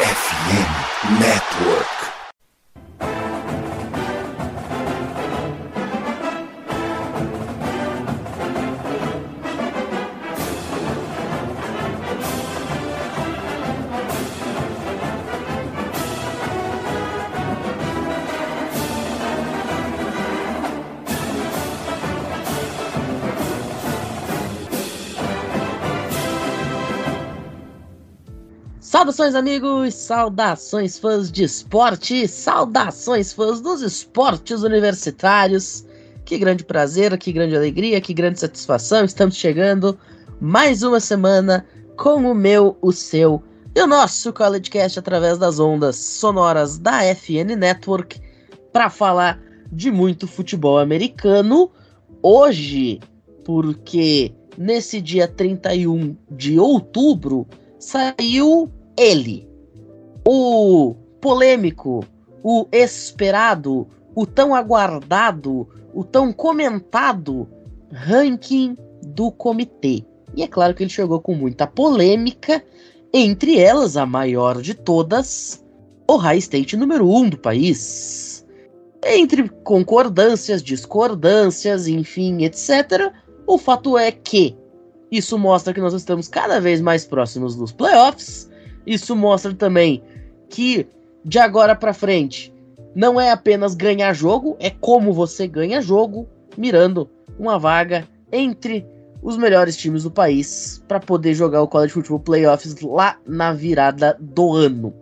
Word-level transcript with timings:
FM 0.00 1.18
Network. 1.18 2.17
Saudações, 29.08 29.34
amigos! 29.34 29.94
Saudações, 29.94 30.98
fãs 30.98 31.32
de 31.32 31.42
esporte! 31.42 32.28
Saudações, 32.28 33.32
fãs 33.32 33.58
dos 33.58 33.80
esportes 33.80 34.62
universitários! 34.62 35.86
Que 36.26 36.36
grande 36.36 36.62
prazer, 36.62 37.16
que 37.16 37.32
grande 37.32 37.56
alegria, 37.56 38.02
que 38.02 38.12
grande 38.12 38.38
satisfação! 38.38 39.06
Estamos 39.06 39.34
chegando 39.34 39.98
mais 40.42 40.82
uma 40.82 41.00
semana 41.00 41.64
com 41.96 42.30
o 42.30 42.34
meu, 42.34 42.76
o 42.82 42.92
seu 42.92 43.42
e 43.74 43.80
o 43.80 43.86
nosso 43.86 44.30
CollegeCast 44.30 44.98
através 44.98 45.38
das 45.38 45.58
ondas 45.58 45.96
sonoras 45.96 46.78
da 46.78 47.02
FN 47.14 47.56
Network 47.56 48.20
para 48.74 48.90
falar 48.90 49.40
de 49.72 49.90
muito 49.90 50.26
futebol 50.26 50.78
americano 50.78 51.70
hoje, 52.22 53.00
porque 53.42 54.34
nesse 54.58 55.00
dia 55.00 55.26
31 55.26 56.14
de 56.30 56.58
outubro 56.58 57.46
saiu 57.78 58.70
ele, 58.98 59.48
o 60.26 60.94
polêmico, 61.20 62.04
o 62.42 62.66
esperado, 62.72 63.86
o 64.14 64.26
tão 64.26 64.54
aguardado, 64.54 65.68
o 65.94 66.02
tão 66.02 66.32
comentado 66.32 67.48
ranking 67.92 68.76
do 69.02 69.30
comitê. 69.30 70.04
E 70.34 70.42
é 70.42 70.48
claro 70.48 70.74
que 70.74 70.82
ele 70.82 70.90
chegou 70.90 71.20
com 71.20 71.34
muita 71.34 71.66
polêmica, 71.66 72.62
entre 73.12 73.58
elas 73.58 73.96
a 73.96 74.04
maior 74.04 74.60
de 74.60 74.74
todas, 74.74 75.64
o 76.06 76.16
High 76.16 76.38
State 76.38 76.76
número 76.76 77.08
1 77.08 77.16
um 77.16 77.28
do 77.30 77.38
país. 77.38 78.44
Entre 79.04 79.48
concordâncias, 79.62 80.62
discordâncias, 80.62 81.86
enfim, 81.86 82.44
etc., 82.44 83.12
o 83.46 83.56
fato 83.56 83.96
é 83.96 84.10
que 84.10 84.56
isso 85.10 85.38
mostra 85.38 85.72
que 85.72 85.80
nós 85.80 85.94
estamos 85.94 86.28
cada 86.28 86.60
vez 86.60 86.80
mais 86.80 87.06
próximos 87.06 87.56
dos 87.56 87.72
playoffs 87.72 88.48
isso 88.88 89.14
mostra 89.14 89.52
também 89.54 90.02
que 90.48 90.86
de 91.24 91.38
agora 91.38 91.76
para 91.76 91.92
frente 91.92 92.52
não 92.94 93.20
é 93.20 93.30
apenas 93.30 93.74
ganhar 93.74 94.12
jogo, 94.12 94.56
é 94.58 94.70
como 94.70 95.12
você 95.12 95.46
ganha 95.46 95.80
jogo, 95.80 96.26
mirando 96.56 97.08
uma 97.38 97.58
vaga 97.58 98.08
entre 98.32 98.84
os 99.22 99.36
melhores 99.36 99.76
times 99.76 100.04
do 100.04 100.10
país 100.10 100.82
para 100.88 100.98
poder 100.98 101.34
jogar 101.34 101.62
o 101.62 101.68
College 101.68 101.92
Football 101.92 102.20
Playoffs 102.20 102.80
lá 102.80 103.18
na 103.26 103.52
virada 103.52 104.16
do 104.18 104.52
ano. 104.54 104.94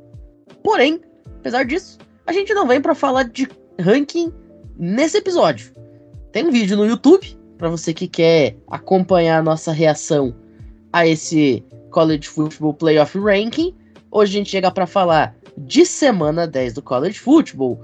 Porém, 0.63 1.01
apesar 1.39 1.65
disso, 1.65 1.99
a 2.27 2.33
gente 2.33 2.53
não 2.53 2.67
vem 2.67 2.81
para 2.81 2.95
falar 2.95 3.23
de 3.25 3.49
ranking 3.79 4.33
nesse 4.77 5.19
episódio. 5.19 5.73
Tem 6.33 6.47
um 6.47 6.51
vídeo 6.51 6.77
no 6.77 6.87
YouTube 6.87 7.39
para 7.57 7.69
você 7.69 7.95
que 7.95 8.09
quer 8.09 8.57
acompanhar 8.69 9.39
a 9.39 9.43
nossa 9.43 9.73
reação 9.73 10.35
a 10.93 11.07
esse 11.07 11.65
College 11.97 12.29
Football 12.29 12.75
Playoff 12.75 13.19
Ranking. 13.19 13.75
Hoje 14.11 14.33
a 14.33 14.39
gente 14.39 14.51
chega 14.51 14.71
para 14.71 14.87
falar 14.87 15.35
de 15.57 15.87
semana 15.87 16.47
10 16.47 16.75
do 16.75 16.83
College 16.83 17.19
Football, 17.19 17.81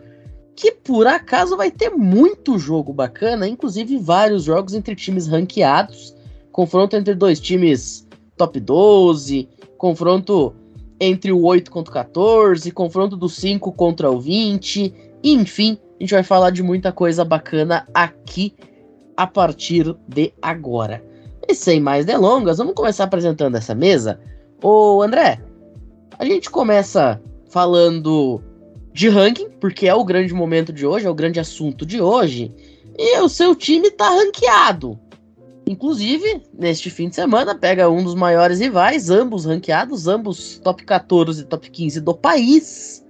que 0.54 0.70
por 0.70 1.06
acaso 1.06 1.56
vai 1.56 1.70
ter 1.70 1.88
muito 1.88 2.58
jogo 2.58 2.92
bacana, 2.92 3.48
inclusive 3.48 3.96
vários 3.96 4.44
jogos 4.44 4.74
entre 4.74 4.94
times 4.94 5.28
ranqueados, 5.28 6.14
confronto 6.52 6.94
entre 6.94 7.14
dois 7.14 7.40
times 7.40 8.06
top 8.36 8.60
12, 8.60 9.48
confronto 9.78 10.54
entre 11.00 11.32
o 11.32 11.42
8 11.44 11.70
contra 11.70 11.90
o 11.90 11.94
14, 11.94 12.70
confronto 12.70 13.16
do 13.16 13.30
5 13.30 13.72
contra 13.72 14.10
o 14.10 14.20
20, 14.20 14.94
enfim, 15.24 15.78
a 15.98 16.02
gente 16.02 16.12
vai 16.12 16.22
falar 16.22 16.50
de 16.50 16.62
muita 16.62 16.92
coisa 16.92 17.24
bacana 17.24 17.88
aqui 17.94 18.54
a 19.16 19.26
partir 19.26 19.96
de 20.06 20.34
agora. 20.42 21.02
E 21.52 21.54
sem 21.54 21.80
mais 21.80 22.06
delongas, 22.06 22.56
vamos 22.56 22.72
começar 22.72 23.04
apresentando 23.04 23.58
essa 23.58 23.74
mesa. 23.74 24.18
Ô 24.62 25.02
André, 25.02 25.38
a 26.18 26.24
gente 26.24 26.48
começa 26.48 27.20
falando 27.50 28.42
de 28.90 29.10
ranking, 29.10 29.50
porque 29.60 29.86
é 29.86 29.94
o 29.94 30.02
grande 30.02 30.32
momento 30.32 30.72
de 30.72 30.86
hoje, 30.86 31.06
é 31.06 31.10
o 31.10 31.14
grande 31.14 31.38
assunto 31.38 31.84
de 31.84 32.00
hoje. 32.00 32.50
E 32.98 33.20
o 33.20 33.28
seu 33.28 33.54
time 33.54 33.90
tá 33.90 34.08
ranqueado. 34.08 34.98
Inclusive, 35.66 36.42
neste 36.58 36.88
fim 36.88 37.10
de 37.10 37.16
semana, 37.16 37.54
pega 37.54 37.90
um 37.90 38.02
dos 38.02 38.14
maiores 38.14 38.58
rivais, 38.58 39.10
ambos 39.10 39.44
ranqueados, 39.44 40.08
ambos 40.08 40.58
top 40.58 40.86
14 40.86 41.42
e 41.42 41.44
top 41.44 41.70
15 41.70 42.00
do 42.00 42.14
país. 42.14 43.04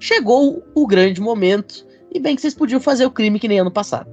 Chegou 0.00 0.60
o 0.74 0.86
grande 0.88 1.20
momento. 1.20 1.86
E 2.12 2.18
bem 2.18 2.34
que 2.34 2.42
vocês 2.42 2.54
podiam 2.54 2.80
fazer 2.80 3.06
o 3.06 3.12
crime 3.12 3.38
que 3.38 3.46
nem 3.46 3.60
ano 3.60 3.70
passado. 3.70 4.10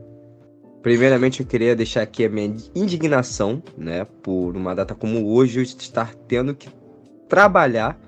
Primeiramente, 0.81 1.41
eu 1.41 1.45
queria 1.45 1.75
deixar 1.75 2.01
aqui 2.01 2.25
a 2.25 2.29
minha 2.29 2.55
indignação, 2.75 3.61
né, 3.77 4.05
por 4.23 4.55
uma 4.55 4.73
data 4.73 4.95
como 4.95 5.27
hoje 5.27 5.59
eu 5.59 5.63
estar 5.63 6.13
tendo 6.27 6.55
que 6.55 6.69
trabalhar 7.27 7.99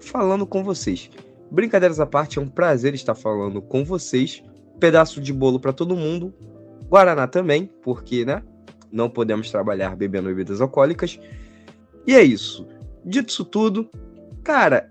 falando 0.00 0.46
com 0.46 0.62
vocês. 0.62 1.10
Brincadeiras 1.50 1.98
à 1.98 2.06
parte, 2.06 2.38
é 2.38 2.42
um 2.42 2.48
prazer 2.48 2.94
estar 2.94 3.14
falando 3.14 3.60
com 3.62 3.84
vocês. 3.84 4.42
Pedaço 4.78 5.20
de 5.20 5.32
bolo 5.32 5.58
para 5.58 5.72
todo 5.72 5.96
mundo. 5.96 6.32
Guaraná 6.88 7.26
também, 7.26 7.70
porque, 7.82 8.24
né, 8.24 8.42
não 8.92 9.10
podemos 9.10 9.50
trabalhar 9.50 9.96
bebendo 9.96 10.28
bebidas 10.28 10.60
alcoólicas. 10.60 11.18
E 12.06 12.14
é 12.14 12.22
isso. 12.22 12.66
Dito 13.04 13.30
isso 13.30 13.44
tudo, 13.44 13.88
cara, 14.44 14.90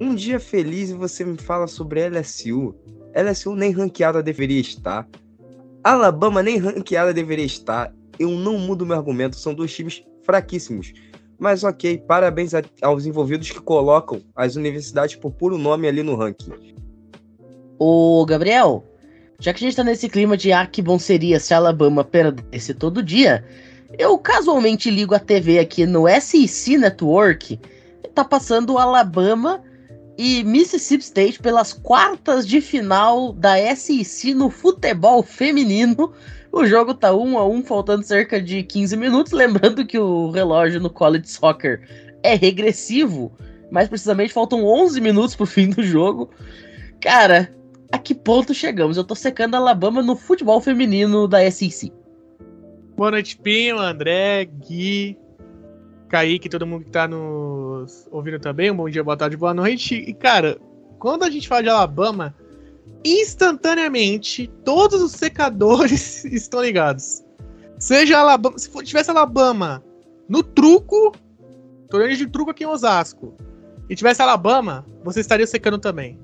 um 0.00 0.14
dia 0.14 0.38
feliz 0.38 0.90
e 0.90 0.94
você 0.94 1.24
me 1.24 1.36
fala 1.36 1.66
sobre 1.66 2.08
LSU. 2.08 2.74
LSU 3.14 3.54
nem 3.54 3.72
ranqueada 3.72 4.22
deveria 4.22 4.60
estar. 4.60 5.08
Alabama 5.82 6.42
nem 6.42 6.58
ranqueada 6.58 7.12
deveria 7.12 7.44
estar. 7.44 7.92
Eu 8.18 8.30
não 8.30 8.58
mudo 8.58 8.86
meu 8.86 8.96
argumento, 8.96 9.36
são 9.36 9.54
dois 9.54 9.72
times 9.72 10.02
fraquíssimos. 10.22 10.92
Mas 11.38 11.62
ok, 11.62 11.98
parabéns 11.98 12.52
a, 12.52 12.62
aos 12.82 13.06
envolvidos 13.06 13.50
que 13.50 13.60
colocam 13.60 14.20
as 14.34 14.56
universidades 14.56 15.14
por 15.16 15.30
puro 15.30 15.56
nome 15.56 15.86
ali 15.86 16.02
no 16.02 16.16
ranking. 16.16 16.52
Ô, 17.78 18.26
Gabriel, 18.26 18.84
já 19.38 19.54
que 19.54 19.64
a 19.64 19.68
gente 19.68 19.76
tá 19.76 19.84
nesse 19.84 20.08
clima 20.08 20.36
de 20.36 20.52
ah, 20.52 20.66
que 20.66 20.82
bom 20.82 20.98
seria 20.98 21.38
se 21.38 21.54
Alabama 21.54 22.02
perdesse 22.02 22.74
todo 22.74 23.02
dia, 23.02 23.44
eu 23.96 24.18
casualmente 24.18 24.90
ligo 24.90 25.14
a 25.14 25.20
TV 25.20 25.60
aqui 25.60 25.86
no 25.86 26.06
SEC 26.20 26.76
Network 26.76 27.58
tá 28.18 28.24
passando 28.24 28.72
o 28.72 28.78
Alabama 28.78 29.62
e 30.18 30.42
Mississippi 30.42 31.04
State 31.04 31.38
pelas 31.38 31.72
quartas 31.72 32.44
de 32.44 32.60
final 32.60 33.32
da 33.32 33.54
SEC 33.76 34.34
no 34.34 34.50
futebol 34.50 35.22
feminino. 35.22 36.12
O 36.50 36.66
jogo 36.66 36.92
tá 36.92 37.14
1 37.14 37.38
a 37.38 37.46
1 37.46 37.62
faltando 37.62 38.02
cerca 38.02 38.42
de 38.42 38.64
15 38.64 38.96
minutos, 38.96 39.32
lembrando 39.32 39.86
que 39.86 39.98
o 39.98 40.32
relógio 40.32 40.80
no 40.80 40.90
college 40.90 41.28
soccer 41.28 41.82
é 42.24 42.34
regressivo, 42.34 43.30
mais 43.70 43.88
precisamente 43.88 44.32
faltam 44.32 44.64
11 44.64 45.00
minutos 45.00 45.36
pro 45.36 45.46
fim 45.46 45.70
do 45.70 45.84
jogo. 45.84 46.30
Cara, 47.00 47.54
a 47.92 47.98
que 47.98 48.14
ponto 48.14 48.52
chegamos? 48.52 48.96
Eu 48.96 49.04
tô 49.04 49.14
secando 49.14 49.54
a 49.54 49.58
Alabama 49.58 50.02
no 50.02 50.16
futebol 50.16 50.60
feminino 50.60 51.28
da 51.28 51.48
SEC. 51.48 51.92
Boa 52.96 53.12
noite, 53.12 53.36
Pinho, 53.36 53.78
André, 53.78 54.46
Gui, 54.46 55.16
Kaique, 56.08 56.48
todo 56.48 56.66
mundo 56.66 56.84
que 56.84 56.90
tá 56.90 57.06
nos 57.06 58.08
ouvindo 58.10 58.40
também. 58.40 58.70
Um 58.70 58.76
bom 58.76 58.88
dia, 58.88 59.04
boa 59.04 59.16
tarde, 59.16 59.36
boa 59.36 59.52
noite. 59.52 59.94
E, 59.94 60.14
cara, 60.14 60.58
quando 60.98 61.22
a 61.22 61.30
gente 61.30 61.46
fala 61.46 61.62
de 61.62 61.68
Alabama, 61.68 62.34
instantaneamente 63.04 64.48
todos 64.64 65.02
os 65.02 65.12
secadores 65.12 66.24
estão 66.26 66.62
ligados. 66.62 67.22
Seja 67.78 68.18
Alabama, 68.18 68.58
se 68.58 68.70
tivesse 68.82 69.10
Alabama 69.10 69.84
no 70.28 70.42
truco, 70.42 71.12
torneio 71.88 72.16
de 72.16 72.26
truco 72.26 72.50
aqui 72.50 72.64
em 72.64 72.66
Osasco, 72.66 73.34
e 73.88 73.94
tivesse 73.94 74.20
Alabama, 74.20 74.84
você 75.04 75.20
estaria 75.20 75.46
secando 75.46 75.78
também. 75.78 76.18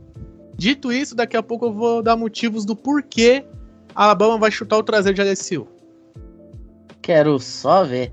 Dito 0.56 0.92
isso, 0.92 1.14
daqui 1.14 1.37
a 1.37 1.42
pouco 1.42 1.66
eu 1.66 1.72
vou 1.72 2.02
dar 2.02 2.16
motivos 2.16 2.64
do 2.64 2.75
porquê 2.75 3.44
Alabama 3.94 4.38
vai 4.38 4.50
chutar 4.50 4.76
o 4.78 4.82
traseiro 4.82 5.14
de 5.14 5.22
LSU. 5.22 5.66
Quero 7.00 7.38
só 7.38 7.84
ver. 7.84 8.12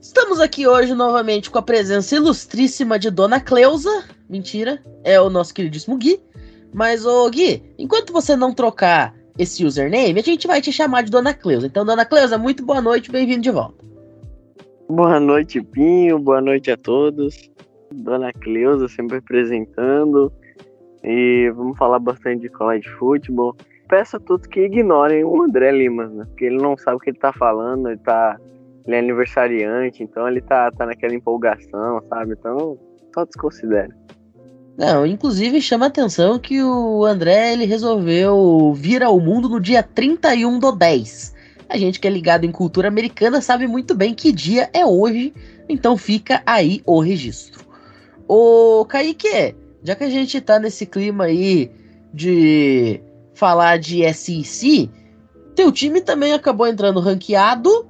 Estamos 0.00 0.38
aqui 0.40 0.66
hoje 0.66 0.94
novamente 0.94 1.50
com 1.50 1.58
a 1.58 1.62
presença 1.62 2.14
ilustríssima 2.14 2.98
de 2.98 3.10
Dona 3.10 3.40
Cleusa. 3.40 4.04
Mentira, 4.28 4.80
é 5.02 5.20
o 5.20 5.28
nosso 5.28 5.52
queridíssimo 5.52 5.96
Gui. 5.96 6.20
Mas, 6.72 7.04
ô 7.04 7.28
Gui, 7.28 7.62
enquanto 7.76 8.12
você 8.12 8.36
não 8.36 8.54
trocar 8.54 9.14
esse 9.36 9.64
username, 9.64 10.20
a 10.20 10.22
gente 10.22 10.46
vai 10.46 10.60
te 10.60 10.72
chamar 10.72 11.02
de 11.02 11.10
Dona 11.10 11.34
Cleusa. 11.34 11.66
Então, 11.66 11.84
Dona 11.84 12.04
Cleusa, 12.04 12.38
muito 12.38 12.64
boa 12.64 12.80
noite, 12.80 13.10
bem-vindo 13.10 13.42
de 13.42 13.50
volta. 13.50 13.84
Boa 14.88 15.18
noite, 15.18 15.60
Pinho, 15.60 16.18
boa 16.18 16.40
noite 16.40 16.70
a 16.70 16.76
todos. 16.76 17.50
Dona 17.92 18.32
Cleusa 18.32 18.86
sempre 18.88 19.18
apresentando. 19.18 20.32
E 21.02 21.50
vamos 21.56 21.76
falar 21.76 21.98
bastante 21.98 22.42
de 22.42 22.48
college 22.48 22.88
football. 22.98 23.56
Peço 23.88 24.16
a 24.16 24.20
todos 24.20 24.46
que 24.46 24.60
ignorem 24.60 25.24
o 25.24 25.42
André 25.42 25.72
Lima, 25.72 26.06
né? 26.06 26.24
Porque 26.26 26.44
ele 26.44 26.58
não 26.58 26.76
sabe 26.76 26.98
o 26.98 27.00
que 27.00 27.10
ele 27.10 27.18
tá 27.18 27.32
falando, 27.32 27.88
ele 27.88 27.98
tá. 27.98 28.38
Ele 28.88 28.96
é 28.96 28.98
aniversariante, 29.00 30.02
então 30.02 30.26
ele 30.26 30.40
tá, 30.40 30.70
tá 30.70 30.86
naquela 30.86 31.14
empolgação, 31.14 32.02
sabe? 32.08 32.32
Então, 32.32 32.78
só 33.14 33.22
desconsidere. 33.26 33.92
Não, 34.78 35.04
inclusive 35.04 35.60
chama 35.60 35.84
a 35.84 35.88
atenção 35.88 36.38
que 36.38 36.62
o 36.62 37.04
André 37.04 37.52
ele 37.52 37.66
resolveu 37.66 38.72
vir 38.74 39.02
ao 39.02 39.20
mundo 39.20 39.46
no 39.46 39.60
dia 39.60 39.82
31 39.82 40.58
do 40.58 40.72
10. 40.72 41.34
A 41.68 41.76
gente 41.76 42.00
que 42.00 42.08
é 42.08 42.10
ligado 42.10 42.46
em 42.46 42.52
cultura 42.52 42.88
americana 42.88 43.42
sabe 43.42 43.66
muito 43.66 43.94
bem 43.94 44.14
que 44.14 44.32
dia 44.32 44.70
é 44.72 44.86
hoje, 44.86 45.34
então 45.68 45.94
fica 45.96 46.42
aí 46.46 46.80
o 46.86 46.98
registro. 46.98 47.66
Ô 48.26 48.86
Kaique, 48.88 49.54
já 49.82 49.94
que 49.94 50.04
a 50.04 50.08
gente 50.08 50.40
tá 50.40 50.58
nesse 50.58 50.86
clima 50.86 51.24
aí 51.24 51.70
de 52.14 53.02
falar 53.34 53.78
de 53.78 54.02
SEC, 54.14 54.88
teu 55.54 55.70
time 55.70 56.00
também 56.00 56.32
acabou 56.32 56.66
entrando 56.66 57.00
ranqueado. 57.00 57.86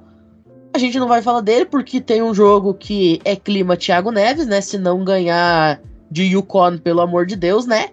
A 0.73 0.77
gente 0.77 0.99
não 0.99 1.07
vai 1.07 1.21
falar 1.21 1.41
dele 1.41 1.65
porque 1.65 1.99
tem 1.99 2.21
um 2.21 2.33
jogo 2.33 2.73
que 2.73 3.19
é 3.25 3.35
clima 3.35 3.75
Thiago 3.75 4.11
Neves, 4.11 4.47
né? 4.47 4.61
Se 4.61 4.77
não 4.77 5.03
ganhar 5.03 5.81
de 6.11 6.23
Yukon, 6.23 6.77
pelo 6.77 7.01
amor 7.01 7.25
de 7.25 7.35
Deus, 7.35 7.65
né? 7.65 7.89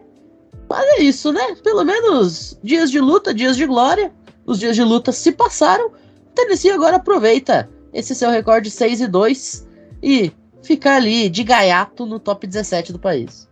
Mas 0.69 0.84
é 0.99 1.02
isso, 1.02 1.32
né? 1.32 1.55
Pelo 1.62 1.84
menos 1.84 2.58
dias 2.62 2.90
de 2.90 3.00
luta, 3.00 3.32
dias 3.32 3.56
de 3.56 3.67
glória. 3.67 4.12
Os 4.44 4.58
dias 4.58 4.76
de 4.76 4.82
luta 4.82 5.11
se 5.12 5.32
passaram. 5.32 5.90
Tennessee 6.34 6.70
agora 6.70 6.96
aproveita 6.96 7.69
esse 7.93 8.14
seu 8.14 8.31
recorde 8.31 8.70
6 8.70 9.00
e 9.00 9.06
2 9.06 9.69
e 10.02 10.32
fica 10.62 10.94
ali 10.94 11.29
de 11.31 11.43
gaiato 11.43 12.05
no 12.05 12.19
top 12.19 12.46
17 12.46 12.93
do 12.93 12.99
país. 12.99 13.49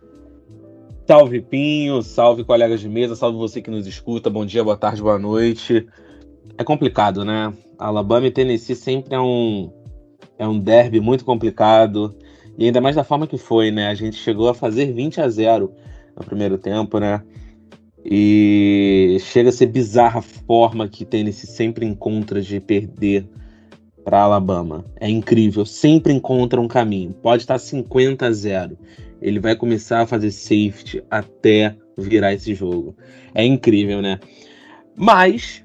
Salve 1.07 1.41
Pinho, 1.41 2.01
salve 2.01 2.43
colegas 2.43 2.79
de 2.79 2.89
mesa, 2.89 3.15
salve 3.15 3.37
você 3.37 3.61
que 3.61 3.69
nos 3.69 3.87
escuta. 3.87 4.29
Bom 4.29 4.45
dia, 4.45 4.63
boa 4.63 4.77
tarde, 4.77 5.01
boa 5.01 5.19
noite. 5.19 5.87
É 6.57 6.63
complicado, 6.63 7.25
né? 7.25 7.53
Alabama 7.77 8.27
e 8.27 8.31
Tennessee 8.31 8.75
sempre 8.75 9.15
é 9.15 9.19
um 9.19 9.71
é 10.37 10.47
um 10.47 10.59
derby 10.59 10.99
muito 10.99 11.23
complicado 11.23 12.15
e 12.57 12.65
ainda 12.65 12.81
mais 12.81 12.95
da 12.95 13.03
forma 13.03 13.27
que 13.27 13.37
foi, 13.37 13.71
né? 13.71 13.87
A 13.87 13.95
gente 13.95 14.17
chegou 14.17 14.49
a 14.49 14.53
fazer 14.53 14.93
20 14.93 15.21
a 15.21 15.29
0 15.29 15.71
no 16.15 16.25
primeiro 16.25 16.57
tempo, 16.57 16.99
né? 16.99 17.21
E 18.03 19.17
chega 19.21 19.49
a 19.49 19.51
ser 19.51 19.65
bizarra 19.67 20.19
a 20.19 20.21
forma 20.21 20.87
que 20.87 21.05
Tennessee 21.05 21.49
sempre 21.49 21.85
encontra 21.85 22.41
de 22.41 22.59
perder 22.59 23.27
para 24.03 24.21
Alabama. 24.21 24.85
É 24.99 25.09
incrível, 25.09 25.65
sempre 25.65 26.13
encontra 26.13 26.61
um 26.61 26.67
caminho. 26.67 27.13
Pode 27.13 27.43
estar 27.43 27.57
50 27.57 28.25
a 28.25 28.31
0 28.31 28.77
ele 29.25 29.39
vai 29.39 29.55
começar 29.55 30.01
a 30.01 30.05
fazer 30.05 30.29
safety 30.29 31.03
até 31.09 31.75
virar 31.97 32.33
esse 32.33 32.53
jogo. 32.53 32.95
É 33.33 33.43
incrível, 33.43 33.99
né? 33.99 34.19
Mas 34.95 35.64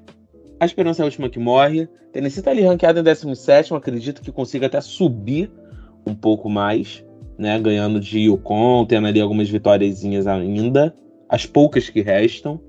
a 0.61 0.65
esperança 0.65 1.01
é 1.01 1.03
a 1.03 1.05
última 1.05 1.27
que 1.27 1.39
morre. 1.39 1.89
Tennessee 2.13 2.43
tá 2.43 2.51
ali 2.51 2.61
ranqueado 2.61 2.99
em 2.99 3.03
17, 3.03 3.73
acredito 3.73 4.21
que 4.21 4.31
consiga 4.31 4.67
até 4.67 4.79
subir 4.79 5.51
um 6.05 6.13
pouco 6.13 6.47
mais, 6.47 7.03
né? 7.35 7.59
Ganhando 7.59 7.99
de 7.99 8.19
Yukon, 8.19 8.85
tendo 8.85 9.07
ali 9.07 9.19
algumas 9.19 9.49
vitóriazinhas 9.49 10.27
ainda, 10.27 10.95
as 11.27 11.47
poucas 11.47 11.89
que 11.89 12.01
restam. 12.01 12.61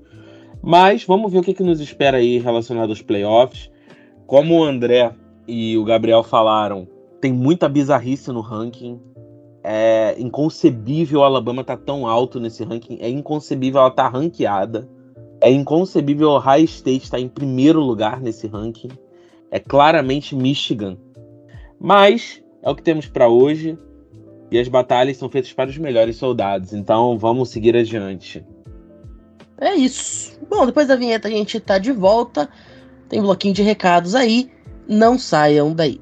Mas 0.59 1.03
vamos 1.03 1.31
ver 1.31 1.37
o 1.37 1.43
que, 1.43 1.53
que 1.53 1.61
nos 1.61 1.79
espera 1.79 2.17
aí 2.17 2.39
relacionado 2.39 2.89
aos 2.89 3.03
playoffs. 3.03 3.69
Como 4.25 4.57
o 4.57 4.63
André 4.63 5.13
e 5.47 5.77
o 5.77 5.83
Gabriel 5.83 6.23
falaram, 6.23 6.87
tem 7.21 7.31
muita 7.31 7.69
bizarrice 7.69 8.31
no 8.31 8.41
ranking. 8.41 8.99
É 9.63 10.15
inconcebível 10.17 11.19
o 11.19 11.23
Alabama 11.23 11.61
estar 11.61 11.77
tá 11.77 11.83
tão 11.85 12.07
alto 12.07 12.39
nesse 12.39 12.63
ranking. 12.63 12.97
É 12.99 13.07
inconcebível 13.07 13.81
ela 13.81 13.89
estar 13.89 14.09
tá 14.09 14.17
ranqueada. 14.17 14.89
É 15.41 15.51
inconcebível 15.51 16.29
o 16.29 16.37
High 16.37 16.63
State 16.63 17.03
estar 17.03 17.17
tá 17.17 17.23
em 17.23 17.27
primeiro 17.27 17.79
lugar 17.79 18.21
nesse 18.21 18.47
ranking. 18.47 18.89
É 19.51 19.59
claramente 19.59 20.35
Michigan. 20.35 20.97
Mas 21.79 22.41
é 22.61 22.69
o 22.69 22.75
que 22.75 22.81
temos 22.81 23.07
para 23.07 23.27
hoje. 23.27 23.77
E 24.49 24.59
as 24.59 24.67
batalhas 24.67 25.17
são 25.17 25.29
feitas 25.29 25.51
para 25.51 25.69
os 25.69 25.77
melhores 25.77 26.15
soldados. 26.15 26.73
Então 26.73 27.17
vamos 27.17 27.49
seguir 27.49 27.75
adiante. 27.75 28.45
É 29.57 29.73
isso. 29.75 30.39
Bom, 30.49 30.65
depois 30.65 30.87
da 30.87 30.95
vinheta 30.95 31.27
a 31.27 31.31
gente 31.31 31.59
tá 31.59 31.77
de 31.77 31.91
volta. 31.91 32.49
Tem 33.09 33.19
um 33.19 33.23
bloquinho 33.23 33.53
de 33.53 33.61
recados 33.61 34.15
aí. 34.15 34.49
Não 34.87 35.17
saiam 35.17 35.73
daí. 35.73 35.99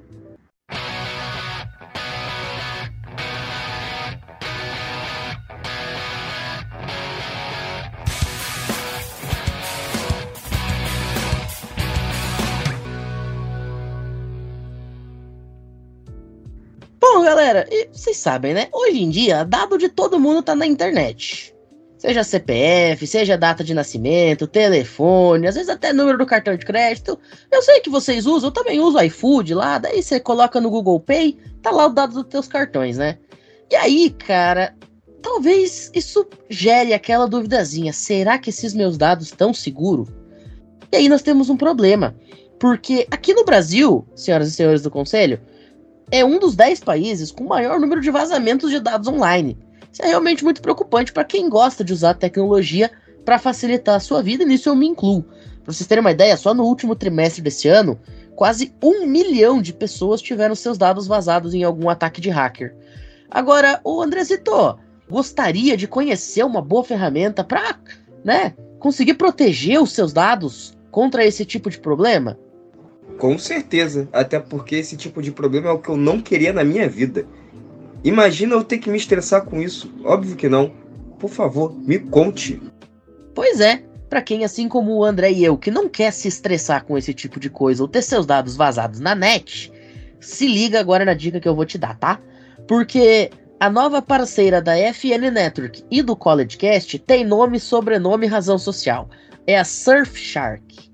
Vocês 18.12 18.18
sabem, 18.18 18.54
né? 18.54 18.68
Hoje 18.74 19.02
em 19.02 19.10
dia, 19.10 19.44
dado 19.44 19.78
de 19.78 19.88
todo 19.88 20.20
mundo 20.20 20.44
tá 20.44 20.56
na 20.56 20.66
internet. 20.66 21.56
Seja 21.98 22.24
CPF, 22.24 23.06
seja 23.06 23.38
data 23.38 23.64
de 23.64 23.74
nascimento, 23.74 24.48
telefone, 24.48 25.48
às 25.48 25.56
vezes 25.56 25.70
até 25.70 25.94
número 25.94 26.18
do 26.18 26.26
cartão 26.26 26.56
de 26.56 26.66
crédito. 26.66 27.18
Eu 27.52 27.62
sei 27.62 27.80
que 27.80 27.90
vocês 27.90 28.26
usam, 28.26 28.50
eu 28.50 28.54
também 28.54 28.80
uso 28.80 29.00
iFood 29.02 29.54
lá, 29.54 29.78
daí 29.78 30.02
você 30.02 30.20
coloca 30.20 30.60
no 30.60 30.70
Google 30.70 31.00
Pay, 31.00 31.38
tá 31.62 31.72
lá 31.72 31.86
o 31.86 31.90
dado 31.90 32.14
dos 32.14 32.26
teus 32.26 32.48
cartões, 32.48 32.98
né? 32.98 33.18
E 33.70 33.76
aí, 33.76 34.10
cara, 34.10 34.76
talvez 35.22 35.92
isso 35.94 36.28
gere 36.50 36.94
aquela 36.94 37.28
duvidazinha: 37.28 37.94
será 37.94 38.38
que 38.38 38.50
esses 38.50 38.74
meus 38.74 38.98
dados 38.98 39.28
estão 39.28 39.54
seguros? 39.54 40.10
E 40.92 40.98
aí 40.98 41.08
nós 41.08 41.22
temos 41.22 41.50
um 41.50 41.56
problema. 41.56 42.16
Porque 42.60 43.08
aqui 43.10 43.34
no 43.34 43.46
Brasil, 43.46 44.06
senhoras 44.16 44.50
e 44.50 44.52
senhores 44.52 44.82
do 44.82 44.92
conselho, 44.92 45.40
é 46.12 46.26
um 46.26 46.38
dos 46.38 46.56
10 46.56 46.82
países 46.82 47.32
com 47.32 47.46
maior 47.46 47.80
número 47.80 48.02
de 48.02 48.12
vazamentos 48.12 48.70
de 48.70 48.80
dados 48.80 49.08
online. 49.08 49.58
Isso 49.92 50.04
é 50.04 50.08
realmente 50.08 50.44
muito 50.44 50.62
preocupante 50.62 51.14
para 51.14 51.24
quem 51.24 51.50
gosta 51.50 51.84
de 51.84 51.94
usar 51.94 52.12
a 52.12 52.16
tecnologia 52.16 52.92
para 53.26 53.40
facilitar 53.40 53.96
a 53.96 54.00
sua 54.00 54.22
vida, 54.22 54.44
e 54.44 54.46
nisso 54.46 54.70
eu 54.70 54.76
me 54.76 54.88
incluo. 54.88 55.24
Para 55.64 55.74
vocês 55.74 55.88
terem 55.88 56.02
uma 56.02 56.12
ideia, 56.12 56.36
só 56.36 56.54
no 56.54 56.64
último 56.64 56.96
trimestre 56.96 57.42
desse 57.42 57.68
ano, 57.68 58.00
quase 58.36 58.74
um 58.84 59.06
milhão 59.06 59.62
de 59.62 59.74
pessoas 59.74 60.22
tiveram 60.22 60.56
seus 60.56 60.78
dados 60.78 61.08
vazados 61.08 61.54
em 61.54 61.64
algum 61.64 61.90
ataque 61.90 62.20
de 62.20 62.30
hacker. 62.30 62.76
Agora, 63.30 63.80
o 63.84 64.02
Andrezito, 64.02 64.78
gostaria 65.10 65.78
de 65.78 65.88
conhecer 65.88 66.44
uma 66.44 66.62
boa 66.62 66.84
ferramenta 66.84 67.44
para, 67.44 67.78
né, 68.24 68.54
conseguir 68.80 69.14
proteger 69.14 69.82
os 69.82 69.92
seus 69.92 70.12
dados 70.12 70.78
contra 70.90 71.26
esse 71.26 71.46
tipo 71.46 71.70
de 71.70 71.80
problema? 71.80 72.38
Com 73.22 73.38
certeza, 73.38 74.10
até 74.12 74.40
porque 74.40 74.78
esse 74.78 74.98
tipo 74.98 75.22
de 75.22 75.32
problema 75.32 75.70
é 75.70 75.72
o 75.72 75.78
que 75.78 75.90
eu 75.90 75.96
não 75.96 76.20
queria 76.20 76.52
na 76.52 76.64
minha 76.64 76.90
vida. 76.90 77.24
Imagina 78.04 78.56
eu 78.56 78.64
ter 78.64 78.80
que 78.80 78.90
me 78.90 78.98
estressar 78.98 79.46
com 79.46 79.62
isso. 79.62 79.94
Óbvio 80.04 80.36
que 80.36 80.50
não. 80.50 80.72
Por 81.20 81.30
favor, 81.30 81.72
me 81.72 82.00
conte. 82.00 82.60
Pois 83.36 83.60
é, 83.60 83.84
para 84.10 84.24
quem 84.24 84.44
assim 84.44 84.68
como 84.68 84.96
o 84.96 85.06
André 85.06 85.34
e 85.34 85.46
eu 85.46 85.56
que 85.56 85.70
não 85.70 85.88
quer 85.88 86.12
se 86.12 86.28
estressar 86.28 86.84
com 86.84 86.98
esse 86.98 87.14
tipo 87.14 87.40
de 87.40 87.48
coisa 87.48 87.84
ou 87.84 87.88
ter 87.88 88.02
seus 88.02 88.26
dados 88.26 88.56
vazados 88.56 89.00
na 89.00 89.14
net, 89.14 89.72
se 90.20 90.48
liga 90.48 90.80
agora 90.80 91.06
na 91.06 91.14
dica 91.14 91.40
que 91.40 91.48
eu 91.48 91.56
vou 91.56 91.64
te 91.64 91.78
dar, 91.78 91.96
tá? 92.00 92.20
Porque 92.68 93.30
a 93.60 93.70
nova 93.70 94.02
parceira 94.02 94.60
da 94.60 94.76
FN 94.92 95.30
Network 95.32 95.84
e 95.92 96.02
do 96.02 96.16
CollegeCast 96.16 96.98
tem 96.98 97.24
nome, 97.24 97.60
sobrenome 97.60 98.26
e 98.26 98.30
razão 98.30 98.58
social. 98.58 99.08
É 99.46 99.60
a 99.60 99.64
Surfshark. 99.64 100.91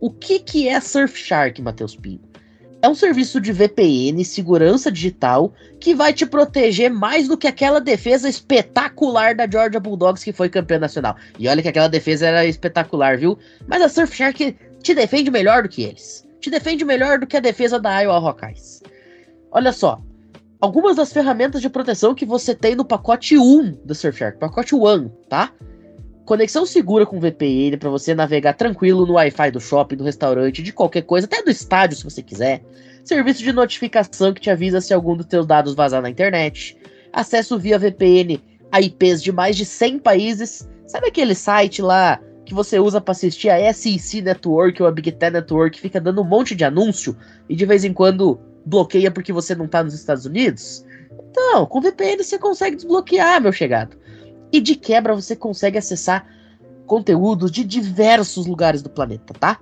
O 0.00 0.10
que, 0.10 0.38
que 0.38 0.68
é 0.68 0.80
Surfshark, 0.80 1.60
Matheus 1.60 1.96
Pinho? 1.96 2.20
É 2.80 2.88
um 2.88 2.94
serviço 2.94 3.40
de 3.40 3.52
VPN, 3.52 4.24
segurança 4.24 4.92
digital, 4.92 5.52
que 5.80 5.92
vai 5.92 6.12
te 6.12 6.24
proteger 6.24 6.88
mais 6.88 7.26
do 7.26 7.36
que 7.36 7.48
aquela 7.48 7.80
defesa 7.80 8.28
espetacular 8.28 9.34
da 9.34 9.50
Georgia 9.50 9.80
Bulldogs 9.80 10.22
que 10.22 10.32
foi 10.32 10.48
campeã 10.48 10.78
nacional. 10.78 11.16
E 11.36 11.48
olha 11.48 11.60
que 11.60 11.68
aquela 11.68 11.88
defesa 11.88 12.26
era 12.26 12.46
espetacular, 12.46 13.18
viu? 13.18 13.36
Mas 13.66 13.82
a 13.82 13.88
Surfshark 13.88 14.56
te 14.80 14.94
defende 14.94 15.28
melhor 15.28 15.64
do 15.64 15.68
que 15.68 15.82
eles. 15.82 16.24
Te 16.40 16.50
defende 16.50 16.84
melhor 16.84 17.18
do 17.18 17.26
que 17.26 17.36
a 17.36 17.40
defesa 17.40 17.80
da 17.80 17.98
Iowa 18.00 18.20
Hawkeyes. 18.20 18.80
Olha 19.50 19.72
só, 19.72 20.00
algumas 20.60 20.94
das 20.94 21.12
ferramentas 21.12 21.60
de 21.60 21.68
proteção 21.68 22.14
que 22.14 22.24
você 22.24 22.54
tem 22.54 22.76
no 22.76 22.84
pacote 22.84 23.36
1 23.36 23.72
do 23.84 23.94
Surfshark, 23.94 24.38
pacote 24.38 24.76
1, 24.76 25.08
tá? 25.28 25.52
Conexão 26.28 26.66
segura 26.66 27.06
com 27.06 27.18
VPN 27.18 27.78
para 27.78 27.88
você 27.88 28.14
navegar 28.14 28.52
tranquilo 28.52 29.06
no 29.06 29.14
Wi-Fi 29.14 29.50
do 29.50 29.58
shopping, 29.58 29.96
do 29.96 30.04
restaurante, 30.04 30.62
de 30.62 30.74
qualquer 30.74 31.00
coisa, 31.00 31.26
até 31.26 31.42
do 31.42 31.50
estádio 31.50 31.96
se 31.96 32.04
você 32.04 32.22
quiser. 32.22 32.62
Serviço 33.02 33.42
de 33.42 33.50
notificação 33.50 34.34
que 34.34 34.40
te 34.42 34.50
avisa 34.50 34.78
se 34.82 34.92
algum 34.92 35.16
dos 35.16 35.24
teus 35.24 35.46
dados 35.46 35.74
vazar 35.74 36.02
na 36.02 36.10
internet. 36.10 36.76
Acesso 37.14 37.58
via 37.58 37.78
VPN 37.78 38.38
a 38.70 38.78
IPs 38.78 39.22
de 39.22 39.32
mais 39.32 39.56
de 39.56 39.64
100 39.64 40.00
países. 40.00 40.68
Sabe 40.86 41.06
aquele 41.06 41.34
site 41.34 41.80
lá 41.80 42.20
que 42.44 42.52
você 42.52 42.78
usa 42.78 43.00
para 43.00 43.12
assistir 43.12 43.48
a 43.48 43.72
SEC 43.72 44.20
Network 44.20 44.82
ou 44.82 44.86
a 44.86 44.92
Big 44.92 45.10
Ten 45.12 45.30
Network, 45.30 45.80
fica 45.80 45.98
dando 45.98 46.20
um 46.20 46.28
monte 46.28 46.54
de 46.54 46.62
anúncio 46.62 47.16
e 47.48 47.56
de 47.56 47.64
vez 47.64 47.86
em 47.86 47.94
quando 47.94 48.38
bloqueia 48.66 49.10
porque 49.10 49.32
você 49.32 49.54
não 49.54 49.66
tá 49.66 49.82
nos 49.82 49.94
Estados 49.94 50.26
Unidos? 50.26 50.84
Então, 51.30 51.64
com 51.64 51.80
VPN 51.80 52.22
você 52.22 52.38
consegue 52.38 52.76
desbloquear, 52.76 53.40
meu 53.40 53.50
chegado. 53.50 53.96
E 54.52 54.60
de 54.60 54.74
quebra 54.74 55.14
você 55.14 55.36
consegue 55.36 55.78
acessar 55.78 56.26
conteúdos 56.86 57.50
de 57.50 57.64
diversos 57.64 58.46
lugares 58.46 58.82
do 58.82 58.90
planeta, 58.90 59.34
tá? 59.34 59.60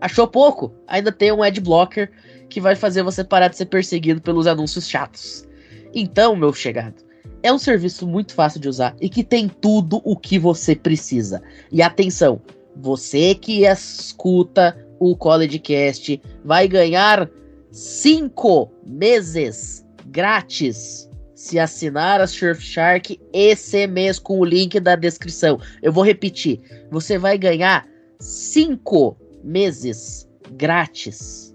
Achou 0.00 0.26
pouco? 0.26 0.72
Ainda 0.86 1.10
tem 1.12 1.32
um 1.32 1.42
adblocker 1.42 2.10
que 2.48 2.60
vai 2.60 2.74
fazer 2.76 3.02
você 3.02 3.24
parar 3.24 3.48
de 3.48 3.56
ser 3.56 3.66
perseguido 3.66 4.20
pelos 4.20 4.46
anúncios 4.46 4.88
chatos. 4.88 5.48
Então, 5.94 6.36
meu 6.36 6.52
chegado, 6.52 6.96
é 7.42 7.52
um 7.52 7.58
serviço 7.58 8.06
muito 8.06 8.34
fácil 8.34 8.60
de 8.60 8.68
usar 8.68 8.94
e 9.00 9.08
que 9.08 9.24
tem 9.24 9.48
tudo 9.48 10.00
o 10.04 10.16
que 10.16 10.38
você 10.38 10.76
precisa. 10.76 11.42
E 11.70 11.80
atenção, 11.82 12.40
você 12.76 13.34
que 13.34 13.64
escuta 13.64 14.76
o 14.98 15.16
CollegeCast 15.16 16.20
vai 16.44 16.68
ganhar 16.68 17.28
cinco 17.70 18.70
meses 18.86 19.84
grátis 20.06 21.10
se 21.42 21.58
assinar 21.58 22.20
a 22.20 22.26
Surfshark 22.28 23.20
esse 23.32 23.88
mês 23.88 24.20
com 24.20 24.38
o 24.38 24.44
link 24.44 24.78
da 24.78 24.94
descrição. 24.94 25.58
Eu 25.82 25.92
vou 25.92 26.04
repetir, 26.04 26.60
você 26.88 27.18
vai 27.18 27.36
ganhar 27.36 27.84
cinco 28.20 29.16
meses 29.42 30.28
grátis, 30.52 31.52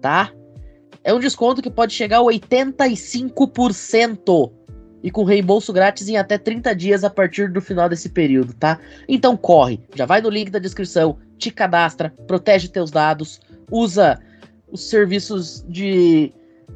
tá? 0.00 0.32
É 1.04 1.14
um 1.14 1.20
desconto 1.20 1.62
que 1.62 1.70
pode 1.70 1.94
chegar 1.94 2.18
a 2.18 2.22
85% 2.22 4.50
e 5.04 5.10
com 5.12 5.22
reembolso 5.22 5.72
grátis 5.72 6.08
em 6.08 6.16
até 6.16 6.36
30 6.36 6.74
dias 6.74 7.04
a 7.04 7.10
partir 7.10 7.48
do 7.48 7.60
final 7.60 7.88
desse 7.88 8.08
período, 8.08 8.52
tá? 8.54 8.76
Então 9.08 9.36
corre, 9.36 9.78
já 9.94 10.04
vai 10.04 10.20
no 10.20 10.28
link 10.28 10.50
da 10.50 10.58
descrição, 10.58 11.16
te 11.38 11.52
cadastra, 11.52 12.12
protege 12.26 12.66
teus 12.66 12.90
dados, 12.90 13.40
usa 13.70 14.18
os 14.68 14.90
serviços 14.90 15.64
de 15.68 16.32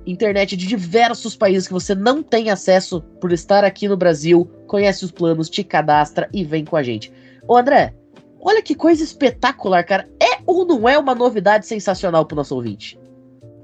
internet 0.06 0.56
de 0.56 0.66
diversos 0.66 1.36
países 1.36 1.66
que 1.66 1.72
você 1.72 1.94
não 1.94 2.22
tem 2.22 2.50
acesso 2.50 3.00
por 3.20 3.32
estar 3.32 3.64
aqui 3.64 3.88
no 3.88 3.96
Brasil, 3.96 4.50
conhece 4.66 5.04
os 5.04 5.10
planos, 5.10 5.50
te 5.50 5.64
cadastra 5.64 6.28
e 6.32 6.44
vem 6.44 6.64
com 6.64 6.76
a 6.76 6.82
gente. 6.82 7.12
Ô 7.46 7.56
André, 7.56 7.94
olha 8.40 8.62
que 8.62 8.74
coisa 8.74 9.02
espetacular, 9.02 9.84
cara. 9.84 10.08
É 10.20 10.40
ou 10.46 10.66
não 10.66 10.88
é 10.88 10.98
uma 10.98 11.14
novidade 11.14 11.66
sensacional 11.66 12.26
pro 12.26 12.36
nosso 12.36 12.54
ouvinte? 12.54 12.98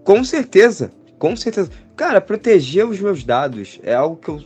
Com 0.04 0.24
certeza, 0.24 0.90
com 1.18 1.36
certeza. 1.36 1.70
Cara, 1.96 2.20
proteger 2.20 2.86
os 2.86 2.98
meus 3.00 3.24
dados 3.24 3.78
é 3.82 3.94
algo 3.94 4.16
que 4.16 4.28
eu 4.28 4.42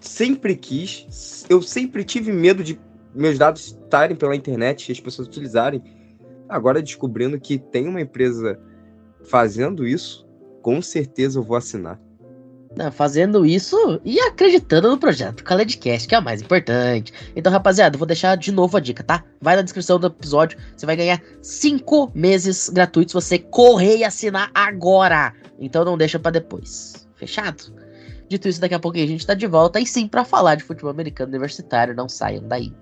sempre 0.00 0.54
quis. 0.54 1.44
Eu 1.48 1.62
sempre 1.62 2.04
tive 2.04 2.32
medo 2.32 2.62
de 2.62 2.78
meus 3.14 3.38
dados 3.38 3.68
estarem 3.68 4.16
pela 4.16 4.36
internet 4.36 4.88
e 4.88 4.92
as 4.92 5.00
pessoas 5.00 5.28
utilizarem. 5.28 5.82
Agora 6.48 6.82
descobrindo 6.82 7.40
que 7.40 7.58
tem 7.58 7.88
uma 7.88 8.00
empresa 8.00 8.58
fazendo 9.24 9.86
isso, 9.86 10.26
com 10.62 10.80
certeza 10.80 11.38
eu 11.38 11.42
vou 11.42 11.56
assinar. 11.56 12.00
Fazendo 12.92 13.44
isso 13.44 14.00
e 14.02 14.18
acreditando 14.18 14.88
no 14.88 14.96
projeto 14.96 15.44
CollegeCast, 15.44 16.08
que 16.08 16.14
é 16.14 16.18
o 16.18 16.22
mais 16.22 16.40
importante. 16.40 17.12
Então, 17.36 17.52
rapaziada, 17.52 17.98
vou 17.98 18.06
deixar 18.06 18.34
de 18.34 18.50
novo 18.50 18.74
a 18.78 18.80
dica, 18.80 19.02
tá? 19.02 19.22
Vai 19.42 19.56
na 19.56 19.62
descrição 19.62 20.00
do 20.00 20.06
episódio, 20.06 20.58
você 20.74 20.86
vai 20.86 20.96
ganhar 20.96 21.20
5 21.42 22.12
meses 22.14 22.70
gratuitos 22.70 23.12
você 23.12 23.38
correr 23.38 23.98
e 23.98 24.04
assinar 24.04 24.50
agora. 24.54 25.34
Então 25.60 25.84
não 25.84 25.98
deixa 25.98 26.18
para 26.18 26.30
depois. 26.30 27.06
Fechado? 27.14 27.74
Dito 28.26 28.48
isso, 28.48 28.58
daqui 28.58 28.74
a 28.74 28.80
pouco 28.80 28.96
a 28.96 29.06
gente 29.06 29.26
tá 29.26 29.34
de 29.34 29.46
volta 29.46 29.78
e 29.78 29.86
sim 29.86 30.08
para 30.08 30.24
falar 30.24 30.54
de 30.54 30.64
futebol 30.64 30.90
americano 30.90 31.28
universitário, 31.28 31.94
não 31.94 32.08
saiam 32.08 32.48
daí. 32.48 32.72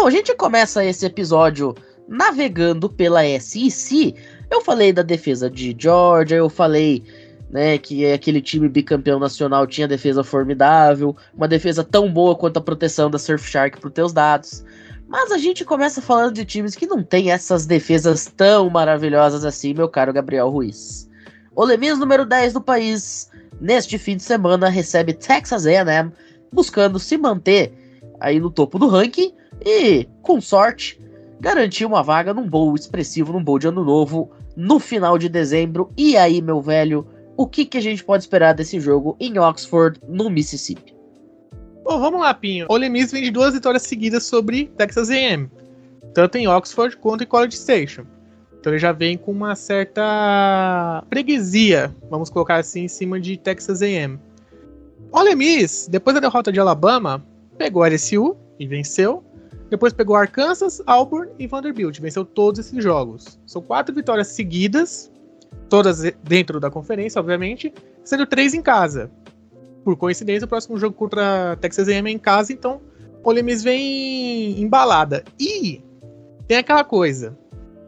Bom, 0.00 0.06
a 0.06 0.10
gente 0.10 0.34
começa 0.34 0.82
esse 0.82 1.04
episódio 1.04 1.74
navegando 2.08 2.88
pela 2.88 3.20
SEC. 3.38 4.14
Eu 4.50 4.62
falei 4.62 4.94
da 4.94 5.02
defesa 5.02 5.50
de 5.50 5.76
Georgia, 5.78 6.38
eu 6.38 6.48
falei 6.48 7.04
né, 7.50 7.76
que 7.76 8.10
aquele 8.10 8.40
time 8.40 8.66
bicampeão 8.66 9.18
nacional 9.18 9.66
tinha 9.66 9.86
defesa 9.86 10.24
formidável, 10.24 11.14
uma 11.34 11.46
defesa 11.46 11.84
tão 11.84 12.10
boa 12.10 12.34
quanto 12.34 12.56
a 12.56 12.62
proteção 12.62 13.10
da 13.10 13.18
Surfshark 13.18 13.78
para 13.78 13.88
os 13.88 13.92
teus 13.92 14.10
dados. 14.10 14.64
Mas 15.06 15.30
a 15.30 15.36
gente 15.36 15.66
começa 15.66 16.00
falando 16.00 16.32
de 16.32 16.46
times 16.46 16.74
que 16.74 16.86
não 16.86 17.02
tem 17.02 17.30
essas 17.30 17.66
defesas 17.66 18.24
tão 18.24 18.70
maravilhosas 18.70 19.44
assim, 19.44 19.74
meu 19.74 19.86
caro 19.86 20.14
Gabriel 20.14 20.48
Ruiz. 20.48 21.10
O 21.54 21.62
Lemis 21.62 21.98
número 21.98 22.24
10 22.24 22.54
do 22.54 22.62
país, 22.62 23.30
neste 23.60 23.98
fim 23.98 24.16
de 24.16 24.22
semana, 24.22 24.70
recebe 24.70 25.12
Texas 25.12 25.66
A&M, 25.66 26.10
buscando 26.50 26.98
se 26.98 27.18
manter 27.18 27.74
aí 28.18 28.40
no 28.40 28.50
topo 28.50 28.78
do 28.78 28.88
ranking, 28.88 29.34
e, 29.64 30.08
com 30.22 30.40
sorte, 30.40 31.00
garantir 31.40 31.84
uma 31.84 32.02
vaga 32.02 32.34
num 32.34 32.48
bowl 32.48 32.74
expressivo, 32.74 33.32
num 33.32 33.42
bowl 33.42 33.58
de 33.58 33.68
ano 33.68 33.84
novo, 33.84 34.30
no 34.56 34.78
final 34.78 35.18
de 35.18 35.28
dezembro. 35.28 35.90
E 35.96 36.16
aí, 36.16 36.42
meu 36.42 36.60
velho, 36.60 37.06
o 37.36 37.46
que, 37.46 37.64
que 37.64 37.78
a 37.78 37.80
gente 37.80 38.04
pode 38.04 38.22
esperar 38.22 38.52
desse 38.52 38.78
jogo 38.78 39.16
em 39.18 39.38
Oxford, 39.38 40.00
no 40.06 40.28
Mississippi? 40.28 40.94
Bom, 41.82 41.98
vamos 41.98 42.20
lá, 42.20 42.34
Pinho. 42.34 42.66
Ole 42.68 42.88
Miss 42.88 43.10
vem 43.10 43.22
de 43.22 43.30
duas 43.30 43.54
vitórias 43.54 43.82
seguidas 43.82 44.24
sobre 44.24 44.66
Texas 44.76 45.10
A&M, 45.10 45.50
tanto 46.14 46.36
em 46.36 46.46
Oxford 46.46 46.96
quanto 46.96 47.24
em 47.24 47.26
College 47.26 47.56
Station. 47.56 48.04
Então 48.60 48.72
ele 48.72 48.78
já 48.78 48.92
vem 48.92 49.16
com 49.16 49.32
uma 49.32 49.56
certa 49.56 51.02
freguesia, 51.08 51.94
vamos 52.10 52.28
colocar 52.28 52.56
assim, 52.56 52.82
em 52.82 52.88
cima 52.88 53.18
de 53.18 53.38
Texas 53.38 53.80
A&M. 53.80 54.20
Ole 55.10 55.34
Miss, 55.34 55.88
depois 55.90 56.14
da 56.14 56.20
derrota 56.20 56.52
de 56.52 56.60
Alabama, 56.60 57.24
pegou 57.56 57.82
a 57.82 57.88
LSU 57.88 58.36
e 58.58 58.66
venceu. 58.66 59.24
Depois 59.70 59.92
pegou 59.92 60.16
Arkansas, 60.16 60.82
Auburn 60.84 61.30
e 61.38 61.46
Vanderbilt. 61.46 62.00
Venceu 62.00 62.24
todos 62.24 62.58
esses 62.58 62.82
jogos. 62.82 63.38
São 63.46 63.62
quatro 63.62 63.94
vitórias 63.94 64.26
seguidas, 64.28 65.10
todas 65.68 66.02
dentro 66.24 66.58
da 66.58 66.70
conferência, 66.70 67.20
obviamente, 67.20 67.72
sendo 68.02 68.26
três 68.26 68.52
em 68.52 68.60
casa. 68.60 69.10
Por 69.84 69.96
coincidência, 69.96 70.44
o 70.44 70.48
próximo 70.48 70.76
jogo 70.76 70.94
contra 70.94 71.56
Texas 71.60 71.88
A&M 71.88 72.10
é 72.10 72.12
em 72.12 72.18
casa, 72.18 72.52
então 72.52 72.80
Ole 73.22 73.42
Miss 73.42 73.62
vem 73.62 74.60
embalada. 74.60 75.24
E 75.38 75.80
tem 76.48 76.58
aquela 76.58 76.84
coisa, 76.84 77.38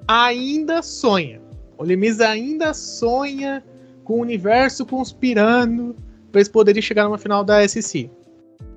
ainda 0.06 0.82
sonha. 0.82 1.42
Ole 1.76 1.96
Miss 1.96 2.20
ainda 2.20 2.72
sonha 2.72 3.62
com 4.04 4.14
o 4.14 4.20
universo 4.20 4.86
conspirando 4.86 5.96
para 6.30 6.40
eles 6.40 6.48
poderem 6.48 6.80
chegar 6.80 7.04
numa 7.04 7.18
final 7.18 7.44
da 7.44 7.66
SEC. 7.68 8.08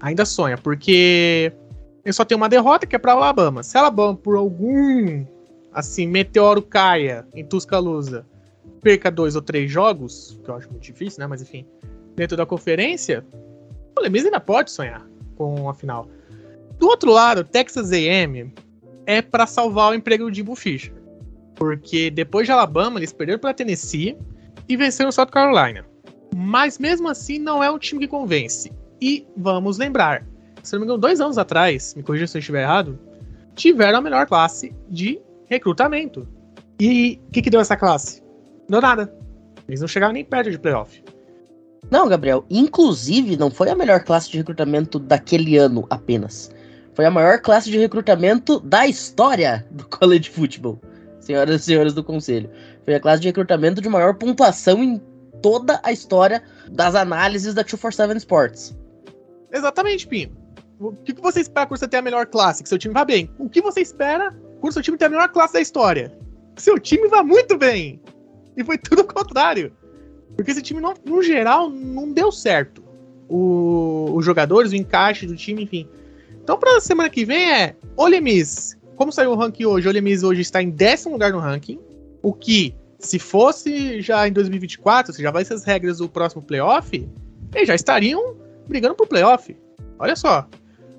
Ainda 0.02 0.26
sonha, 0.26 0.58
porque 0.58 1.54
ele 2.06 2.14
só 2.14 2.24
tem 2.24 2.38
uma 2.38 2.48
derrota, 2.48 2.86
que 2.86 2.96
é 2.96 3.00
para 3.00 3.14
Alabama. 3.14 3.64
Se 3.64 3.76
Alabama, 3.78 4.16
por 4.16 4.38
algum 4.38 5.26
assim, 5.74 6.08
meteoro 6.08 6.62
caia 6.62 7.28
em 7.34 7.44
Tuscaloosa, 7.44 8.26
perca 8.82 9.10
dois 9.10 9.36
ou 9.36 9.42
três 9.42 9.70
jogos, 9.70 10.40
que 10.44 10.50
eu 10.50 10.56
acho 10.56 10.70
muito 10.70 10.84
difícil, 10.84 11.20
né? 11.20 11.28
Mas 11.28 11.42
enfim, 11.42 11.66
dentro 12.16 12.38
da 12.38 12.46
conferência, 12.46 13.26
o 13.98 14.02
Lemis 14.02 14.24
ainda 14.24 14.40
pode 14.40 14.72
sonhar 14.72 15.06
com 15.36 15.68
a 15.68 15.74
final. 15.74 16.08
Do 16.78 16.88
outro 16.88 17.12
lado, 17.12 17.44
Texas 17.44 17.92
A&M 17.92 18.54
é 19.06 19.22
para 19.22 19.48
salvar 19.48 19.92
o 19.92 19.96
emprego 19.96 20.30
de 20.30 20.44
Bull 20.44 20.56
Fisher. 20.56 20.94
Porque 21.56 22.12
depois 22.12 22.46
de 22.46 22.52
Alabama, 22.52 23.00
eles 23.00 23.12
perderam 23.12 23.40
para 23.40 23.54
Tennessee 23.54 24.18
e 24.68 24.78
venceram 24.78 25.12
South 25.12 25.28
Carolina. 25.28 25.86
Mas 26.36 26.78
mesmo 26.78 27.08
assim, 27.10 27.40
não 27.40 27.64
é 27.64 27.72
um 27.72 27.80
time 27.80 28.02
que 28.02 28.08
convence. 28.08 28.72
E 29.02 29.26
vamos 29.38 29.78
lembrar, 29.78 30.26
se 30.66 30.74
não 30.74 30.80
me 30.80 30.86
engano, 30.86 31.00
dois 31.00 31.22
anos 31.22 31.38
atrás, 31.38 31.94
me 31.96 32.04
corrija 32.04 32.28
se 32.28 32.38
eu 32.38 32.40
estiver 32.40 32.64
errado, 32.64 33.00
tiveram 33.56 34.00
a 34.00 34.02
melhor 34.02 34.26
classe 34.26 34.76
de 34.90 35.22
recrutamento. 35.46 36.28
E 36.80 37.22
o 37.28 37.32
que, 37.32 37.42
que 37.42 37.50
deu 37.50 37.62
essa 37.62 37.78
classe? 37.78 38.22
Não 38.68 38.80
deu 38.80 38.82
nada. 38.82 39.14
Eles 39.68 39.82
não 39.82 39.88
chegaram 39.88 40.14
nem 40.14 40.26
perto 40.26 40.52
de 40.52 40.60
playoff. 40.60 41.04
Não, 41.90 42.08
Gabriel. 42.08 42.46
Inclusive, 42.50 43.38
não 43.38 43.52
foi 43.52 43.70
a 43.70 43.76
melhor 43.76 44.04
classe 44.04 44.30
de 44.30 44.38
recrutamento 44.38 45.00
daquele 45.00 45.58
ano 45.58 45.86
apenas. 45.90 46.52
Foi 46.94 47.06
a 47.06 47.12
maior 47.12 47.40
classe 47.42 47.70
de 47.70 47.78
recrutamento 47.78 48.60
da 48.60 48.88
história 48.88 49.66
do 49.72 49.86
college 49.88 50.30
football. 50.30 50.80
Senhoras 51.20 51.62
e 51.62 51.66
senhores 51.66 51.94
do 51.94 52.04
conselho. 52.04 52.50
Foi 52.84 52.96
a 52.96 53.00
classe 53.00 53.22
de 53.22 53.28
recrutamento 53.28 53.82
de 53.82 53.90
maior 53.90 54.16
pontuação 54.16 54.84
em 54.84 55.02
toda 55.42 55.80
a 55.84 55.92
história 55.92 56.44
das 56.72 56.96
análises 56.96 57.54
da 57.54 57.62
247 57.62 58.18
Sports. 58.18 58.78
Exatamente, 59.52 60.08
Pinho. 60.08 60.45
O 60.80 60.92
que 60.94 61.14
você 61.14 61.42
espera 61.42 61.66
quando 61.66 61.80
você 61.80 61.88
tem 61.88 62.00
a 62.00 62.04
melhor 62.04 62.26
classe? 62.26 62.64
Que 62.64 62.70
seu 62.70 62.78
time 62.78 62.94
vá 62.94 63.06
bem. 63.06 63.30
O 63.40 63.50
que 63.50 63.62
você 63.62 63.82
espera 63.82 64.36
quando 64.60 64.74
seu 64.74 64.82
time 64.82 64.98
tem 64.98 65.08
a 65.08 65.10
melhor 65.10 65.30
classe 65.30 65.54
da 65.54 65.62
história? 65.62 66.18
Que 66.56 66.62
seu 66.62 66.80
time 66.80 67.08
vá 67.08 67.24
muito 67.24 67.58
bem. 67.58 68.02
E 68.58 68.64
foi 68.64 68.78
tudo 68.78 69.02
o 69.02 69.06
contrário. 69.06 69.72
Porque 70.36 70.52
esse 70.52 70.62
time, 70.62 70.82
no, 70.82 70.94
no 71.06 71.22
geral, 71.22 71.70
não 71.70 72.12
deu 72.12 72.32
certo. 72.32 72.84
O, 73.30 74.12
os 74.14 74.26
jogadores, 74.26 74.72
o 74.72 74.76
encaixe 74.76 75.26
do 75.26 75.36
time, 75.36 75.64
enfim. 75.64 75.88
Então, 76.44 76.58
pra 76.58 76.80
semana 76.80 77.10
que 77.10 77.26
vem 77.26 77.52
é 77.52 77.76
Ole 77.96 78.20
Miss 78.22 78.78
como 78.96 79.12
saiu 79.12 79.32
o 79.32 79.36
ranking 79.36 79.66
hoje, 79.66 79.88
o 79.88 79.90
Ole 79.90 80.02
Miss 80.02 80.24
hoje 80.24 80.42
está 80.42 80.62
em 80.62 80.70
décimo 80.70 81.14
lugar 81.14 81.32
no 81.32 81.40
ranking, 81.40 81.80
o 82.22 82.34
que, 82.34 82.74
se 82.98 83.20
fosse 83.20 84.02
já 84.02 84.28
em 84.28 84.32
2024, 84.32 85.14
se 85.14 85.22
já 85.22 85.32
vai 85.32 85.44
as 85.44 85.64
regras 85.64 85.98
do 85.98 86.10
próximo 86.10 86.42
playoff, 86.42 87.08
eles 87.54 87.68
já 87.68 87.76
estariam 87.76 88.36
brigando 88.68 88.96
pro 88.96 89.06
playoff. 89.06 89.56
Olha 90.00 90.16
só. 90.16 90.48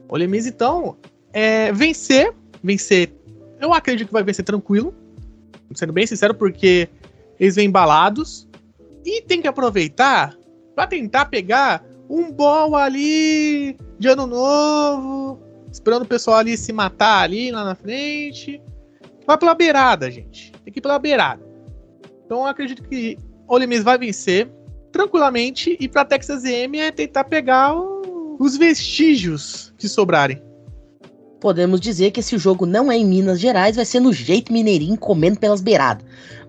O 0.08 0.18
então, 0.18 0.96
é, 1.32 1.72
vencer, 1.72 2.32
vencer, 2.62 3.12
eu 3.60 3.72
acredito 3.72 4.08
que 4.08 4.12
vai 4.12 4.22
vencer 4.22 4.44
tranquilo, 4.44 4.94
sendo 5.74 5.92
bem 5.92 6.06
sincero, 6.06 6.34
porque 6.34 6.88
eles 7.38 7.56
vêm 7.56 7.66
embalados, 7.66 8.48
e 9.04 9.22
tem 9.22 9.40
que 9.40 9.48
aproveitar 9.48 10.36
para 10.74 10.86
tentar 10.86 11.26
pegar 11.26 11.84
um 12.08 12.30
bom 12.30 12.74
ali 12.76 13.76
de 13.98 14.08
ano 14.08 14.26
novo, 14.26 15.40
esperando 15.70 16.02
o 16.02 16.06
pessoal 16.06 16.38
ali 16.38 16.56
se 16.56 16.72
matar 16.72 17.22
ali 17.22 17.50
lá 17.50 17.64
na 17.64 17.74
frente. 17.74 18.60
Vai 19.26 19.36
pela 19.38 19.54
beirada, 19.54 20.10
gente. 20.10 20.52
Tem 20.64 20.72
que 20.72 20.78
ir 20.78 20.82
pela 20.82 20.98
beirada. 20.98 21.44
Então 22.24 22.38
eu 22.38 22.46
acredito 22.46 22.82
que 22.82 23.18
o 23.48 23.82
vai 23.82 23.98
vencer 23.98 24.48
tranquilamente 24.90 25.76
e 25.78 25.88
para 25.88 26.04
Texas 26.04 26.44
A&M 26.44 26.78
é 26.78 26.90
tentar 26.90 27.24
pegar 27.24 27.74
o, 27.74 27.95
os 28.38 28.56
vestígios 28.56 29.72
que 29.78 29.88
sobrarem. 29.88 30.42
Podemos 31.40 31.80
dizer 31.80 32.10
que 32.10 32.20
esse 32.20 32.38
jogo 32.38 32.66
não 32.66 32.90
é 32.90 32.96
em 32.96 33.04
Minas 33.04 33.38
Gerais, 33.38 33.76
vai 33.76 33.84
ser 33.84 34.00
no 34.00 34.12
jeito 34.12 34.52
mineirinho 34.52 34.96
comendo 34.96 35.38
pelas 35.38 35.60
beiradas. 35.60 36.04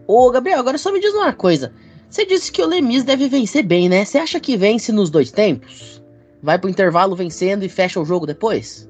Ô, 0.08 0.32
Gabriel, 0.32 0.60
agora 0.60 0.78
só 0.78 0.92
me 0.92 1.00
diz 1.00 1.14
uma 1.14 1.34
coisa. 1.34 1.74
Você 2.10 2.26
disse 2.26 2.52
que 2.52 2.62
o 2.62 2.68
Lemis 2.68 3.04
deve 3.04 3.28
vencer 3.28 3.64
bem, 3.64 3.90
né? 3.90 4.06
Você 4.06 4.18
acha 4.18 4.40
que 4.40 4.56
vence 4.56 4.92
nos 4.92 5.10
dois 5.10 5.30
tempos? 5.30 6.02
Vai 6.42 6.58
pro 6.58 6.70
intervalo 6.70 7.16
vencendo 7.16 7.64
e 7.64 7.70
fecha 7.70 8.00
o 8.00 8.06
jogo 8.06 8.26
depois? 8.26 8.90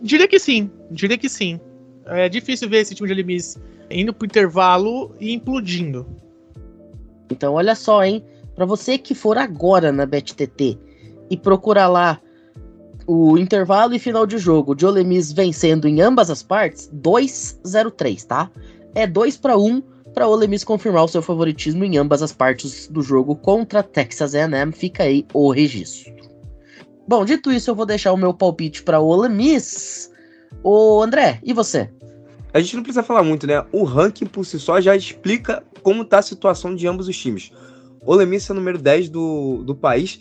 Diria 0.00 0.26
que 0.26 0.38
sim, 0.38 0.70
diria 0.90 1.18
que 1.18 1.28
sim. 1.28 1.60
É 2.06 2.28
difícil 2.28 2.68
ver 2.68 2.78
esse 2.78 2.94
time 2.94 3.08
de 3.08 3.14
Lemis 3.14 3.58
indo 3.90 4.14
pro 4.14 4.26
intervalo 4.26 5.14
e 5.20 5.32
implodindo. 5.32 6.06
Então 7.30 7.54
olha 7.54 7.74
só, 7.74 8.02
hein? 8.02 8.24
Para 8.54 8.64
você 8.64 8.96
que 8.96 9.14
for 9.14 9.36
agora 9.36 9.92
na 9.92 10.06
BetTT 10.06 10.78
e 11.30 11.36
procurar 11.36 11.88
lá 11.88 12.20
o 13.06 13.36
intervalo 13.36 13.94
e 13.94 13.98
final 13.98 14.26
de 14.26 14.38
jogo 14.38 14.74
de 14.74 14.86
Olemis 14.86 15.32
vencendo 15.32 15.88
em 15.88 16.00
ambas 16.00 16.30
as 16.30 16.42
partes, 16.42 16.90
2-0-3, 16.94 18.24
tá? 18.24 18.50
É 18.94 19.06
2 19.06 19.36
para 19.38 19.56
1 19.56 19.82
para 20.12 20.28
Ole 20.28 20.46
Miss 20.46 20.62
confirmar 20.62 21.04
o 21.04 21.08
seu 21.08 21.22
favoritismo 21.22 21.84
em 21.84 21.96
ambas 21.96 22.22
as 22.22 22.32
partes 22.32 22.86
do 22.88 23.02
jogo 23.02 23.34
contra 23.34 23.82
Texas 23.82 24.34
A&M. 24.34 24.72
Fica 24.72 25.04
aí 25.04 25.26
o 25.32 25.50
registro. 25.50 26.12
Bom, 27.08 27.24
dito 27.24 27.50
isso, 27.50 27.70
eu 27.70 27.74
vou 27.74 27.86
deixar 27.86 28.12
o 28.12 28.16
meu 28.16 28.32
palpite 28.32 28.82
para 28.82 29.00
Ole 29.00 29.28
Miss. 29.28 30.10
Ô, 30.62 31.02
André, 31.02 31.40
e 31.42 31.52
você? 31.52 31.90
A 32.52 32.60
gente 32.60 32.76
não 32.76 32.82
precisa 32.82 33.02
falar 33.02 33.22
muito, 33.22 33.46
né? 33.46 33.64
O 33.72 33.84
ranking 33.84 34.26
por 34.26 34.44
si 34.44 34.60
só 34.60 34.80
já 34.80 34.94
explica 34.94 35.64
como 35.82 36.04
tá 36.04 36.18
a 36.18 36.22
situação 36.22 36.74
de 36.74 36.86
ambos 36.86 37.08
os 37.08 37.16
times. 37.16 37.50
Ole 38.04 38.26
Miss 38.26 38.48
é 38.48 38.52
o 38.52 38.56
número 38.56 38.78
10 38.78 39.08
do, 39.08 39.62
do 39.64 39.74
país. 39.74 40.20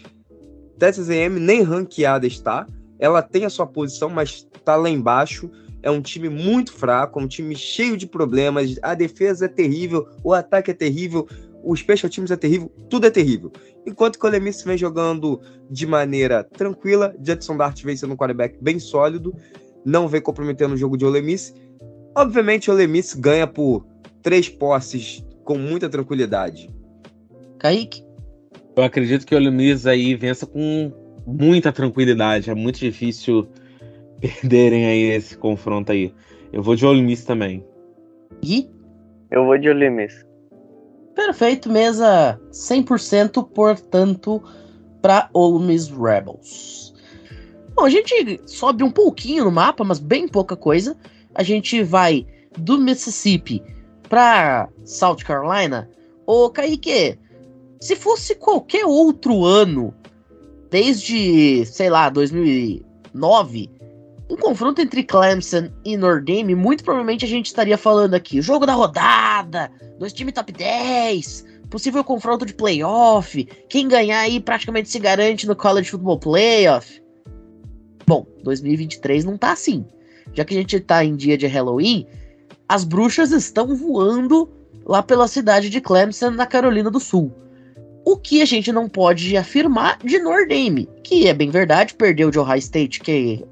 Texas 0.81 1.11
A&M 1.11 1.39
nem 1.39 1.61
ranqueada 1.61 2.25
está. 2.25 2.67
Ela 2.97 3.21
tem 3.21 3.45
a 3.45 3.51
sua 3.51 3.67
posição, 3.67 4.09
mas 4.09 4.47
tá 4.65 4.75
lá 4.75 4.89
embaixo 4.89 5.47
é 5.83 5.89
um 5.89 6.01
time 6.01 6.27
muito 6.27 6.73
fraco, 6.73 7.19
um 7.19 7.27
time 7.27 7.55
cheio 7.55 7.95
de 7.97 8.07
problemas. 8.07 8.77
A 8.81 8.95
defesa 8.95 9.45
é 9.45 9.47
terrível, 9.47 10.07
o 10.23 10.33
ataque 10.33 10.71
é 10.71 10.73
terrível, 10.73 11.27
o 11.63 11.75
special 11.75 12.09
teams 12.09 12.31
é 12.31 12.35
terrível, 12.35 12.71
tudo 12.89 13.05
é 13.05 13.11
terrível. 13.11 13.51
Enquanto 13.85 14.19
que 14.19 14.25
o 14.25 14.29
Lemis 14.29 14.63
vem 14.63 14.77
jogando 14.77 15.39
de 15.69 15.85
maneira 15.85 16.43
tranquila, 16.43 17.15
Jetson 17.21 17.57
Dart 17.57 17.83
vem 17.83 17.95
sendo 17.95 18.13
um 18.13 18.17
quarterback 18.17 18.57
bem 18.61 18.79
sólido, 18.79 19.35
não 19.85 20.07
vem 20.07 20.21
comprometendo 20.21 20.73
o 20.73 20.77
jogo 20.77 20.97
de 20.97 21.05
Olemis. 21.05 21.53
Obviamente, 22.15 22.69
o 22.69 22.73
Olemis 22.73 23.13
ganha 23.13 23.47
por 23.47 23.85
três 24.23 24.49
posses 24.49 25.23
com 25.43 25.57
muita 25.57 25.89
tranquilidade. 25.89 26.69
Kaique? 27.59 28.03
Eu 28.75 28.83
acredito 28.83 29.25
que 29.25 29.35
o 29.35 29.37
Olemis 29.37 29.85
aí 29.85 30.15
vença 30.15 30.45
com 30.45 30.91
muita 31.25 31.71
tranquilidade. 31.71 32.49
É 32.49 32.55
muito 32.55 32.79
difícil 32.79 33.47
perderem 34.19 34.85
aí 34.85 35.03
esse 35.11 35.37
confronto 35.37 35.91
aí. 35.91 36.13
Eu 36.53 36.61
vou 36.61 36.75
de 36.75 36.85
Ole 36.85 37.01
Miss 37.01 37.23
também. 37.23 37.65
Gui? 38.43 38.69
Eu 39.29 39.45
vou 39.45 39.57
de 39.57 39.69
Ole 39.69 39.89
Miss. 39.89 40.25
Perfeito, 41.15 41.69
mesa 41.69 42.39
100%, 42.51 43.47
portanto, 43.49 44.41
para 45.01 45.29
Ole 45.33 45.65
Miss 45.65 45.89
Rebels. 45.89 46.93
Bom, 47.75 47.85
a 47.85 47.89
gente 47.89 48.41
sobe 48.45 48.83
um 48.83 48.91
pouquinho 48.91 49.45
no 49.45 49.51
mapa, 49.51 49.83
mas 49.83 49.99
bem 49.99 50.27
pouca 50.27 50.55
coisa. 50.55 50.95
A 51.33 51.43
gente 51.43 51.81
vai 51.83 52.25
do 52.57 52.77
Mississippi 52.77 53.63
para 54.09 54.69
South 54.83 55.17
Carolina. 55.25 55.89
Ô, 56.25 56.49
Kaique, 56.49 57.17
se 57.81 57.95
fosse 57.95 58.35
qualquer 58.35 58.85
outro 58.85 59.43
ano, 59.43 59.93
desde, 60.69 61.65
sei 61.65 61.89
lá, 61.89 62.09
2009, 62.09 63.69
um 64.29 64.37
confronto 64.37 64.79
entre 64.79 65.03
Clemson 65.03 65.69
e 65.83 65.97
Notre 65.97 66.23
Dame, 66.23 66.53
muito 66.53 66.83
provavelmente 66.83 67.25
a 67.25 67.27
gente 67.27 67.47
estaria 67.47 67.77
falando 67.77 68.13
aqui, 68.13 68.39
jogo 68.39 68.67
da 68.67 68.73
rodada, 68.73 69.71
dois 69.97 70.13
times 70.13 70.33
top 70.33 70.51
10, 70.51 71.45
possível 71.71 72.03
confronto 72.03 72.45
de 72.45 72.53
playoff, 72.53 73.43
quem 73.67 73.87
ganhar 73.87 74.19
aí 74.19 74.39
praticamente 74.39 74.87
se 74.87 74.99
garante 74.99 75.47
no 75.47 75.55
College 75.55 75.89
Football 75.89 76.19
Playoff. 76.19 77.01
Bom, 78.05 78.27
2023 78.43 79.25
não 79.25 79.37
tá 79.37 79.53
assim. 79.53 79.83
Já 80.33 80.45
que 80.45 80.53
a 80.53 80.57
gente 80.57 80.79
tá 80.79 81.03
em 81.03 81.15
dia 81.15 81.37
de 81.37 81.47
Halloween, 81.47 82.05
as 82.69 82.83
bruxas 82.83 83.31
estão 83.31 83.75
voando 83.75 84.49
lá 84.85 85.01
pela 85.01 85.27
cidade 85.27 85.69
de 85.69 85.81
Clemson, 85.81 86.29
na 86.29 86.45
Carolina 86.45 86.91
do 86.91 86.99
Sul. 86.99 87.33
O 88.05 88.17
que 88.17 88.41
a 88.41 88.45
gente 88.45 88.71
não 88.71 88.89
pode 88.89 89.37
afirmar 89.37 89.97
de 90.03 90.19
Notre 90.19 90.47
Dame, 90.47 90.89
que 91.03 91.27
é 91.27 91.33
bem 91.33 91.49
verdade, 91.49 91.93
perdeu 91.93 92.31
de 92.31 92.39
Ohio 92.39 92.57
State, 92.57 92.99
que 92.99 93.45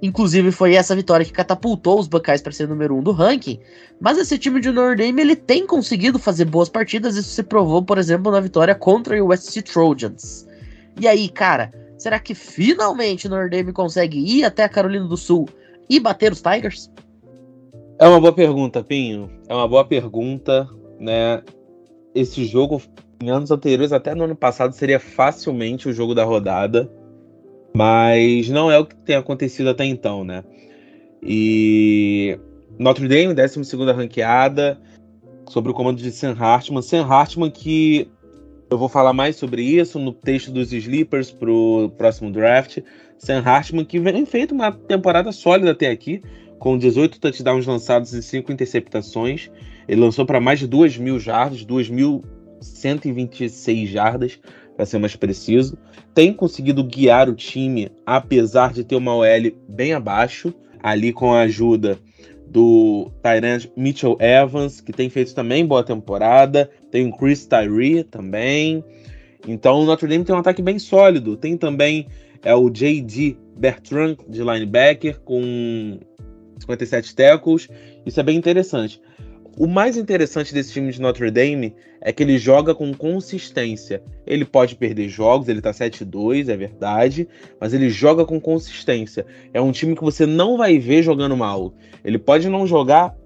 Inclusive, 0.00 0.52
foi 0.52 0.74
essa 0.74 0.94
vitória 0.94 1.26
que 1.26 1.32
catapultou 1.32 1.98
os 1.98 2.06
Buckeyes 2.06 2.40
para 2.40 2.52
ser 2.52 2.68
número 2.68 2.96
um 2.96 3.02
do 3.02 3.10
ranking. 3.10 3.58
Mas 4.00 4.16
esse 4.16 4.38
time 4.38 4.60
de 4.60 4.70
Notre 4.70 5.04
Dame 5.04 5.20
ele 5.20 5.34
tem 5.34 5.66
conseguido 5.66 6.18
fazer 6.18 6.44
boas 6.44 6.68
partidas. 6.68 7.16
Isso 7.16 7.30
se 7.30 7.42
provou, 7.42 7.82
por 7.82 7.98
exemplo, 7.98 8.30
na 8.30 8.40
vitória 8.40 8.74
contra 8.74 9.22
o 9.22 9.36
Sea 9.36 9.62
Trojans. 9.62 10.46
E 11.00 11.08
aí, 11.08 11.28
cara, 11.28 11.72
será 11.96 12.18
que 12.20 12.34
finalmente 12.34 13.28
Notre 13.28 13.50
Dame 13.50 13.72
consegue 13.72 14.18
ir 14.18 14.44
até 14.44 14.62
a 14.62 14.68
Carolina 14.68 15.06
do 15.06 15.16
Sul 15.16 15.48
e 15.90 15.98
bater 15.98 16.30
os 16.30 16.40
Tigers? 16.40 16.90
É 17.98 18.06
uma 18.06 18.20
boa 18.20 18.32
pergunta, 18.32 18.84
Pinho. 18.84 19.28
É 19.48 19.54
uma 19.54 19.66
boa 19.66 19.84
pergunta, 19.84 20.68
né? 21.00 21.42
Esse 22.14 22.44
jogo, 22.44 22.80
em 23.20 23.30
anos 23.30 23.50
anteriores, 23.50 23.92
até 23.92 24.14
no 24.14 24.24
ano 24.24 24.36
passado, 24.36 24.72
seria 24.72 25.00
facilmente 25.00 25.88
o 25.88 25.92
jogo 25.92 26.14
da 26.14 26.24
rodada. 26.24 26.90
Mas 27.74 28.48
não 28.48 28.70
é 28.70 28.78
o 28.78 28.86
que 28.86 28.94
tem 28.96 29.16
acontecido 29.16 29.68
até 29.68 29.84
então, 29.84 30.24
né? 30.24 30.42
E 31.22 32.38
Notre 32.78 33.08
Dame, 33.08 33.34
12 33.34 33.60
ranqueada, 33.92 34.78
sobre 35.48 35.70
o 35.70 35.74
comando 35.74 36.00
de 36.00 36.10
Sam 36.10 36.36
Hartman. 36.38 36.82
Sam 36.82 37.04
Hartman 37.04 37.50
que 37.50 38.08
eu 38.70 38.78
vou 38.78 38.88
falar 38.88 39.12
mais 39.12 39.36
sobre 39.36 39.62
isso 39.62 39.98
no 39.98 40.12
texto 40.12 40.50
dos 40.50 40.72
Sleepers 40.72 41.30
para 41.30 41.50
o 41.50 41.90
próximo 41.96 42.30
draft. 42.30 42.78
Sam 43.18 43.42
Hartman 43.44 43.84
que 43.84 43.98
vem 43.98 44.24
feito 44.26 44.54
uma 44.54 44.70
temporada 44.70 45.32
sólida 45.32 45.72
até 45.72 45.90
aqui, 45.90 46.22
com 46.58 46.78
18 46.78 47.18
touchdowns 47.20 47.66
lançados 47.66 48.12
e 48.12 48.22
5 48.22 48.52
interceptações. 48.52 49.50
Ele 49.88 50.00
lançou 50.00 50.26
para 50.26 50.40
mais 50.40 50.58
de 50.58 50.66
2 50.66 50.98
mil 50.98 51.18
jardas, 51.18 51.64
2.126 52.60 53.86
jardas, 53.86 54.38
para 54.76 54.86
ser 54.86 54.98
mais 54.98 55.16
preciso. 55.16 55.76
Tem 56.14 56.32
conseguido 56.32 56.84
guiar 56.84 57.28
o 57.28 57.34
time, 57.34 57.90
apesar 58.06 58.72
de 58.72 58.84
ter 58.84 58.96
uma 58.96 59.14
OL 59.14 59.52
bem 59.68 59.92
abaixo, 59.92 60.54
ali 60.82 61.12
com 61.12 61.32
a 61.32 61.40
ajuda 61.40 61.98
do 62.46 63.10
Tyrant 63.22 63.66
Mitchell 63.76 64.16
Evans, 64.20 64.80
que 64.80 64.92
tem 64.92 65.10
feito 65.10 65.34
também 65.34 65.66
boa 65.66 65.82
temporada. 65.82 66.70
Tem 66.90 67.06
o 67.06 67.16
Chris 67.16 67.46
Tyree 67.46 68.04
também. 68.04 68.82
Então 69.46 69.80
o 69.80 69.84
Notre 69.84 70.08
Dame 70.08 70.24
tem 70.24 70.34
um 70.34 70.38
ataque 70.38 70.62
bem 70.62 70.78
sólido. 70.78 71.36
Tem 71.36 71.56
também 71.56 72.06
é, 72.42 72.54
o 72.54 72.70
J.D. 72.70 73.36
Bertrand 73.56 74.16
de 74.28 74.42
linebacker 74.42 75.20
com 75.20 75.98
57 76.60 77.14
tackles. 77.14 77.68
Isso 78.06 78.18
é 78.18 78.22
bem 78.22 78.36
interessante. 78.36 79.00
O 79.58 79.66
mais 79.66 79.96
interessante 79.96 80.54
desse 80.54 80.72
time 80.72 80.92
de 80.92 81.00
Notre 81.00 81.32
Dame 81.32 81.74
é 82.00 82.12
que 82.12 82.22
ele 82.22 82.38
joga 82.38 82.76
com 82.76 82.94
consistência. 82.94 84.00
Ele 84.24 84.44
pode 84.44 84.76
perder 84.76 85.08
jogos, 85.08 85.48
ele 85.48 85.60
tá 85.60 85.72
7-2, 85.72 86.48
é 86.48 86.56
verdade, 86.56 87.28
mas 87.60 87.74
ele 87.74 87.90
joga 87.90 88.24
com 88.24 88.40
consistência. 88.40 89.26
É 89.52 89.60
um 89.60 89.72
time 89.72 89.96
que 89.96 90.04
você 90.04 90.24
não 90.26 90.56
vai 90.56 90.78
ver 90.78 91.02
jogando 91.02 91.36
mal. 91.36 91.74
Ele 92.04 92.20
pode 92.20 92.48
não 92.48 92.68
jogar 92.68 93.16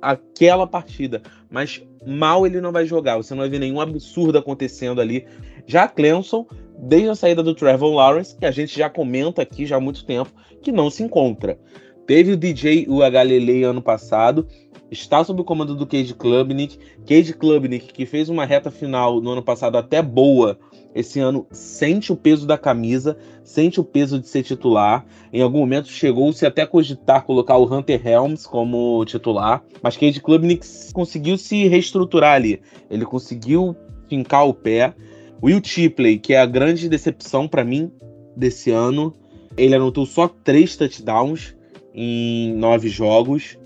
aquela 0.00 0.64
partida, 0.64 1.22
mas 1.50 1.82
mal 2.06 2.46
ele 2.46 2.60
não 2.60 2.70
vai 2.70 2.86
jogar. 2.86 3.16
Você 3.16 3.34
não 3.34 3.40
vai 3.40 3.50
ver 3.50 3.58
nenhum 3.58 3.80
absurdo 3.80 4.38
acontecendo 4.38 5.00
ali. 5.00 5.26
Já 5.66 5.88
Clemson, 5.88 6.46
desde 6.78 7.08
a 7.08 7.16
saída 7.16 7.42
do 7.42 7.52
Trevor 7.52 7.92
Lawrence, 7.92 8.36
que 8.38 8.46
a 8.46 8.52
gente 8.52 8.78
já 8.78 8.88
comenta 8.88 9.42
aqui 9.42 9.66
já 9.66 9.74
há 9.74 9.80
muito 9.80 10.06
tempo, 10.06 10.30
que 10.62 10.70
não 10.70 10.88
se 10.88 11.02
encontra. 11.02 11.58
Teve 12.06 12.32
o 12.32 12.36
DJ 12.36 12.86
Uagalele 12.88 13.64
ano 13.64 13.82
passado, 13.82 14.46
está 14.90 15.22
sob 15.22 15.40
o 15.40 15.44
comando 15.44 15.74
do 15.74 15.86
Cage 15.86 16.14
Klubnik. 16.14 16.78
Cage 17.06 17.32
Klubnik, 17.32 17.92
que 17.92 18.04
fez 18.04 18.28
uma 18.28 18.44
reta 18.44 18.70
final 18.70 19.20
no 19.20 19.30
ano 19.30 19.42
passado 19.42 19.78
até 19.78 20.02
boa, 20.02 20.58
esse 20.94 21.20
ano 21.20 21.46
sente 21.52 22.12
o 22.12 22.16
peso 22.16 22.46
da 22.46 22.58
camisa, 22.58 23.16
sente 23.44 23.80
o 23.80 23.84
peso 23.84 24.18
de 24.18 24.26
ser 24.26 24.42
titular. 24.42 25.06
Em 25.32 25.40
algum 25.40 25.58
momento 25.58 25.88
chegou-se 25.88 26.44
até 26.44 26.66
cogitar 26.66 27.24
colocar 27.24 27.56
o 27.56 27.72
Hunter 27.72 28.04
Helms 28.04 28.46
como 28.46 29.04
titular, 29.04 29.62
mas 29.82 29.96
Cade 29.96 30.20
Klubnik 30.20 30.66
conseguiu 30.92 31.38
se 31.38 31.68
reestruturar 31.68 32.34
ali. 32.34 32.60
Ele 32.90 33.04
conseguiu 33.04 33.76
fincar 34.08 34.46
o 34.46 34.54
pé. 34.54 34.94
Will 35.42 35.60
Chipley, 35.62 36.18
que 36.18 36.34
é 36.34 36.40
a 36.40 36.46
grande 36.46 36.88
decepção 36.88 37.48
para 37.48 37.64
mim 37.64 37.90
desse 38.36 38.70
ano, 38.70 39.14
ele 39.56 39.74
anotou 39.74 40.04
só 40.04 40.28
três 40.28 40.76
touchdowns 40.76 41.54
em 41.94 42.52
nove 42.54 42.88
jogos. 42.88 43.56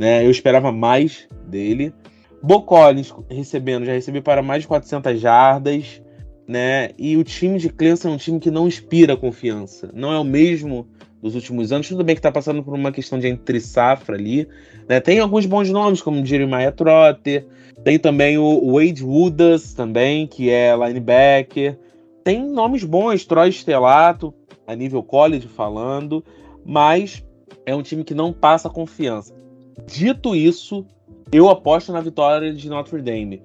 Né? 0.00 0.26
Eu 0.26 0.30
esperava 0.32 0.72
mais 0.72 1.28
dele. 1.46 1.94
Bo 2.42 2.62
Collins 2.62 3.14
recebendo, 3.30 3.84
já 3.84 3.92
recebeu 3.92 4.22
para 4.22 4.42
mais 4.42 4.62
de 4.62 4.68
400 4.68 5.20
jardas 5.20 6.02
né? 6.50 6.90
E 6.98 7.16
o 7.16 7.22
time 7.22 7.60
de 7.60 7.68
Clemson 7.68 8.08
é 8.08 8.10
um 8.10 8.16
time 8.16 8.40
que 8.40 8.50
não 8.50 8.66
inspira 8.66 9.16
confiança. 9.16 9.88
Não 9.94 10.12
é 10.12 10.18
o 10.18 10.24
mesmo 10.24 10.84
dos 11.22 11.36
últimos 11.36 11.70
anos. 11.70 11.86
Tudo 11.86 12.02
bem 12.02 12.16
que 12.16 12.18
está 12.18 12.32
passando 12.32 12.60
por 12.60 12.74
uma 12.74 12.90
questão 12.90 13.20
de 13.20 13.28
entre 13.28 13.60
safra 13.60 14.16
ali. 14.16 14.48
Né? 14.88 14.98
Tem 14.98 15.20
alguns 15.20 15.46
bons 15.46 15.70
nomes, 15.70 16.02
como 16.02 16.26
Jeremiah 16.26 16.72
Trotter. 16.72 17.46
Tem 17.84 18.00
também 18.00 18.36
o 18.36 18.72
Wade 18.72 19.04
Woodas 19.04 19.74
também, 19.74 20.26
que 20.26 20.50
é 20.50 20.74
linebacker. 20.76 21.78
Tem 22.24 22.44
nomes 22.44 22.82
bons, 22.82 23.24
Troy 23.24 23.52
Stelato, 23.52 24.34
a 24.66 24.74
nível 24.74 25.04
college 25.04 25.46
falando. 25.46 26.24
Mas 26.66 27.24
é 27.64 27.76
um 27.76 27.82
time 27.82 28.02
que 28.02 28.12
não 28.12 28.32
passa 28.32 28.68
confiança. 28.68 29.39
Dito 29.86 30.34
isso, 30.34 30.86
eu 31.32 31.48
aposto 31.48 31.92
na 31.92 32.00
vitória 32.00 32.52
de 32.52 32.68
Notre 32.68 33.00
Dame. 33.02 33.42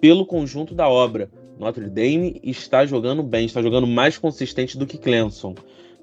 Pelo 0.00 0.26
conjunto 0.26 0.74
da 0.74 0.88
obra 0.88 1.30
Notre 1.58 1.88
Dame 1.88 2.40
está 2.42 2.84
jogando 2.84 3.22
bem, 3.22 3.46
está 3.46 3.62
jogando 3.62 3.86
mais 3.86 4.18
consistente 4.18 4.76
do 4.76 4.86
que 4.86 4.98
Clemson. 4.98 5.54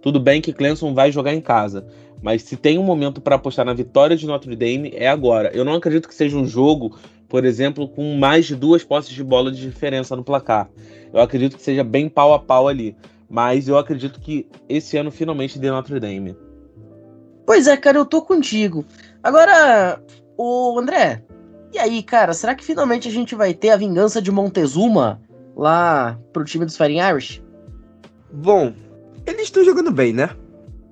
Tudo 0.02 0.20
bem 0.20 0.42
que 0.42 0.52
Clemson 0.52 0.94
vai 0.94 1.12
jogar 1.12 1.34
em 1.34 1.42
casa, 1.42 1.86
mas 2.22 2.42
se 2.42 2.58
tem 2.58 2.78
um 2.78 2.84
momento 2.84 3.22
para 3.22 3.36
apostar 3.36 3.66
na 3.66 3.74
vitória 3.74 4.16
de 4.16 4.26
Notre 4.26 4.56
Dame 4.56 4.92
é 4.96 5.08
agora. 5.08 5.52
Eu 5.54 5.64
não 5.64 5.74
acredito 5.74 6.08
que 6.08 6.16
seja 6.16 6.38
um 6.38 6.48
jogo, 6.48 6.98
por 7.30 7.46
exemplo, 7.46 7.88
com 7.88 8.18
mais 8.18 8.46
de 8.46 8.56
duas 8.56 8.84
posses 8.84 9.14
de 9.14 9.24
bola 9.24 9.52
de 9.52 9.62
diferença 9.62 10.16
no 10.16 10.24
placar. 10.24 10.70
Eu 11.14 11.22
acredito 11.22 11.56
que 11.56 11.62
seja 11.62 11.84
bem 11.84 12.10
pau 12.10 12.34
a 12.34 12.40
pau 12.40 12.68
ali, 12.68 12.96
mas 13.30 13.68
eu 13.68 13.78
acredito 13.78 14.20
que 14.20 14.48
esse 14.68 14.98
ano 14.98 15.12
finalmente 15.12 15.60
dê 15.60 15.70
Notre 15.70 16.00
Dame. 16.00 16.36
Pois 17.46 17.68
é, 17.68 17.76
cara, 17.76 17.98
eu 17.98 18.06
tô 18.06 18.22
contigo. 18.22 18.86
Agora, 19.24 20.04
o 20.38 20.78
André, 20.78 21.24
e 21.74 21.80
aí, 21.80 22.04
cara, 22.04 22.34
será 22.34 22.54
que 22.54 22.64
finalmente 22.64 23.08
a 23.08 23.12
gente 23.12 23.34
vai 23.34 23.54
ter 23.54 23.70
a 23.70 23.78
vingança 23.78 24.22
de 24.22 24.32
Montezuma 24.32 25.22
lá 25.56 26.20
pro 26.34 26.44
time 26.44 26.66
dos 26.66 26.78
Fighting 26.78 27.00
Irish? 27.00 27.42
Bom, 28.32 28.74
eles 29.26 29.44
estão 29.44 29.64
jogando 29.64 29.92
bem, 29.92 30.14
né? 30.14 30.30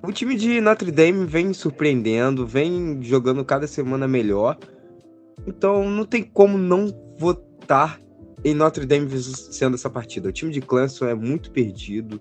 O 0.01 0.11
time 0.11 0.35
de 0.35 0.59
Notre 0.61 0.91
Dame 0.91 1.25
vem 1.25 1.53
surpreendendo, 1.53 2.47
vem 2.47 3.03
jogando 3.03 3.45
cada 3.45 3.67
semana 3.67 4.07
melhor. 4.07 4.57
Então 5.45 5.89
não 5.89 6.05
tem 6.05 6.23
como 6.23 6.57
não 6.57 6.87
votar 7.17 7.99
em 8.43 8.55
Notre 8.55 8.85
Dame 8.85 9.07
sendo 9.21 9.75
essa 9.75 9.89
partida. 9.89 10.29
O 10.29 10.31
time 10.31 10.51
de 10.51 10.61
Clemson 10.61 11.05
é 11.05 11.13
muito 11.13 11.51
perdido. 11.51 12.19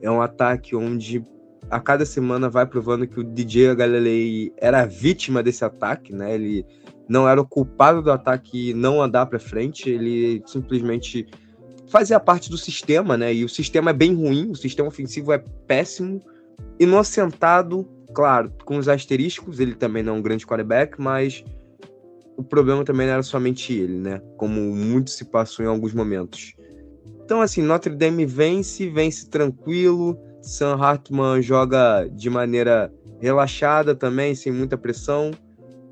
É 0.00 0.10
um 0.10 0.22
ataque 0.22 0.76
onde 0.76 1.24
a 1.70 1.80
cada 1.80 2.04
semana 2.04 2.48
vai 2.48 2.66
provando 2.66 3.06
que 3.06 3.20
o 3.20 3.24
DJ 3.24 3.74
Galilei 3.74 4.52
era 4.56 4.84
vítima 4.84 5.42
desse 5.42 5.64
ataque, 5.64 6.12
né? 6.12 6.34
Ele 6.34 6.64
não 7.08 7.28
era 7.28 7.40
o 7.40 7.46
culpado 7.46 8.02
do 8.02 8.10
ataque 8.10 8.72
não 8.74 9.02
andar 9.02 9.26
para 9.26 9.38
frente, 9.38 9.88
ele 9.88 10.42
simplesmente 10.46 11.26
fazia 11.88 12.18
parte 12.18 12.50
do 12.50 12.58
sistema, 12.58 13.16
né? 13.16 13.32
E 13.32 13.44
o 13.44 13.48
sistema 13.48 13.90
é 13.90 13.94
bem 13.94 14.14
ruim, 14.14 14.50
o 14.50 14.56
sistema 14.56 14.88
ofensivo 14.88 15.32
é 15.32 15.38
péssimo. 15.66 16.22
Inocentado, 16.78 17.88
claro, 18.14 18.52
com 18.64 18.76
os 18.76 18.88
asterísticos, 18.88 19.60
ele 19.60 19.74
também 19.74 20.02
não 20.02 20.16
é 20.16 20.18
um 20.18 20.22
grande 20.22 20.46
quarterback, 20.46 21.00
mas 21.00 21.44
o 22.36 22.42
problema 22.42 22.84
também 22.84 23.06
não 23.06 23.14
era 23.14 23.22
somente 23.22 23.72
ele, 23.72 23.98
né? 23.98 24.20
Como 24.36 24.60
muito 24.60 25.10
se 25.10 25.24
passou 25.24 25.64
em 25.64 25.68
alguns 25.68 25.94
momentos. 25.94 26.54
Então, 27.24 27.40
assim, 27.40 27.62
Notre 27.62 27.94
Dame 27.94 28.24
vence, 28.24 28.88
vence 28.88 29.28
tranquilo. 29.28 30.18
Sam 30.46 30.76
Hartman 30.80 31.42
joga 31.42 32.08
de 32.12 32.30
maneira 32.30 32.92
relaxada 33.20 33.96
também, 33.96 34.32
sem 34.34 34.52
muita 34.52 34.78
pressão. 34.78 35.32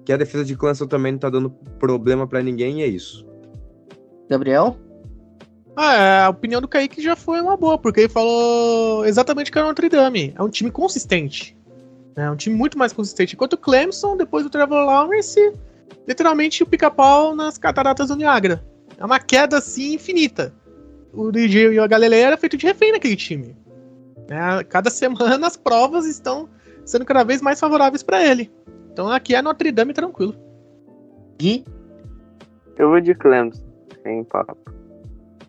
Que 0.04 0.12
a 0.12 0.16
defesa 0.16 0.44
de 0.44 0.54
Clemson 0.54 0.86
também 0.86 1.12
não 1.12 1.18
tá 1.18 1.28
dando 1.28 1.50
problema 1.78 2.26
para 2.26 2.40
ninguém, 2.40 2.80
e 2.80 2.82
é 2.84 2.86
isso. 2.86 3.26
Gabriel? 4.30 4.76
Ah, 5.74 5.94
é, 5.94 6.22
a 6.22 6.28
opinião 6.28 6.60
do 6.60 6.68
Kaique 6.68 7.02
já 7.02 7.16
foi 7.16 7.40
uma 7.40 7.56
boa, 7.56 7.76
porque 7.76 8.02
ele 8.02 8.08
falou 8.08 9.04
exatamente 9.04 9.50
que 9.50 9.58
era 9.58 9.66
o 9.66 9.68
Notre 9.70 9.88
Dame. 9.88 10.32
É 10.36 10.42
um 10.42 10.48
time 10.48 10.70
consistente. 10.70 11.56
É 12.14 12.30
um 12.30 12.36
time 12.36 12.54
muito 12.54 12.78
mais 12.78 12.92
consistente. 12.92 13.34
Enquanto 13.34 13.54
o 13.54 13.58
Clemson, 13.58 14.16
depois 14.16 14.44
do 14.44 14.50
Trevor 14.50 14.84
Lawrence, 14.84 15.52
literalmente 16.06 16.62
o 16.62 16.66
pica-pau 16.66 17.34
nas 17.34 17.58
cataratas 17.58 18.06
do 18.06 18.16
Niagara. 18.16 18.64
É 18.96 19.04
uma 19.04 19.18
queda 19.18 19.58
assim 19.58 19.94
infinita. 19.94 20.54
O 21.12 21.32
DJ 21.32 21.72
e 21.72 21.78
a 21.80 21.86
Galilei 21.88 22.20
era 22.20 22.36
feito 22.36 22.56
de 22.56 22.66
refém 22.66 22.92
naquele 22.92 23.16
time. 23.16 23.63
É, 24.28 24.64
cada 24.64 24.90
semana 24.90 25.46
as 25.46 25.56
provas 25.56 26.06
estão 26.06 26.48
sendo 26.84 27.04
cada 27.04 27.24
vez 27.24 27.40
mais 27.40 27.60
favoráveis 27.60 28.02
para 28.02 28.24
ele. 28.24 28.50
Então 28.92 29.08
aqui 29.08 29.34
é 29.34 29.42
Notre 29.42 29.72
Dame 29.72 29.92
tranquilo. 29.92 30.34
Gui? 31.38 31.64
Eu 32.76 32.90
vou 32.90 33.00
de 33.00 33.14
Clemson, 33.14 33.62
sem 34.02 34.24
papo. 34.24 34.56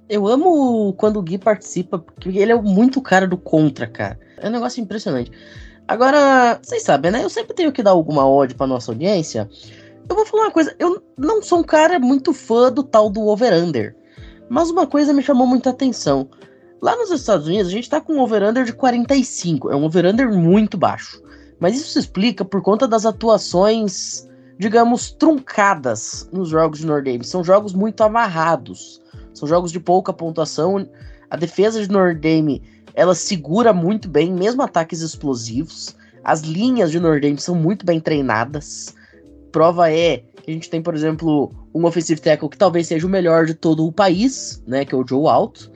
Eu 0.08 0.28
amo 0.28 0.94
quando 0.94 1.18
o 1.18 1.22
Gui 1.22 1.38
participa, 1.38 1.98
porque 1.98 2.30
ele 2.30 2.52
é 2.52 2.56
muito 2.56 3.02
cara 3.02 3.28
do 3.28 3.38
contra, 3.38 3.88
cara. 3.88 4.20
É 4.38 4.48
um 4.48 4.52
negócio 4.52 4.82
impressionante. 4.82 5.32
Agora, 5.88 6.60
vocês 6.62 6.84
sabem, 6.84 7.12
né? 7.12 7.24
Eu 7.24 7.30
sempre 7.30 7.56
tenho 7.56 7.72
que 7.72 7.84
dar 7.84 7.92
alguma 7.92 8.28
ódio 8.28 8.56
pra 8.56 8.68
nossa 8.68 8.92
audiência. 8.92 9.50
Eu 10.08 10.16
vou 10.16 10.26
falar 10.26 10.44
uma 10.44 10.52
coisa, 10.52 10.76
eu 10.78 11.04
não 11.18 11.42
sou 11.42 11.60
um 11.60 11.64
cara 11.64 12.00
muito 12.00 12.34
fã 12.34 12.72
do 12.72 12.84
tal 12.84 13.10
do 13.10 13.28
over-under. 13.28 13.96
Mas 14.50 14.70
uma 14.70 14.86
coisa 14.86 15.14
me 15.14 15.24
chamou 15.24 15.48
muita 15.48 15.72
atenção. 15.72 16.30
Lá 16.86 16.96
nos 16.96 17.10
Estados 17.10 17.48
Unidos, 17.48 17.70
a 17.70 17.72
gente 17.72 17.90
tá 17.90 18.00
com 18.00 18.14
um 18.14 18.20
over-under 18.20 18.64
de 18.64 18.72
45. 18.72 19.72
É 19.72 19.76
um 19.76 19.86
over-under 19.86 20.32
muito 20.32 20.78
baixo. 20.78 21.20
Mas 21.60 21.76
isso 21.76 21.90
se 21.90 21.98
explica 21.98 22.46
por 22.46 22.62
conta 22.62 22.88
das 22.88 23.08
atuações, 23.08 24.30
digamos, 24.60 25.10
truncadas 25.10 26.30
nos 26.32 26.50
jogos 26.50 26.78
de 26.78 26.86
Nordame. 26.86 27.24
São 27.24 27.44
jogos 27.44 27.74
muito 27.74 28.04
amarrados. 28.04 29.02
São 29.34 29.48
jogos 29.48 29.72
de 29.72 29.80
pouca 29.80 30.14
pontuação. 30.14 30.88
A 31.28 31.36
defesa 31.36 31.82
de 31.82 31.90
Nordame, 31.90 32.62
ela 32.94 33.16
segura 33.16 33.74
muito 33.74 34.08
bem, 34.08 34.32
mesmo 34.32 34.62
ataques 34.62 35.02
explosivos. 35.02 35.96
As 36.24 36.42
linhas 36.42 36.92
de 36.92 37.00
Nordame 37.00 37.42
são 37.42 37.56
muito 37.56 37.84
bem 37.84 38.00
treinadas. 38.00 38.94
Prova 39.52 39.92
é 39.92 40.18
que 40.44 40.52
a 40.52 40.54
gente 40.54 40.70
tem, 40.70 40.84
por 40.84 40.94
exemplo, 40.94 41.52
um 41.74 41.84
offensive 41.86 42.22
tackle 42.22 42.48
que 42.48 42.60
talvez 42.60 42.86
seja 42.86 43.08
o 43.08 43.10
melhor 43.10 43.48
de 43.48 43.56
todo 43.56 43.88
o 43.88 43.92
país, 43.92 44.62
né, 44.68 44.86
que 44.86 44.94
é 44.94 44.98
o 45.00 45.04
Joe 45.08 45.28
Alto. 45.28 45.74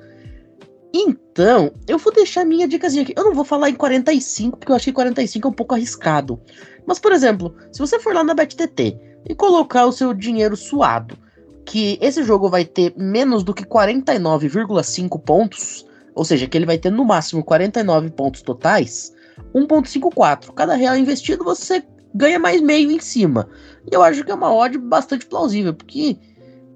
Então, 0.93 1.71
eu 1.88 1.97
vou 1.97 2.12
deixar 2.12 2.43
minha 2.43 2.67
dicasinha 2.67 3.04
aqui. 3.04 3.13
Eu 3.15 3.23
não 3.23 3.34
vou 3.34 3.45
falar 3.45 3.69
em 3.69 3.75
45, 3.75 4.58
porque 4.58 4.71
eu 4.71 4.75
achei 4.75 4.91
45 4.91 5.47
é 5.47 5.52
um 5.52 5.54
pouco 5.54 5.75
arriscado. 5.75 6.39
Mas, 6.86 6.99
por 6.99 7.12
exemplo, 7.12 7.56
se 7.71 7.80
você 7.80 7.99
for 7.99 8.13
lá 8.13 8.23
na 8.23 8.34
BetTT 8.34 8.97
e 9.28 9.36
colocar 9.36 9.86
o 9.86 9.91
seu 9.91 10.13
dinheiro 10.13 10.56
suado 10.56 11.17
que 11.65 11.99
esse 12.02 12.23
jogo 12.23 12.49
vai 12.49 12.65
ter 12.65 12.93
menos 12.97 13.43
do 13.43 13.54
que 13.54 13.63
49,5 13.63 15.21
pontos, 15.21 15.86
ou 16.15 16.25
seja, 16.25 16.47
que 16.47 16.58
ele 16.58 16.65
vai 16.65 16.80
ter 16.80 16.89
no 16.89 17.06
máximo 17.06 17.43
49 17.43 18.10
pontos 18.10 18.41
totais, 18.41 19.13
1.54. 19.54 20.52
Cada 20.54 20.73
real 20.75 20.97
investido 20.97 21.43
você 21.43 21.84
ganha 22.13 22.39
mais 22.39 22.60
meio 22.60 22.89
em 22.89 22.99
cima. 22.99 23.47
E 23.89 23.93
eu 23.93 24.02
acho 24.02 24.23
que 24.23 24.32
é 24.32 24.34
uma 24.34 24.52
odd 24.52 24.80
bastante 24.80 25.28
plausível, 25.28 25.73
porque 25.73 26.17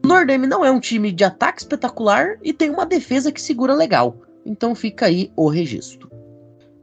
Nordame 0.05 0.47
não 0.47 0.65
é 0.65 0.71
um 0.71 0.79
time 0.79 1.11
de 1.11 1.23
ataque 1.23 1.61
espetacular 1.61 2.37
e 2.43 2.51
tem 2.51 2.69
uma 2.69 2.85
defesa 2.85 3.31
que 3.31 3.41
segura 3.41 3.73
legal. 3.73 4.17
Então 4.45 4.75
fica 4.75 5.05
aí 5.05 5.31
o 5.35 5.47
registro. 5.47 6.11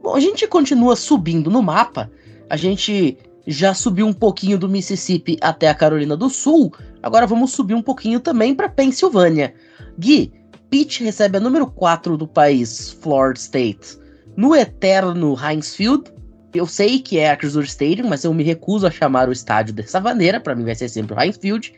Bom, 0.01 0.15
a 0.15 0.19
gente 0.19 0.47
continua 0.47 0.95
subindo 0.95 1.51
no 1.51 1.61
mapa. 1.61 2.11
A 2.49 2.57
gente 2.57 3.17
já 3.45 3.73
subiu 3.73 4.07
um 4.07 4.13
pouquinho 4.13 4.57
do 4.57 4.69
Mississippi 4.69 5.37
até 5.41 5.69
a 5.69 5.75
Carolina 5.75 6.15
do 6.15 6.29
Sul, 6.29 6.73
agora 7.01 7.25
vamos 7.25 7.51
subir 7.51 7.73
um 7.73 7.81
pouquinho 7.81 8.19
também 8.19 8.53
para 8.53 8.69
Pensilvânia. 8.69 9.53
Gui, 9.97 10.31
Pitt 10.69 11.03
recebe 11.03 11.37
a 11.37 11.39
número 11.39 11.67
4 11.67 12.15
do 12.17 12.27
país, 12.27 12.91
Florida 13.01 13.39
State, 13.39 13.99
no 14.37 14.55
eterno 14.55 15.35
Heinz 15.35 15.75
Field. 15.75 16.11
Eu 16.53 16.65
sei 16.65 16.99
que 16.99 17.17
é 17.17 17.31
a 17.31 17.37
Chrysler 17.37 17.65
Stadium, 17.65 18.07
mas 18.07 18.23
eu 18.23 18.33
me 18.33 18.43
recuso 18.43 18.85
a 18.85 18.91
chamar 18.91 19.27
o 19.29 19.31
estádio 19.31 19.73
dessa 19.73 19.99
maneira, 19.99 20.39
para 20.39 20.55
mim 20.55 20.63
vai 20.63 20.75
ser 20.75 20.89
sempre 20.89 21.15
o 21.15 21.19
Heinz 21.19 21.37
Field. 21.37 21.73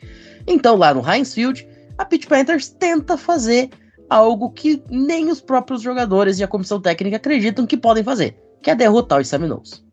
Então, 0.46 0.76
lá 0.76 0.92
no 0.92 1.08
Heinz 1.08 1.34
Field, 1.34 1.66
a 1.96 2.04
Pitt 2.04 2.26
Panthers 2.26 2.68
tenta 2.68 3.16
fazer 3.16 3.70
algo 4.08 4.50
que 4.50 4.82
nem 4.90 5.30
os 5.30 5.40
próprios 5.40 5.82
jogadores 5.82 6.38
e 6.38 6.44
a 6.44 6.48
comissão 6.48 6.80
técnica 6.80 7.16
acreditam 7.16 7.66
que 7.66 7.76
podem 7.76 8.04
fazer, 8.04 8.36
que 8.62 8.70
é 8.70 8.74
derrotar 8.74 9.20
os 9.20 9.28
Seminoles. 9.28 9.84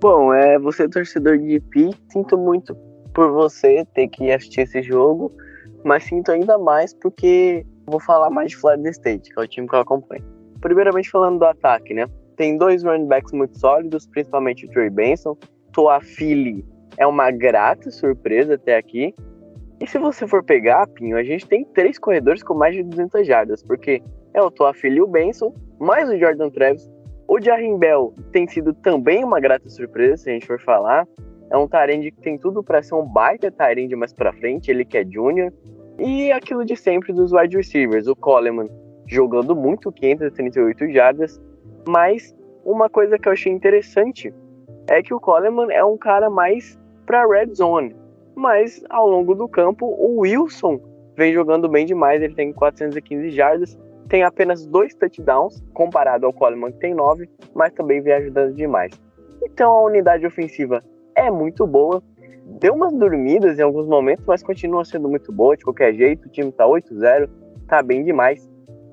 Bom, 0.00 0.34
é 0.34 0.58
você 0.58 0.88
torcedor 0.88 1.38
de 1.38 1.60
Pitt, 1.60 1.98
sinto 2.12 2.36
muito 2.36 2.76
por 3.14 3.32
você 3.32 3.86
ter 3.94 4.08
que 4.08 4.30
assistir 4.30 4.62
esse 4.62 4.82
jogo, 4.82 5.32
mas 5.84 6.04
sinto 6.04 6.30
ainda 6.32 6.58
mais 6.58 6.92
porque 6.94 7.64
vou 7.86 8.00
falar 8.00 8.28
mais 8.28 8.50
de 8.50 8.56
Florida 8.56 8.90
State, 8.90 9.32
que 9.32 9.40
é 9.40 9.42
o 9.42 9.46
time 9.46 9.68
que 9.68 9.74
eu 9.74 9.80
acompanho. 9.80 10.24
Primeiramente 10.60 11.10
falando 11.10 11.38
do 11.38 11.44
ataque, 11.44 11.94
né? 11.94 12.06
Tem 12.36 12.58
dois 12.58 12.82
running 12.82 13.06
backs 13.06 13.32
muito 13.32 13.58
sólidos, 13.58 14.06
principalmente 14.06 14.66
o 14.66 14.70
Trey 14.70 14.90
Benson. 14.90 15.36
Toafili 15.72 16.64
é 16.96 17.06
uma 17.06 17.30
grata 17.30 17.90
surpresa 17.90 18.54
até 18.54 18.76
aqui. 18.76 19.14
E 19.84 19.86
se 19.86 19.98
você 19.98 20.26
for 20.26 20.42
pegar, 20.42 20.86
Pinho, 20.86 21.14
a 21.14 21.22
gente 21.22 21.46
tem 21.46 21.62
três 21.62 21.98
corredores 21.98 22.42
com 22.42 22.54
mais 22.54 22.74
de 22.74 22.82
200 22.82 23.26
jardas, 23.26 23.62
porque 23.62 24.02
é 24.32 24.40
o 24.40 24.50
Toafili 24.50 24.96
e 24.96 25.02
o 25.02 25.06
Benson, 25.06 25.54
mais 25.78 26.08
o 26.08 26.16
Jordan 26.16 26.48
Travis. 26.48 26.90
O 27.28 27.38
Jarim 27.38 27.76
Bell 27.76 28.14
tem 28.32 28.48
sido 28.48 28.72
também 28.72 29.22
uma 29.22 29.38
grata 29.38 29.68
surpresa, 29.68 30.16
se 30.16 30.30
a 30.30 30.32
gente 30.32 30.46
for 30.46 30.58
falar. 30.58 31.06
É 31.50 31.58
um 31.58 31.68
Tyrande 31.68 32.10
que 32.10 32.22
tem 32.22 32.38
tudo 32.38 32.64
para 32.64 32.82
ser 32.82 32.94
um 32.94 33.04
baita 33.04 33.50
Tyrande 33.50 33.94
mais 33.94 34.14
para 34.14 34.32
frente, 34.32 34.70
ele 34.70 34.86
que 34.86 34.96
é 34.96 35.04
júnior. 35.04 35.52
E 35.98 36.32
aquilo 36.32 36.64
de 36.64 36.76
sempre 36.76 37.12
dos 37.12 37.34
wide 37.34 37.54
receivers, 37.54 38.06
o 38.06 38.16
Coleman 38.16 38.70
jogando 39.06 39.54
muito, 39.54 39.92
538 39.92 40.90
jardas, 40.92 41.38
mas 41.86 42.34
uma 42.64 42.88
coisa 42.88 43.18
que 43.18 43.28
eu 43.28 43.32
achei 43.32 43.52
interessante 43.52 44.32
é 44.88 45.02
que 45.02 45.12
o 45.12 45.20
Coleman 45.20 45.70
é 45.70 45.84
um 45.84 45.98
cara 45.98 46.30
mais 46.30 46.80
para 47.04 47.26
red 47.26 47.54
zone, 47.54 47.94
mas 48.34 48.82
ao 48.90 49.08
longo 49.08 49.34
do 49.34 49.48
campo 49.48 49.86
o 49.86 50.20
Wilson 50.20 50.80
vem 51.16 51.32
jogando 51.32 51.68
bem 51.68 51.86
demais, 51.86 52.22
ele 52.22 52.34
tem 52.34 52.52
415 52.52 53.30
jardas, 53.30 53.78
tem 54.08 54.22
apenas 54.22 54.66
dois 54.66 54.94
touchdowns 54.94 55.62
comparado 55.72 56.26
ao 56.26 56.32
Coleman 56.32 56.72
que 56.72 56.78
tem 56.78 56.94
nove, 56.94 57.28
mas 57.54 57.72
também 57.72 58.00
vem 58.00 58.14
ajudando 58.14 58.54
demais. 58.54 58.92
Então 59.42 59.70
a 59.70 59.82
unidade 59.84 60.26
ofensiva 60.26 60.82
é 61.14 61.30
muito 61.30 61.66
boa, 61.66 62.02
deu 62.60 62.74
umas 62.74 62.92
dormidas 62.92 63.58
em 63.58 63.62
alguns 63.62 63.86
momentos, 63.86 64.24
mas 64.26 64.42
continua 64.42 64.84
sendo 64.84 65.08
muito 65.08 65.32
boa 65.32 65.56
de 65.56 65.64
qualquer 65.64 65.94
jeito, 65.94 66.26
o 66.26 66.30
time 66.30 66.52
tá 66.52 66.66
8-0, 66.66 67.28
tá 67.68 67.82
bem 67.82 68.04
demais. 68.04 68.50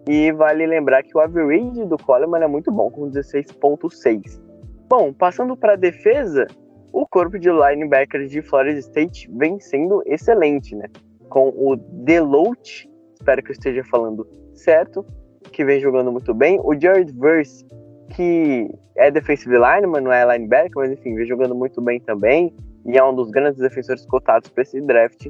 E 0.08 0.32
vale 0.32 0.66
lembrar 0.66 1.04
que 1.04 1.16
o 1.16 1.20
average 1.20 1.86
do 1.86 1.98
Coleman 1.98 2.44
é 2.44 2.48
muito 2.48 2.72
bom, 2.72 2.90
com 2.90 3.10
16.6. 3.10 4.42
Bom, 4.90 5.14
passando 5.14 5.56
para 5.56 5.74
a 5.74 5.78
defesa, 5.78 6.48
o 6.92 7.06
corpo 7.08 7.40
de 7.40 7.50
linebackers 7.50 8.30
de 8.30 8.42
Florida 8.42 8.80
State 8.80 9.30
vem 9.34 9.60
sendo 9.60 10.02
excelente, 10.06 10.76
né? 10.76 10.90
Com 11.30 11.50
o 11.50 11.76
Deloach, 11.76 12.90
espero 13.14 13.42
que 13.42 13.52
eu 13.52 13.54
esteja 13.54 13.84
falando 13.86 14.28
certo, 14.54 15.06
que 15.52 15.64
vem 15.64 15.80
jogando 15.80 16.12
muito 16.12 16.34
bem. 16.34 16.60
O 16.64 16.80
Jared 16.80 17.12
Verse, 17.14 17.66
que 18.10 18.70
é 18.96 19.10
defensive 19.10 19.56
lineman, 19.56 20.02
não 20.02 20.12
é 20.12 20.26
linebacker, 20.26 20.74
mas 20.76 20.92
enfim, 20.92 21.16
vem 21.16 21.26
jogando 21.26 21.56
muito 21.56 21.82
bem 21.82 22.00
também. 22.02 22.54
E 22.86 22.98
é 22.98 23.04
um 23.04 23.14
dos 23.14 23.30
grandes 23.30 23.60
defensores 23.60 24.06
cotados 24.06 24.50
para 24.50 24.64
esse 24.64 24.82
draft. 24.82 25.28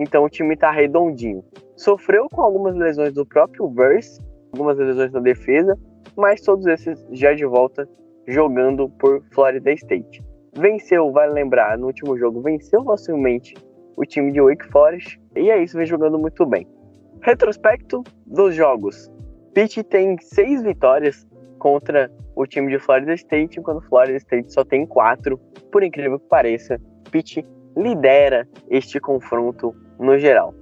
Então 0.00 0.24
o 0.24 0.28
time 0.28 0.54
está 0.54 0.70
redondinho. 0.70 1.44
Sofreu 1.76 2.28
com 2.30 2.42
algumas 2.42 2.76
lesões 2.76 3.12
do 3.12 3.26
próprio 3.26 3.68
Verse, 3.70 4.20
algumas 4.52 4.76
lesões 4.76 5.12
na 5.12 5.20
defesa, 5.20 5.78
mas 6.16 6.40
todos 6.40 6.66
esses 6.66 7.04
já 7.10 7.32
de 7.32 7.44
volta 7.44 7.88
jogando 8.26 8.88
por 8.88 9.22
Florida 9.32 9.72
State. 9.72 10.22
Venceu, 10.54 11.10
vale 11.10 11.32
lembrar, 11.32 11.78
no 11.78 11.86
último 11.86 12.16
jogo, 12.18 12.42
venceu 12.42 12.84
facilmente 12.84 13.54
o 13.96 14.04
time 14.04 14.30
de 14.32 14.40
Wake 14.40 14.66
Forest, 14.68 15.18
e 15.34 15.50
é 15.50 15.62
isso, 15.62 15.76
vem 15.76 15.86
jogando 15.86 16.18
muito 16.18 16.44
bem. 16.44 16.66
Retrospecto 17.22 18.02
dos 18.26 18.54
jogos. 18.54 19.10
Pitt 19.54 19.82
tem 19.84 20.16
seis 20.20 20.62
vitórias 20.62 21.26
contra 21.58 22.10
o 22.34 22.46
time 22.46 22.70
de 22.70 22.78
Florida 22.78 23.14
State, 23.14 23.60
enquanto 23.60 23.86
Florida 23.88 24.16
State 24.18 24.52
só 24.52 24.64
tem 24.64 24.86
quatro. 24.86 25.38
Por 25.70 25.82
incrível 25.82 26.18
que 26.18 26.28
pareça, 26.28 26.80
Pitt 27.10 27.46
lidera 27.76 28.46
este 28.68 29.00
confronto 29.00 29.74
no 29.98 30.18
geral. 30.18 30.54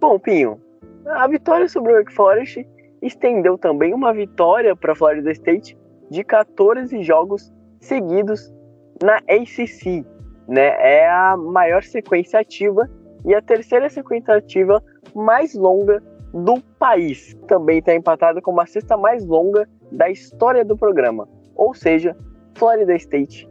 Bom, 0.00 0.18
Pinho, 0.18 0.60
a 1.06 1.26
vitória 1.26 1.68
sobre 1.68 1.92
o 1.92 1.96
Wake 1.96 2.12
Forest 2.12 2.66
estendeu 3.00 3.58
também 3.58 3.92
uma 3.92 4.12
vitória 4.12 4.76
para 4.76 4.94
Florida 4.94 5.32
State 5.32 5.76
de 6.10 6.22
14 6.22 7.02
jogos 7.02 7.52
seguidos 7.80 8.52
na 9.02 9.16
ACC, 9.16 10.04
né? 10.48 10.68
É 10.78 11.08
a 11.08 11.36
maior 11.36 11.82
sequência 11.82 12.40
ativa 12.40 12.88
e 13.24 13.34
a 13.34 13.40
terceira 13.40 13.88
sequência 13.88 14.34
ativa 14.34 14.82
mais 15.14 15.54
longa 15.54 16.02
do 16.32 16.60
país. 16.78 17.36
Também 17.46 17.78
está 17.78 17.94
empatada 17.94 18.40
com 18.40 18.58
a 18.60 18.66
sexta 18.66 18.96
mais 18.96 19.24
longa 19.24 19.68
da 19.90 20.10
história 20.10 20.64
do 20.64 20.76
programa. 20.76 21.28
Ou 21.54 21.74
seja, 21.74 22.16
Florida 22.54 22.94
State 22.94 23.48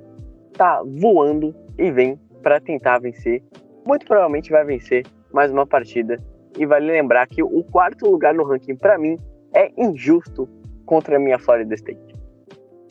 está 0.52 0.82
voando 0.84 1.56
e 1.78 1.92
vem 1.92 2.20
para 2.42 2.60
tentar 2.60 3.00
vencer. 3.00 3.44
Muito 3.86 4.06
provavelmente 4.06 4.52
vai 4.52 4.64
vencer 4.66 5.06
mais 5.32 5.52
uma 5.52 5.66
partida. 5.66 6.20
E 6.58 6.66
vale 6.66 6.92
lembrar 6.92 7.28
que 7.28 7.42
o 7.42 7.64
quarto 7.64 8.10
lugar 8.10 8.34
no 8.34 8.44
ranking, 8.44 8.76
para 8.76 8.98
mim, 8.98 9.18
é 9.54 9.72
injusto 9.78 10.50
contra 10.86 11.16
a 11.16 11.20
minha 11.20 11.40
Florida 11.40 11.74
State. 11.76 12.11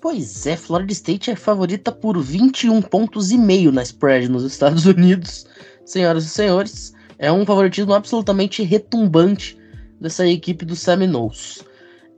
Pois 0.00 0.46
é, 0.46 0.56
Florida 0.56 0.92
State 0.92 1.30
é 1.30 1.36
favorita 1.36 1.92
por 1.92 2.18
21 2.18 2.80
pontos 2.80 3.30
e 3.30 3.36
meio 3.36 3.70
na 3.70 3.82
spread 3.82 4.30
nos 4.30 4.44
Estados 4.44 4.86
Unidos. 4.86 5.46
Senhoras 5.84 6.24
e 6.24 6.28
senhores, 6.28 6.94
é 7.18 7.30
um 7.30 7.44
favoritismo 7.44 7.92
absolutamente 7.92 8.62
retumbante 8.62 9.58
dessa 10.00 10.26
equipe 10.26 10.64
do 10.64 10.74
Seminoles. 10.74 11.62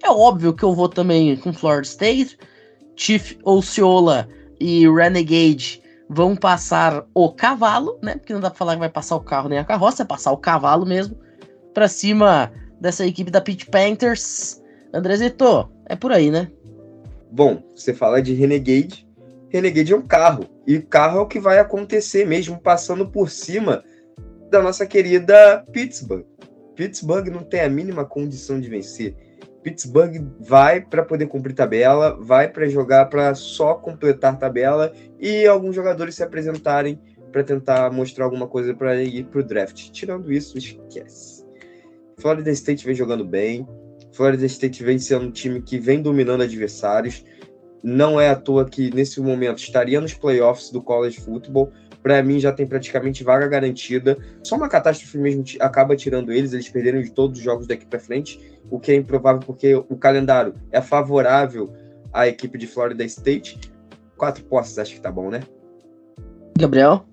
É 0.03 0.11
óbvio 0.11 0.55
que 0.55 0.63
eu 0.63 0.73
vou 0.75 0.89
também 0.89 1.37
com 1.37 1.53
Florida 1.53 1.87
State. 1.87 2.39
Chief 2.95 3.37
Osceola 3.43 4.29
e 4.61 4.87
Renegade 4.89 5.83
vão 6.09 6.37
passar 6.37 7.05
o 7.15 7.33
cavalo, 7.33 7.99
né? 8.03 8.17
Porque 8.17 8.33
não 8.33 8.41
dá 8.41 8.51
pra 8.51 8.59
falar 8.59 8.75
que 8.75 8.81
vai 8.81 8.89
passar 8.91 9.17
o 9.17 9.21
carro 9.21 9.49
nem 9.49 9.59
a 9.59 9.65
carroça, 9.65 10.03
é 10.03 10.07
passar 10.07 10.31
o 10.31 10.37
cavalo 10.37 10.87
mesmo. 10.87 11.19
Pra 11.75 11.89
cima 11.89 12.53
dessa 12.81 13.05
equipe 13.05 13.31
da 13.31 13.41
Pit 13.41 13.67
Panthers. 13.67 14.63
Andrezito, 14.95 15.69
é 15.87 15.97
por 15.97 16.13
aí, 16.13 16.31
né? 16.31 16.49
Bom, 17.35 17.63
você 17.75 17.95
fala 17.95 18.21
de 18.21 18.35
Renegade. 18.35 19.09
Renegade 19.49 19.91
é 19.91 19.97
um 19.97 20.07
carro. 20.07 20.45
E 20.67 20.79
carro 20.81 21.19
é 21.19 21.23
o 21.23 21.27
que 21.27 21.41
vai 21.41 21.59
acontecer 21.59 22.27
mesmo, 22.27 22.61
passando 22.61 23.09
por 23.09 23.31
cima 23.31 23.83
da 24.51 24.61
nossa 24.61 24.85
querida 24.85 25.65
Pittsburgh. 25.73 26.27
Pittsburgh 26.77 27.29
não 27.29 27.43
tem 27.43 27.63
a 27.63 27.71
mínima 27.71 28.05
condição 28.05 28.61
de 28.61 28.69
vencer. 28.69 29.17
Pittsburgh 29.63 30.23
vai 30.41 30.83
para 30.83 31.03
poder 31.03 31.27
cumprir 31.27 31.55
tabela, 31.55 32.19
vai 32.21 32.49
para 32.49 32.69
jogar 32.69 33.07
para 33.07 33.35
só 33.35 33.77
completar 33.77 34.39
tabela 34.39 34.93
e 35.19 35.47
alguns 35.47 35.75
jogadores 35.75 36.15
se 36.15 36.23
apresentarem 36.23 37.01
para 37.31 37.43
tentar 37.43 37.91
mostrar 37.91 38.27
alguma 38.27 38.47
coisa 38.47 38.75
para 38.75 39.03
ir 39.03 39.25
para 39.25 39.41
o 39.41 39.43
draft. 39.43 39.89
Tirando 39.91 40.31
isso, 40.31 40.59
esquece. 40.59 41.47
Florida 42.19 42.51
State 42.51 42.85
vem 42.85 42.95
jogando 42.95 43.25
bem. 43.25 43.67
Florida 44.13 44.47
State 44.47 44.83
vem 44.83 44.99
sendo 44.99 45.27
um 45.27 45.31
time 45.31 45.61
que 45.63 45.79
vem 45.79 46.03
dominando 46.03 46.43
adversários. 46.43 47.25
Não 47.83 48.21
é 48.21 48.29
à 48.31 48.37
toa 48.37 48.65
que 48.65 48.95
nesse 48.95 49.21
momento 49.21 49.59
estaria 49.59 50.01
nos 50.01 50.15
playoffs 50.15 50.71
do 50.71 50.81
college 50.83 51.21
football 51.21 51.73
para 52.03 52.23
mim 52.23 52.41
já 52.41 52.53
tem 52.53 52.67
praticamente 52.67 53.23
vaga 53.23 53.47
garantida. 53.47 54.19
Só 54.43 54.57
uma 54.57 54.69
catástrofe 54.69 55.17
mesmo 55.17 55.45
acaba 55.61 55.95
tirando 55.95 56.33
eles, 56.33 56.53
eles 56.53 56.69
perderam 56.69 57.01
de 57.01 57.11
todos 57.11 57.39
os 57.39 57.45
jogos 57.45 57.67
daqui 57.67 57.87
para 57.87 57.99
frente, 57.99 58.41
o 58.71 58.81
que 58.81 58.93
é 58.93 58.97
improvável 58.97 59.41
porque 59.41 59.75
o 59.75 59.97
calendário 59.97 60.55
é 60.71 60.81
favorável 60.81 61.73
à 62.13 62.27
equipe 62.27 62.59
de 62.59 62.67
Florida 62.67 63.05
State. 63.05 63.59
Quatro 64.17 64.45
posses, 64.45 64.79
acho 64.79 64.95
que 64.95 65.01
tá 65.01 65.11
bom, 65.11 65.31
né? 65.31 65.43
Gabriel? 66.59 67.05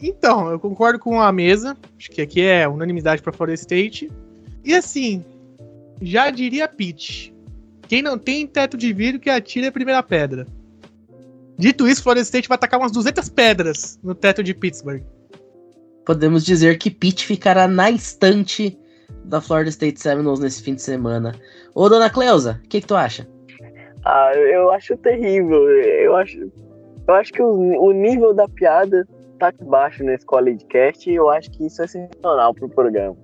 Então, 0.00 0.48
eu 0.50 0.60
concordo 0.60 0.98
com 0.98 1.20
a 1.20 1.32
mesa. 1.32 1.76
Acho 1.98 2.10
que 2.10 2.22
aqui 2.22 2.40
é 2.40 2.68
unanimidade 2.68 3.20
para 3.20 3.32
Florida 3.32 3.54
State. 3.54 4.10
E 4.64 4.74
assim, 4.74 5.24
já 6.00 6.30
diria 6.30 6.68
Pete. 6.68 7.34
Quem 7.88 8.02
não 8.02 8.18
tem 8.18 8.46
teto 8.46 8.76
de 8.76 8.92
vidro 8.92 9.20
que 9.20 9.30
atire 9.30 9.66
a 9.66 9.72
primeira 9.72 10.02
pedra. 10.02 10.46
Dito 11.58 11.88
isso, 11.88 12.02
Florida 12.02 12.22
State 12.22 12.48
vai 12.48 12.56
atacar 12.56 12.78
umas 12.78 12.92
200 12.92 13.28
pedras 13.30 13.98
no 14.02 14.14
teto 14.14 14.42
de 14.42 14.54
Pittsburgh. 14.54 15.02
Podemos 16.04 16.44
dizer 16.44 16.78
que 16.78 16.90
Pitt 16.90 17.26
ficará 17.26 17.66
na 17.66 17.90
estante 17.90 18.78
da 19.24 19.40
Florida 19.40 19.70
State 19.70 20.00
Seminoles 20.00 20.40
nesse 20.40 20.62
fim 20.62 20.74
de 20.74 20.82
semana. 20.82 21.34
Ô, 21.74 21.88
dona 21.88 22.08
Cleusa, 22.08 22.60
o 22.64 22.68
que, 22.68 22.80
que 22.80 22.86
tu 22.86 22.94
acha? 22.94 23.26
Ah, 24.04 24.32
eu 24.34 24.70
acho 24.70 24.96
terrível. 24.98 25.68
Eu 25.68 26.16
acho, 26.16 26.38
eu 27.08 27.14
acho 27.14 27.32
que 27.32 27.42
o, 27.42 27.82
o 27.82 27.92
nível 27.92 28.32
da 28.32 28.48
piada 28.48 29.06
tá 29.38 29.52
baixo 29.62 30.04
nesse 30.04 30.24
college 30.24 30.64
cast 30.66 31.10
e 31.10 31.14
eu 31.14 31.28
acho 31.28 31.50
que 31.50 31.66
isso 31.66 31.82
é 31.82 31.86
sensacional 31.86 32.54
pro 32.54 32.68
programa. 32.68 33.16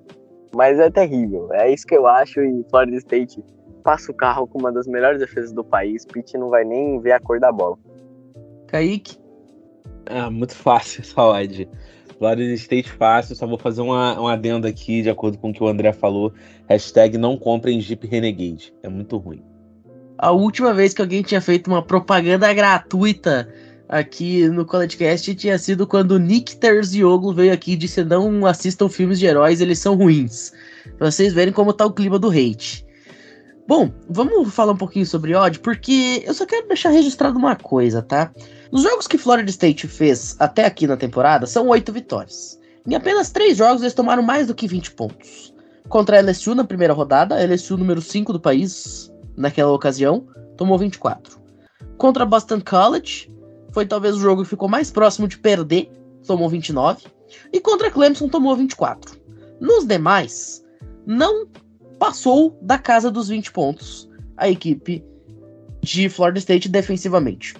Mas 0.54 0.78
é 0.78 0.90
terrível. 0.90 1.52
É 1.52 1.72
isso 1.72 1.86
que 1.86 1.94
eu 1.94 2.06
acho 2.06 2.40
e 2.40 2.64
Florida 2.70 2.96
State 2.98 3.42
passa 3.82 4.10
o 4.10 4.14
carro 4.14 4.46
com 4.46 4.58
uma 4.58 4.72
das 4.72 4.86
melhores 4.86 5.20
defesas 5.20 5.52
do 5.52 5.62
país. 5.62 6.04
Pitt 6.06 6.36
não 6.38 6.48
vai 6.48 6.64
nem 6.64 7.00
ver 7.00 7.12
a 7.12 7.20
cor 7.20 7.38
da 7.38 7.52
bola. 7.52 7.76
Kaique? 8.66 9.18
É 10.06 10.28
muito 10.30 10.54
fácil 10.54 11.02
essa 11.04 11.22
odd. 11.22 11.68
Florida 12.18 12.54
State 12.54 12.90
fácil, 12.90 13.34
só 13.34 13.46
vou 13.46 13.58
fazer 13.58 13.82
uma, 13.82 14.20
um 14.20 14.26
adendo 14.26 14.66
aqui, 14.66 15.02
de 15.02 15.10
acordo 15.10 15.36
com 15.36 15.50
o 15.50 15.52
que 15.52 15.62
o 15.62 15.66
André 15.66 15.92
falou. 15.92 16.32
Hashtag 16.68 17.18
não 17.18 17.36
comprem 17.36 17.80
Jeep 17.80 18.06
Renegade. 18.06 18.72
É 18.82 18.88
muito 18.88 19.16
ruim. 19.16 19.42
A 20.16 20.30
última 20.30 20.72
vez 20.72 20.94
que 20.94 21.02
alguém 21.02 21.22
tinha 21.22 21.40
feito 21.40 21.66
uma 21.68 21.82
propaganda 21.82 22.52
gratuita 22.54 23.52
aqui 23.94 24.48
no 24.48 24.66
CollegeCast 24.66 25.34
tinha 25.36 25.56
sido 25.56 25.86
quando 25.86 26.12
o 26.12 26.18
Nick 26.18 26.56
Terzioglu 26.56 27.32
veio 27.32 27.52
aqui 27.52 27.72
e 27.72 27.76
disse 27.76 28.02
não 28.02 28.44
assistam 28.44 28.88
filmes 28.88 29.20
de 29.20 29.26
heróis, 29.26 29.60
eles 29.60 29.78
são 29.78 29.94
ruins. 29.94 30.52
Pra 30.98 31.10
vocês 31.10 31.32
verem 31.32 31.52
como 31.52 31.72
tá 31.72 31.86
o 31.86 31.92
clima 31.92 32.18
do 32.18 32.28
hate. 32.28 32.84
Bom, 33.68 33.90
vamos 34.10 34.52
falar 34.52 34.72
um 34.72 34.76
pouquinho 34.76 35.06
sobre 35.06 35.34
odd, 35.34 35.60
porque 35.60 36.22
eu 36.26 36.34
só 36.34 36.44
quero 36.44 36.66
deixar 36.66 36.90
registrado 36.90 37.38
uma 37.38 37.54
coisa, 37.54 38.02
tá? 38.02 38.32
Nos 38.70 38.82
jogos 38.82 39.06
que 39.06 39.16
Florida 39.16 39.48
State 39.48 39.86
fez 39.86 40.36
até 40.40 40.66
aqui 40.66 40.86
na 40.86 40.96
temporada, 40.96 41.46
são 41.46 41.68
oito 41.68 41.92
vitórias. 41.92 42.58
Em 42.86 42.94
apenas 42.94 43.30
três 43.30 43.56
jogos, 43.56 43.80
eles 43.80 43.94
tomaram 43.94 44.22
mais 44.22 44.48
do 44.48 44.54
que 44.54 44.66
20 44.66 44.90
pontos. 44.90 45.54
Contra 45.88 46.18
a 46.18 46.20
LSU 46.20 46.54
na 46.54 46.64
primeira 46.64 46.92
rodada, 46.92 47.36
a 47.36 47.42
LSU 47.42 47.78
número 47.78 48.02
5 48.02 48.32
do 48.32 48.40
país, 48.40 49.10
naquela 49.36 49.72
ocasião, 49.72 50.26
tomou 50.56 50.76
24. 50.76 51.40
Contra 51.96 52.26
Boston 52.26 52.60
College, 52.60 53.32
foi 53.74 53.84
talvez 53.84 54.14
o 54.14 54.20
jogo 54.20 54.44
que 54.44 54.50
ficou 54.50 54.68
mais 54.68 54.92
próximo 54.92 55.26
de 55.26 55.36
perder, 55.36 55.90
tomou 56.24 56.48
29. 56.48 57.06
E 57.52 57.60
contra 57.60 57.90
Clemson, 57.90 58.28
tomou 58.28 58.54
24. 58.54 59.20
Nos 59.60 59.84
demais, 59.84 60.64
não 61.04 61.48
passou 61.98 62.56
da 62.62 62.78
casa 62.78 63.10
dos 63.10 63.28
20 63.28 63.50
pontos 63.50 64.08
a 64.36 64.48
equipe 64.48 65.04
de 65.82 66.08
Florida 66.08 66.38
State 66.38 66.68
defensivamente. 66.68 67.54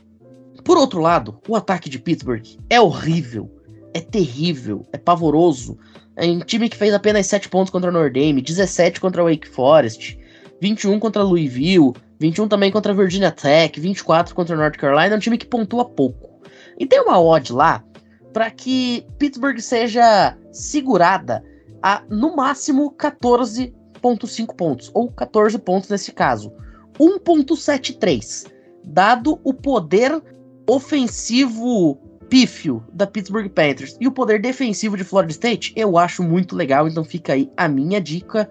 Por 0.65 0.79
outro 0.79 1.01
lado, 1.01 1.41
o 1.49 1.57
ataque 1.57 1.91
de 1.91 1.99
Pittsburgh 1.99 2.47
é 2.71 2.81
horrível, 2.81 3.51
é 3.93 4.01
terrível, 4.01 4.87
é 4.93 4.99
pavoroso. 4.99 5.77
É 6.17 6.27
um 6.27 6.39
time 6.39 6.69
que 6.69 6.77
fez 6.77 6.95
apenas 6.95 7.27
7 7.27 7.49
pontos 7.49 7.71
contra 7.71 7.91
Notre 7.91 8.13
Dame, 8.21 8.41
17 8.41 9.01
contra 9.01 9.25
Wake 9.25 9.49
Forest, 9.49 10.17
21 10.61 11.01
contra 11.01 11.25
Louisville, 11.25 11.93
21 12.25 12.49
também 12.49 12.73
contra 12.73 12.95
Virginia 12.95 13.31
Tech, 13.31 13.79
24 13.79 14.35
contra 14.35 14.57
North 14.57 14.79
Carolina, 14.79 15.15
um 15.15 15.19
time 15.19 15.37
que 15.37 15.47
pontua 15.47 15.85
pouco. 15.85 16.41
E 16.79 16.87
tem 16.87 16.99
uma 17.01 17.21
odd 17.21 17.53
lá 17.53 17.85
para 18.33 18.51
que 18.51 19.07
Pittsburgh 19.19 19.59
seja 19.59 20.35
segurada 20.51 21.45
a 21.83 22.03
no 22.09 22.35
máximo 22.35 22.95
14.5 22.97 24.57
pontos, 24.57 24.91
ou 24.95 25.13
14 25.13 25.59
pontos 25.59 25.91
nesse 25.91 26.13
caso. 26.13 26.51
1.73, 26.99 28.51
dado 28.83 29.39
o 29.45 29.53
poder 29.53 30.23
ofensivo 30.67 31.99
pífio 32.31 32.83
da 32.91 33.07
Pittsburgh 33.07 33.51
Panthers 33.51 33.99
e 34.01 34.09
o 34.09 34.13
poder 34.13 34.41
defensivo 34.41 34.97
de 34.97 35.05
Florida 35.05 35.33
State, 35.33 35.75
eu 35.77 35.99
acho 35.99 36.23
muito 36.23 36.57
legal, 36.57 36.89
então 36.89 37.05
fica 37.05 37.35
aí 37.35 37.51
a 37.55 37.69
minha 37.69 38.01
dica. 38.01 38.49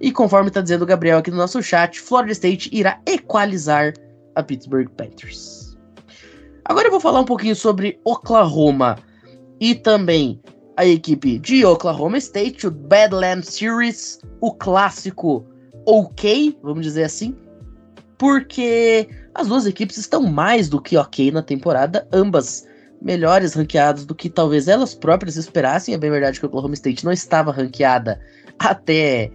E 0.00 0.12
conforme 0.12 0.48
está 0.48 0.60
dizendo 0.60 0.82
o 0.82 0.86
Gabriel 0.86 1.18
aqui 1.18 1.30
no 1.30 1.36
nosso 1.36 1.62
chat, 1.62 2.00
Florida 2.00 2.32
State 2.32 2.68
irá 2.72 3.00
equalizar 3.06 3.94
a 4.34 4.42
Pittsburgh 4.42 4.90
Panthers. 4.90 5.76
Agora 6.64 6.88
eu 6.88 6.90
vou 6.90 7.00
falar 7.00 7.20
um 7.20 7.24
pouquinho 7.24 7.56
sobre 7.56 7.98
Oklahoma 8.04 8.98
e 9.60 9.74
também 9.74 10.40
a 10.76 10.84
equipe 10.84 11.38
de 11.38 11.64
Oklahoma 11.64 12.18
State, 12.18 12.66
o 12.66 12.70
Badlands 12.70 13.54
Series, 13.54 14.18
o 14.40 14.52
clássico 14.52 15.46
ok, 15.86 16.58
vamos 16.62 16.84
dizer 16.84 17.04
assim, 17.04 17.34
porque 18.18 19.08
as 19.34 19.48
duas 19.48 19.66
equipes 19.66 19.96
estão 19.96 20.22
mais 20.22 20.68
do 20.68 20.80
que 20.80 20.96
ok 20.96 21.30
na 21.30 21.42
temporada, 21.42 22.06
ambas 22.12 22.66
melhores 23.00 23.54
ranqueadas 23.54 24.04
do 24.04 24.14
que 24.14 24.28
talvez 24.28 24.68
elas 24.68 24.94
próprias 24.94 25.36
esperassem. 25.36 25.94
É 25.94 25.98
bem 25.98 26.10
verdade 26.10 26.40
que 26.40 26.46
o 26.46 26.48
Oklahoma 26.48 26.74
State 26.74 27.04
não 27.04 27.12
estava 27.12 27.52
ranqueada 27.52 28.20
até 28.58 29.30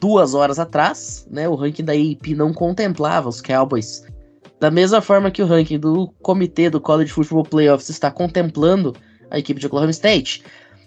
duas 0.00 0.34
horas 0.34 0.58
atrás, 0.58 1.26
né? 1.30 1.48
O 1.48 1.54
ranking 1.54 1.84
da 1.84 1.92
AP 1.92 2.28
não 2.36 2.52
contemplava 2.52 3.28
os 3.28 3.40
Cowboys. 3.40 4.04
Da 4.60 4.70
mesma 4.70 5.00
forma 5.00 5.30
que 5.30 5.42
o 5.42 5.46
ranking 5.46 5.78
do 5.78 6.08
comitê 6.22 6.68
do 6.68 6.80
College 6.80 7.12
Football 7.12 7.44
Playoffs 7.44 7.88
está 7.88 8.10
contemplando 8.10 8.94
a 9.30 9.38
equipe 9.38 9.60
de 9.60 9.66
Oklahoma 9.66 9.90
State. 9.90 10.42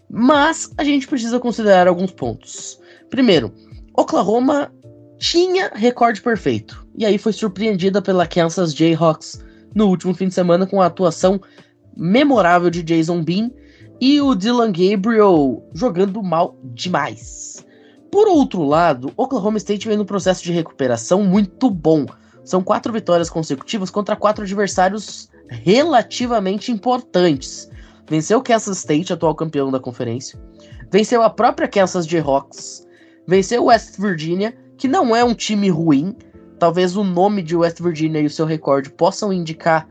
Mas 0.09 0.71
a 0.77 0.83
gente 0.83 1.07
precisa 1.07 1.39
considerar 1.39 1.87
alguns 1.87 2.11
pontos. 2.11 2.79
Primeiro, 3.09 3.53
Oklahoma 3.95 4.71
tinha 5.17 5.71
recorde 5.73 6.21
perfeito. 6.21 6.85
E 6.97 7.05
aí 7.05 7.17
foi 7.17 7.31
surpreendida 7.31 8.01
pela 8.01 8.27
Kansas 8.27 8.73
Jayhawks 8.73 9.41
no 9.73 9.87
último 9.87 10.13
fim 10.13 10.27
de 10.27 10.33
semana 10.33 10.65
com 10.65 10.81
a 10.81 10.87
atuação 10.87 11.39
memorável 11.95 12.69
de 12.69 12.83
Jason 12.83 13.23
Bean 13.23 13.51
e 14.01 14.19
o 14.19 14.33
Dylan 14.35 14.71
Gabriel 14.71 15.63
jogando 15.73 16.21
mal 16.23 16.57
demais. 16.63 17.65
Por 18.11 18.27
outro 18.27 18.63
lado, 18.63 19.13
Oklahoma 19.15 19.57
State 19.57 19.87
vem 19.87 19.97
num 19.97 20.05
processo 20.05 20.43
de 20.43 20.51
recuperação 20.51 21.23
muito 21.23 21.69
bom. 21.69 22.05
São 22.43 22.61
quatro 22.61 22.91
vitórias 22.91 23.29
consecutivas 23.29 23.89
contra 23.89 24.15
quatro 24.15 24.43
adversários 24.43 25.29
relativamente 25.49 26.71
importantes. 26.71 27.69
Venceu 28.09 28.41
Kansas 28.41 28.79
State, 28.79 29.13
atual 29.13 29.33
campeão 29.33 29.71
da 29.71 29.79
conferência. 29.79 30.37
Venceu 30.91 31.21
a 31.21 31.29
própria 31.29 31.67
Kansas 31.67 32.05
Jayhawks. 32.05 32.85
Venceu 33.25 33.65
West 33.65 33.97
Virginia, 33.97 34.53
que 34.77 34.87
não 34.87 35.15
é 35.15 35.23
um 35.23 35.33
time 35.33 35.69
ruim. 35.69 36.13
Talvez 36.59 36.97
o 36.97 37.03
nome 37.03 37.41
de 37.41 37.55
West 37.55 37.81
Virginia 37.81 38.21
e 38.21 38.25
o 38.25 38.29
seu 38.29 38.45
recorde 38.45 38.89
possam 38.89 39.31
indicar 39.31 39.87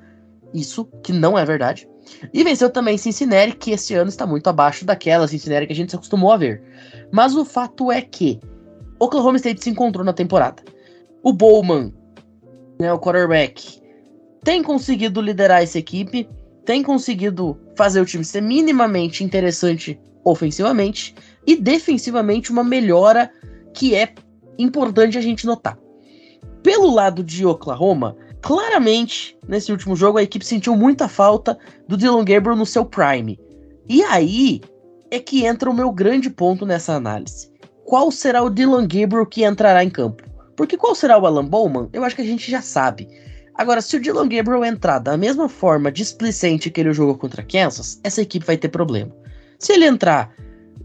isso, 0.53 0.85
que 1.03 1.13
não 1.13 1.39
é 1.39 1.45
verdade. 1.45 1.89
E 2.33 2.43
venceu 2.45 2.69
também 2.71 2.99
Cincinnati, 2.99 3.57
que 3.57 3.71
esse 3.71 3.95
ano 3.95 4.09
está 4.09 4.27
muito 4.27 4.49
abaixo 4.49 4.85
daquela 4.85 5.29
Cincinnati 5.29 5.67
que 5.67 5.73
a 5.73 5.77
gente 5.77 5.91
se 5.91 5.97
acostumou 5.97 6.33
a 6.33 6.37
ver. 6.37 6.63
Mas 7.13 7.35
o 7.35 7.45
fato 7.45 7.91
é 7.91 8.01
que 8.01 8.41
Oklahoma 8.99 9.37
State 9.37 9.65
se 9.65 9.71
encontrou 9.71 10.05
na 10.05 10.13
temporada. 10.13 10.63
O 11.23 11.33
Bowman, 11.33 11.93
né, 12.79 12.93
o 12.93 12.99
quarterback, 12.99 13.81
tem 14.43 14.63
conseguido 14.63 15.21
liderar 15.21 15.63
essa 15.63 15.79
equipe, 15.79 16.29
tem 16.65 16.83
conseguido 16.83 17.59
fazer 17.77 18.01
o 18.01 18.07
time 18.07 18.25
ser 18.25 18.41
minimamente 18.41 19.25
interessante 19.25 20.01
ofensivamente 20.25 21.15
e 21.47 21.57
defensivamente 21.57 22.51
uma 22.51 22.63
melhora 22.63 23.31
que 23.75 23.95
é 23.95 24.15
importante 24.59 25.19
a 25.19 25.21
gente 25.21 25.47
notar. 25.47 25.79
Pelo 26.63 26.93
lado 26.93 27.25
de 27.25 27.45
Oklahoma, 27.47 28.17
claramente, 28.43 29.37
nesse 29.49 29.73
último 29.73 29.97
jogo, 29.97 30.19
a 30.19 30.23
equipe 30.23 30.45
sentiu 30.45 30.77
muita 30.77 31.09
falta 31.09 31.59
do 31.89 31.97
Dylan 31.97 32.25
Gabriel 32.25 32.57
no 32.57 32.67
seu 32.67 32.85
prime. 32.85 33.39
E 33.89 34.03
aí 34.03 34.61
é 35.11 35.19
que 35.19 35.45
entra 35.45 35.69
o 35.69 35.75
meu 35.75 35.91
grande 35.91 36.31
ponto 36.31 36.65
nessa 36.65 36.95
análise. 36.95 37.51
Qual 37.85 38.11
será 38.11 38.43
o 38.43 38.51
Dylan 38.51 38.87
Gabriel 38.87 39.27
que 39.27 39.45
entrará 39.45 39.83
em 39.83 39.91
campo? 39.91 40.23
Porque 40.57 40.77
qual 40.77 40.95
será 40.95 41.19
o 41.19 41.27
Alan 41.27 41.45
Bowman? 41.45 41.89
Eu 41.93 42.05
acho 42.05 42.15
que 42.15 42.23
a 42.23 42.27
gente 42.27 42.51
já 42.51 42.63
sabe. 42.63 43.09
Agora, 43.55 43.81
se 43.81 43.97
o 43.97 44.01
Dylan 44.01 44.29
Gabriel 44.29 44.65
entrar 44.65 44.99
da 44.99 45.17
mesma 45.17 45.49
forma 45.49 45.91
displicente 45.91 46.71
que 46.71 46.81
ele 46.81 46.93
jogou 46.93 47.17
contra 47.17 47.43
Kansas, 47.43 47.99
essa 48.05 48.23
equipe 48.23 48.47
vai 48.47 48.57
ter 48.57 48.69
problema. 48.69 49.11
Se 49.59 49.73
ele 49.73 49.87
entrar 49.87 50.33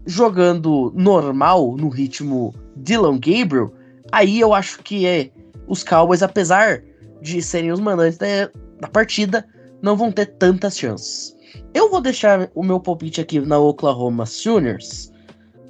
jogando 0.06 0.92
normal, 0.94 1.76
no 1.76 1.88
ritmo 1.88 2.54
Dylan 2.76 3.18
Gabriel, 3.18 3.72
aí 4.10 4.40
eu 4.40 4.52
acho 4.54 4.82
que 4.82 5.06
é 5.06 5.30
os 5.66 5.84
Cowboys, 5.84 6.22
apesar 6.22 6.82
de 7.20 7.42
serem 7.42 7.72
os 7.72 7.80
mandantes 7.80 8.18
da, 8.18 8.50
da 8.80 8.88
partida, 8.88 9.46
não 9.82 9.96
vão 9.96 10.10
ter 10.10 10.26
tantas 10.26 10.78
chances. 10.78 11.35
Eu 11.74 11.90
vou 11.90 12.00
deixar 12.00 12.50
o 12.54 12.62
meu 12.62 12.80
palpite 12.80 13.20
aqui 13.20 13.40
na 13.40 13.58
Oklahoma 13.58 14.26
Sooners, 14.26 15.12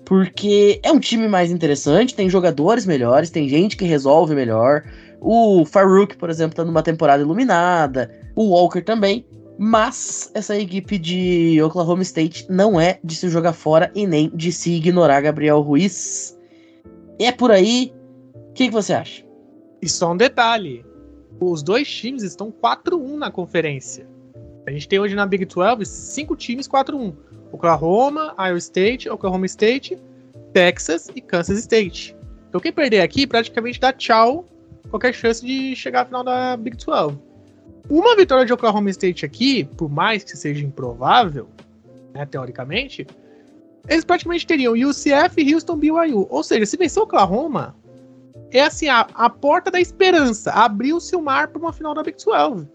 porque 0.04 0.80
é 0.82 0.92
um 0.92 1.00
time 1.00 1.26
mais 1.26 1.50
interessante, 1.50 2.14
tem 2.14 2.30
jogadores 2.30 2.86
melhores, 2.86 3.30
tem 3.30 3.48
gente 3.48 3.76
que 3.76 3.84
resolve 3.84 4.34
melhor. 4.34 4.84
O 5.20 5.64
Farouk, 5.64 6.16
por 6.16 6.30
exemplo, 6.30 6.56
tá 6.56 6.64
numa 6.64 6.82
temporada 6.82 7.22
iluminada, 7.22 8.10
o 8.34 8.50
Walker 8.50 8.82
também. 8.82 9.26
Mas 9.58 10.30
essa 10.34 10.56
equipe 10.56 10.98
de 10.98 11.60
Oklahoma 11.62 12.02
State 12.02 12.46
não 12.48 12.78
é 12.78 13.00
de 13.02 13.14
se 13.14 13.28
jogar 13.28 13.54
fora 13.54 13.90
e 13.94 14.06
nem 14.06 14.30
de 14.34 14.52
se 14.52 14.72
ignorar 14.72 15.22
Gabriel 15.22 15.60
Ruiz. 15.60 16.38
É 17.18 17.32
por 17.32 17.50
aí. 17.50 17.92
O 18.50 18.52
que, 18.52 18.66
que 18.66 18.72
você 18.72 18.92
acha? 18.92 19.24
E 19.80 19.88
só 19.88 20.12
um 20.12 20.16
detalhe: 20.16 20.84
os 21.40 21.62
dois 21.62 21.88
times 21.88 22.22
estão 22.22 22.52
4-1 22.52 23.16
na 23.16 23.30
conferência. 23.30 24.06
A 24.66 24.70
gente 24.72 24.88
tem 24.88 24.98
hoje 24.98 25.14
na 25.14 25.24
Big 25.24 25.44
12 25.44 25.86
cinco 25.86 26.34
times 26.34 26.66
4-1. 26.66 27.14
Oklahoma, 27.52 28.34
Iowa 28.38 28.58
State, 28.58 29.08
Oklahoma 29.08 29.46
State, 29.46 29.96
Texas 30.52 31.08
e 31.14 31.20
Kansas 31.20 31.58
State. 31.60 32.16
Então 32.48 32.60
quem 32.60 32.72
perder 32.72 33.00
aqui 33.00 33.26
praticamente 33.26 33.80
dá 33.80 33.92
tchau 33.92 34.44
qualquer 34.90 35.14
chance 35.14 35.44
de 35.44 35.74
chegar 35.76 36.02
à 36.02 36.04
final 36.04 36.24
da 36.24 36.56
Big 36.56 36.76
12. 36.76 37.18
Uma 37.88 38.16
vitória 38.16 38.44
de 38.44 38.52
Oklahoma 38.52 38.90
State 38.90 39.24
aqui, 39.24 39.64
por 39.64 39.88
mais 39.88 40.24
que 40.24 40.36
seja 40.36 40.64
improvável, 40.64 41.48
né, 42.12 42.26
teoricamente, 42.26 43.06
eles 43.88 44.04
praticamente 44.04 44.46
teriam 44.46 44.72
UCF, 44.74 45.54
Houston, 45.54 45.76
BYU. 45.76 46.26
Ou 46.28 46.42
seja, 46.42 46.66
se 46.66 46.76
vencer 46.76 47.00
Oklahoma, 47.00 47.76
é 48.50 48.62
assim, 48.62 48.88
a, 48.88 49.06
a 49.14 49.30
porta 49.30 49.70
da 49.70 49.80
esperança. 49.80 50.50
Abriu-se 50.50 51.14
o 51.14 51.22
mar 51.22 51.48
para 51.48 51.60
uma 51.60 51.72
final 51.72 51.94
da 51.94 52.02
Big 52.02 52.16
12. 52.24 52.66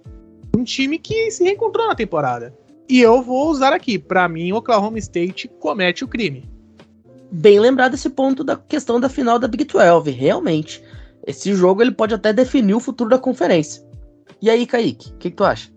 Um 0.55 0.63
time 0.63 0.97
que 0.99 1.31
se 1.31 1.43
reencontrou 1.43 1.87
na 1.87 1.95
temporada. 1.95 2.53
E 2.89 2.99
eu 2.99 3.21
vou 3.21 3.49
usar 3.49 3.71
aqui, 3.71 3.97
para 3.97 4.27
mim, 4.27 4.51
Oklahoma 4.51 4.99
State 4.99 5.47
comete 5.59 6.03
o 6.03 6.07
crime. 6.07 6.49
Bem 7.31 7.59
lembrado 7.59 7.93
esse 7.93 8.09
ponto 8.09 8.43
da 8.43 8.57
questão 8.57 8.99
da 8.99 9.07
final 9.07 9.39
da 9.39 9.47
Big 9.47 9.63
12, 9.63 10.11
realmente. 10.11 10.83
Esse 11.25 11.53
jogo 11.53 11.81
ele 11.81 11.91
pode 11.91 12.13
até 12.13 12.33
definir 12.33 12.73
o 12.73 12.79
futuro 12.79 13.09
da 13.09 13.17
conferência. 13.17 13.81
E 14.41 14.49
aí, 14.49 14.65
Kaique, 14.65 15.11
o 15.11 15.17
que, 15.17 15.29
que, 15.29 15.37
tu 15.37 15.43
acha? 15.43 15.69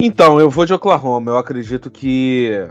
Então, 0.00 0.40
eu 0.40 0.50
vou 0.50 0.66
de 0.66 0.72
Oklahoma. 0.72 1.30
Eu 1.30 1.38
acredito 1.38 1.90
que 1.90 2.66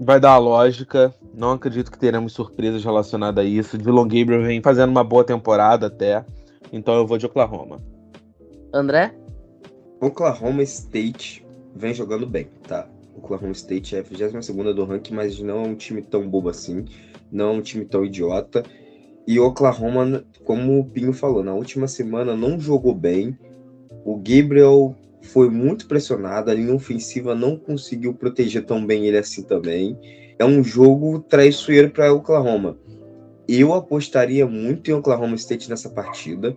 vai 0.00 0.20
dar 0.20 0.32
a 0.32 0.38
lógica. 0.38 1.12
Não 1.34 1.52
acredito 1.52 1.90
que 1.90 1.98
teremos 1.98 2.32
surpresas 2.32 2.84
relacionadas 2.84 3.44
a 3.44 3.48
isso. 3.48 3.76
Dylan 3.76 4.06
Gabriel 4.06 4.42
vem 4.42 4.62
fazendo 4.62 4.90
uma 4.90 5.02
boa 5.02 5.24
temporada 5.24 5.86
até. 5.86 6.24
Então 6.72 6.94
eu 6.94 7.06
vou 7.06 7.18
de 7.18 7.26
Oklahoma. 7.26 7.80
André? 8.72 9.14
Oklahoma 10.00 10.62
State 10.62 11.44
vem 11.74 11.94
jogando 11.94 12.26
bem, 12.26 12.48
tá? 12.68 12.86
Oklahoma 13.16 13.52
State 13.52 13.96
é 13.96 14.00
a 14.00 14.02
22 14.02 14.74
do 14.74 14.84
ranking, 14.84 15.14
mas 15.14 15.40
não 15.40 15.64
é 15.64 15.68
um 15.68 15.74
time 15.74 16.02
tão 16.02 16.28
bobo 16.28 16.50
assim. 16.50 16.84
Não 17.32 17.48
é 17.48 17.52
um 17.52 17.62
time 17.62 17.84
tão 17.84 18.04
idiota. 18.04 18.62
E 19.26 19.40
Oklahoma, 19.40 20.22
como 20.44 20.78
o 20.78 20.84
Pinho 20.84 21.12
falou, 21.12 21.42
na 21.42 21.54
última 21.54 21.88
semana 21.88 22.36
não 22.36 22.60
jogou 22.60 22.94
bem. 22.94 23.36
O 24.04 24.16
Gabriel 24.16 24.94
foi 25.22 25.48
muito 25.48 25.88
pressionado, 25.88 26.50
a 26.50 26.54
linha 26.54 26.74
ofensiva 26.74 27.34
não 27.34 27.56
conseguiu 27.56 28.12
proteger 28.12 28.64
tão 28.64 28.84
bem 28.84 29.06
ele 29.06 29.16
assim 29.16 29.42
também. 29.42 29.98
É 30.38 30.44
um 30.44 30.62
jogo 30.62 31.20
traiçoeiro 31.20 31.90
para 31.90 32.12
Oklahoma. 32.12 32.76
Eu 33.48 33.72
apostaria 33.72 34.46
muito 34.46 34.90
em 34.90 34.94
Oklahoma 34.94 35.36
State 35.36 35.70
nessa 35.70 35.88
partida 35.88 36.54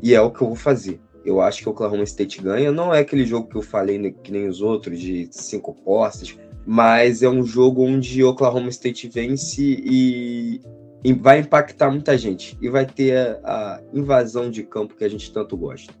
e 0.00 0.14
é 0.14 0.20
o 0.20 0.30
que 0.30 0.40
eu 0.40 0.46
vou 0.46 0.56
fazer. 0.56 1.00
Eu 1.24 1.40
acho 1.40 1.62
que 1.62 1.68
o 1.68 1.72
Oklahoma 1.72 2.04
State 2.04 2.40
ganha. 2.40 2.72
Não 2.72 2.94
é 2.94 3.00
aquele 3.00 3.26
jogo 3.26 3.48
que 3.48 3.56
eu 3.56 3.62
falei 3.62 4.10
que 4.22 4.32
nem 4.32 4.48
os 4.48 4.60
outros, 4.60 4.98
de 4.98 5.28
cinco 5.30 5.74
postes, 5.74 6.38
mas 6.66 7.22
é 7.22 7.28
um 7.28 7.44
jogo 7.44 7.82
onde 7.82 8.22
Oklahoma 8.24 8.68
State 8.68 9.08
vence 9.08 9.62
e, 9.62 10.60
e 11.04 11.12
vai 11.12 11.40
impactar 11.40 11.90
muita 11.90 12.16
gente. 12.16 12.56
E 12.60 12.68
vai 12.68 12.86
ter 12.86 13.16
a, 13.16 13.40
a, 13.44 13.80
invasão 13.92 14.50
de 14.50 14.62
campo 14.62 14.94
que 14.94 15.04
a 15.04 15.08
gente 15.08 15.32
tanto 15.32 15.56
gosta. 15.56 15.92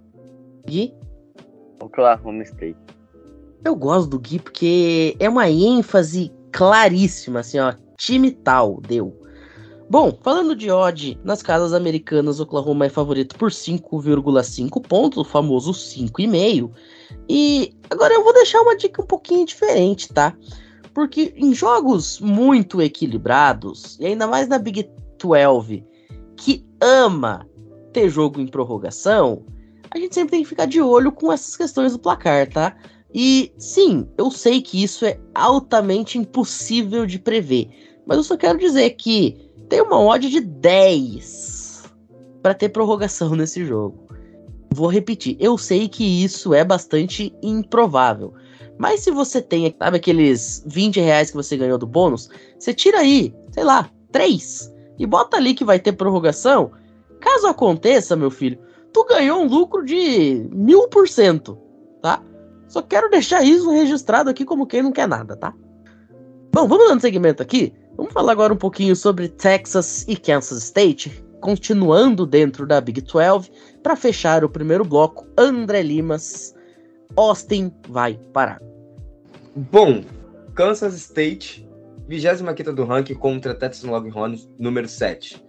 Gui? 0.66 0.94
Oklahoma 1.82 2.42
State. 2.42 2.78
Eu 3.64 3.76
gosto 3.76 4.10
do 4.10 4.18
Gui 4.18 4.38
porque 4.38 5.16
é 5.18 5.28
uma 5.28 5.50
ênfase 5.50 6.32
claríssima, 6.50 7.40
assim, 7.40 7.58
ó. 7.58 7.74
Time 7.98 8.30
tal, 8.30 8.80
deu. 8.80 9.19
Bom, 9.90 10.16
falando 10.22 10.54
de 10.54 10.70
odd, 10.70 11.18
nas 11.24 11.42
casas 11.42 11.72
americanas, 11.72 12.38
Oklahoma 12.38 12.86
é 12.86 12.88
favorito 12.88 13.36
por 13.36 13.50
5,5 13.50 14.80
pontos, 14.86 15.18
o 15.18 15.24
famoso 15.24 15.72
5,5. 15.72 16.70
E 17.28 17.74
agora 17.90 18.14
eu 18.14 18.22
vou 18.22 18.32
deixar 18.32 18.60
uma 18.60 18.76
dica 18.76 19.02
um 19.02 19.04
pouquinho 19.04 19.44
diferente, 19.44 20.12
tá? 20.12 20.32
Porque 20.94 21.34
em 21.36 21.52
jogos 21.52 22.20
muito 22.20 22.80
equilibrados, 22.80 23.98
e 23.98 24.06
ainda 24.06 24.28
mais 24.28 24.46
na 24.46 24.60
Big 24.60 24.88
12, 25.20 25.84
que 26.36 26.64
ama 26.80 27.44
ter 27.92 28.08
jogo 28.08 28.40
em 28.40 28.46
prorrogação, 28.46 29.44
a 29.90 29.98
gente 29.98 30.14
sempre 30.14 30.30
tem 30.30 30.42
que 30.44 30.48
ficar 30.48 30.66
de 30.66 30.80
olho 30.80 31.10
com 31.10 31.32
essas 31.32 31.56
questões 31.56 31.90
do 31.90 31.98
placar, 31.98 32.48
tá? 32.48 32.76
E 33.12 33.52
sim, 33.58 34.08
eu 34.16 34.30
sei 34.30 34.62
que 34.62 34.80
isso 34.80 35.04
é 35.04 35.18
altamente 35.34 36.16
impossível 36.16 37.04
de 37.06 37.18
prever, 37.18 37.68
mas 38.06 38.18
eu 38.18 38.22
só 38.22 38.36
quero 38.36 38.56
dizer 38.56 38.90
que 38.90 39.49
tem 39.70 39.80
uma 39.80 39.98
odd 40.00 40.28
de 40.28 40.40
10 40.40 41.84
para 42.42 42.52
ter 42.52 42.68
prorrogação 42.68 43.30
nesse 43.36 43.64
jogo. 43.64 44.10
Vou 44.72 44.88
repetir, 44.88 45.36
eu 45.40 45.56
sei 45.56 45.88
que 45.88 46.04
isso 46.04 46.52
é 46.52 46.62
bastante 46.62 47.34
improvável. 47.42 48.34
Mas 48.78 49.00
se 49.00 49.10
você 49.10 49.40
tem, 49.40 49.74
sabe, 49.78 49.96
aqueles 49.96 50.62
20 50.66 51.00
reais 51.00 51.30
que 51.30 51.36
você 51.36 51.56
ganhou 51.56 51.78
do 51.78 51.86
bônus, 51.86 52.30
você 52.58 52.72
tira 52.72 52.98
aí, 52.98 53.34
sei 53.52 53.64
lá, 53.64 53.90
3 54.12 54.72
e 54.98 55.06
bota 55.06 55.36
ali 55.36 55.54
que 55.54 55.64
vai 55.64 55.78
ter 55.78 55.92
prorrogação. 55.92 56.72
Caso 57.20 57.46
aconteça, 57.46 58.16
meu 58.16 58.30
filho, 58.30 58.58
tu 58.92 59.04
ganhou 59.04 59.40
um 59.40 59.46
lucro 59.46 59.84
de 59.84 60.48
mil 60.52 60.88
por 60.88 61.08
cento, 61.08 61.58
tá? 62.00 62.22
Só 62.68 62.80
quero 62.80 63.10
deixar 63.10 63.42
isso 63.42 63.70
registrado 63.70 64.30
aqui 64.30 64.44
como 64.44 64.66
quem 64.66 64.82
não 64.82 64.92
quer 64.92 65.06
nada, 65.06 65.36
tá? 65.36 65.52
Bom, 66.52 66.66
vamos 66.66 66.88
dando 66.88 67.00
segmento 67.00 67.42
aqui. 67.42 67.72
Vamos 68.00 68.14
falar 68.14 68.32
agora 68.32 68.54
um 68.54 68.56
pouquinho 68.56 68.96
sobre 68.96 69.28
Texas 69.28 70.06
e 70.08 70.16
Kansas 70.16 70.64
State, 70.64 71.22
continuando 71.38 72.24
dentro 72.24 72.66
da 72.66 72.80
Big 72.80 73.02
12. 73.02 73.52
Para 73.82 73.94
fechar 73.94 74.42
o 74.42 74.48
primeiro 74.48 74.86
bloco, 74.86 75.26
André 75.36 75.82
Limas, 75.82 76.54
Austin 77.14 77.70
vai 77.90 78.18
parar. 78.32 78.58
Bom, 79.54 80.02
Kansas 80.54 80.94
State, 80.94 81.68
25 82.08 82.72
do 82.72 82.86
ranking 82.86 83.16
contra 83.16 83.54
Texas 83.54 83.84
Longhorns, 83.84 84.48
número 84.58 84.88
7. 84.88 85.44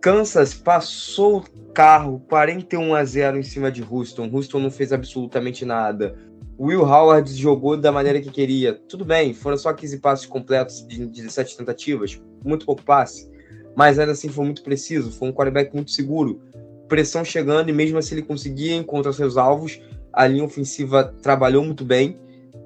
Kansas 0.00 0.54
passou 0.54 1.38
o 1.38 1.72
carro 1.72 2.22
41 2.28 2.94
a 2.94 3.04
0 3.04 3.38
em 3.38 3.42
cima 3.42 3.72
de 3.72 3.82
Houston. 3.82 4.30
Houston 4.32 4.60
não 4.60 4.70
fez 4.70 4.92
absolutamente 4.92 5.64
nada. 5.64 6.16
Will 6.58 6.82
Howard 6.82 7.32
jogou 7.34 7.76
da 7.76 7.92
maneira 7.92 8.20
que 8.20 8.30
queria. 8.30 8.74
Tudo 8.88 9.04
bem, 9.04 9.32
foram 9.32 9.56
só 9.56 9.72
15 9.72 9.98
passes 9.98 10.26
completos 10.26 10.84
de 10.86 11.06
17 11.06 11.56
tentativas, 11.56 12.20
muito 12.44 12.66
pouco 12.66 12.82
passe, 12.82 13.30
mas 13.76 13.96
ainda 13.96 14.10
assim 14.10 14.28
foi 14.28 14.44
muito 14.44 14.64
preciso, 14.64 15.12
foi 15.12 15.28
um 15.28 15.32
quarterback 15.32 15.72
muito 15.72 15.92
seguro. 15.92 16.40
Pressão 16.88 17.24
chegando 17.24 17.68
e 17.68 17.72
mesmo 17.72 17.98
assim 17.98 18.16
ele 18.16 18.22
conseguia 18.22 18.74
encontrar 18.74 19.12
seus 19.12 19.36
alvos. 19.36 19.80
A 20.12 20.26
linha 20.26 20.42
ofensiva 20.42 21.14
trabalhou 21.22 21.62
muito 21.62 21.84
bem. 21.84 22.18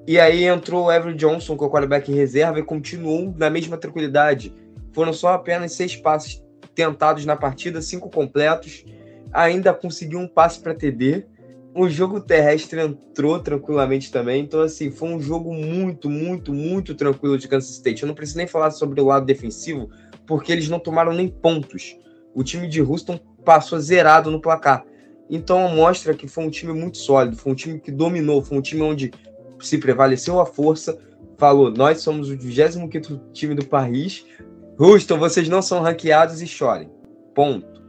E 0.07 0.19
aí 0.19 0.45
entrou 0.45 0.85
o 0.85 0.91
Everett 0.91 1.19
Johnson, 1.19 1.55
que 1.55 1.63
é 1.63 1.67
o 1.67 1.69
quarterback 1.69 2.11
em 2.11 2.15
reserva, 2.15 2.57
e 2.57 2.63
continuou 2.63 3.33
na 3.37 3.49
mesma 3.49 3.77
tranquilidade. 3.77 4.53
Foram 4.91 5.13
só 5.13 5.33
apenas 5.33 5.73
seis 5.73 5.95
passes 5.95 6.41
tentados 6.73 7.25
na 7.25 7.35
partida, 7.35 7.81
cinco 7.81 8.09
completos. 8.09 8.83
Ainda 9.31 9.73
conseguiu 9.73 10.19
um 10.19 10.27
passe 10.27 10.59
para 10.59 10.73
TD 10.73 11.25
o 11.75 11.89
jogo 11.89 12.21
terrestre 12.21 12.79
entrou 12.79 13.39
tranquilamente 13.39 14.11
também. 14.11 14.43
Então, 14.43 14.61
assim, 14.61 14.91
foi 14.91 15.09
um 15.09 15.19
jogo 15.19 15.53
muito, 15.53 16.09
muito, 16.09 16.53
muito 16.53 16.93
tranquilo 16.93 17.37
de 17.37 17.47
Kansas 17.47 17.71
State. 17.71 18.03
Eu 18.03 18.07
não 18.07 18.15
preciso 18.15 18.37
nem 18.37 18.47
falar 18.47 18.71
sobre 18.71 19.01
o 19.01 19.05
lado 19.05 19.25
defensivo, 19.25 19.89
porque 20.27 20.51
eles 20.51 20.69
não 20.69 20.79
tomaram 20.79 21.13
nem 21.13 21.27
pontos. 21.27 21.97
O 22.33 22.43
time 22.43 22.67
de 22.67 22.81
Houston 22.81 23.19
passou 23.43 23.79
zerado 23.79 24.29
no 24.29 24.39
placar. 24.39 24.85
Então, 25.29 25.67
mostra 25.69 26.13
que 26.13 26.27
foi 26.27 26.43
um 26.43 26.49
time 26.49 26.73
muito 26.73 26.97
sólido, 26.97 27.37
foi 27.37 27.51
um 27.51 27.55
time 27.55 27.79
que 27.79 27.91
dominou, 27.91 28.43
foi 28.43 28.57
um 28.57 28.61
time 28.61 28.81
onde 28.81 29.11
se 29.59 29.77
prevaleceu 29.77 30.39
a 30.39 30.45
força. 30.45 30.97
Falou, 31.37 31.71
nós 31.71 32.01
somos 32.01 32.29
o 32.29 32.37
25 32.37 33.31
time 33.31 33.55
do 33.55 33.65
país. 33.65 34.25
Houston, 34.77 35.17
vocês 35.17 35.49
não 35.49 35.61
são 35.61 35.81
ranqueados 35.81 36.41
e 36.41 36.47
chorem. 36.47 36.91
Ponto. 37.33 37.81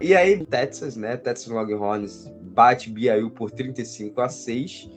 E 0.00 0.14
aí, 0.14 0.44
Texas, 0.44 0.96
né? 0.96 1.16
Texas 1.16 1.48
Longhorns 1.48 2.30
bate 2.56 2.88
BYU 2.88 3.30
por 3.30 3.50
35 3.50 4.18
a 4.22 4.30
6. 4.30 4.90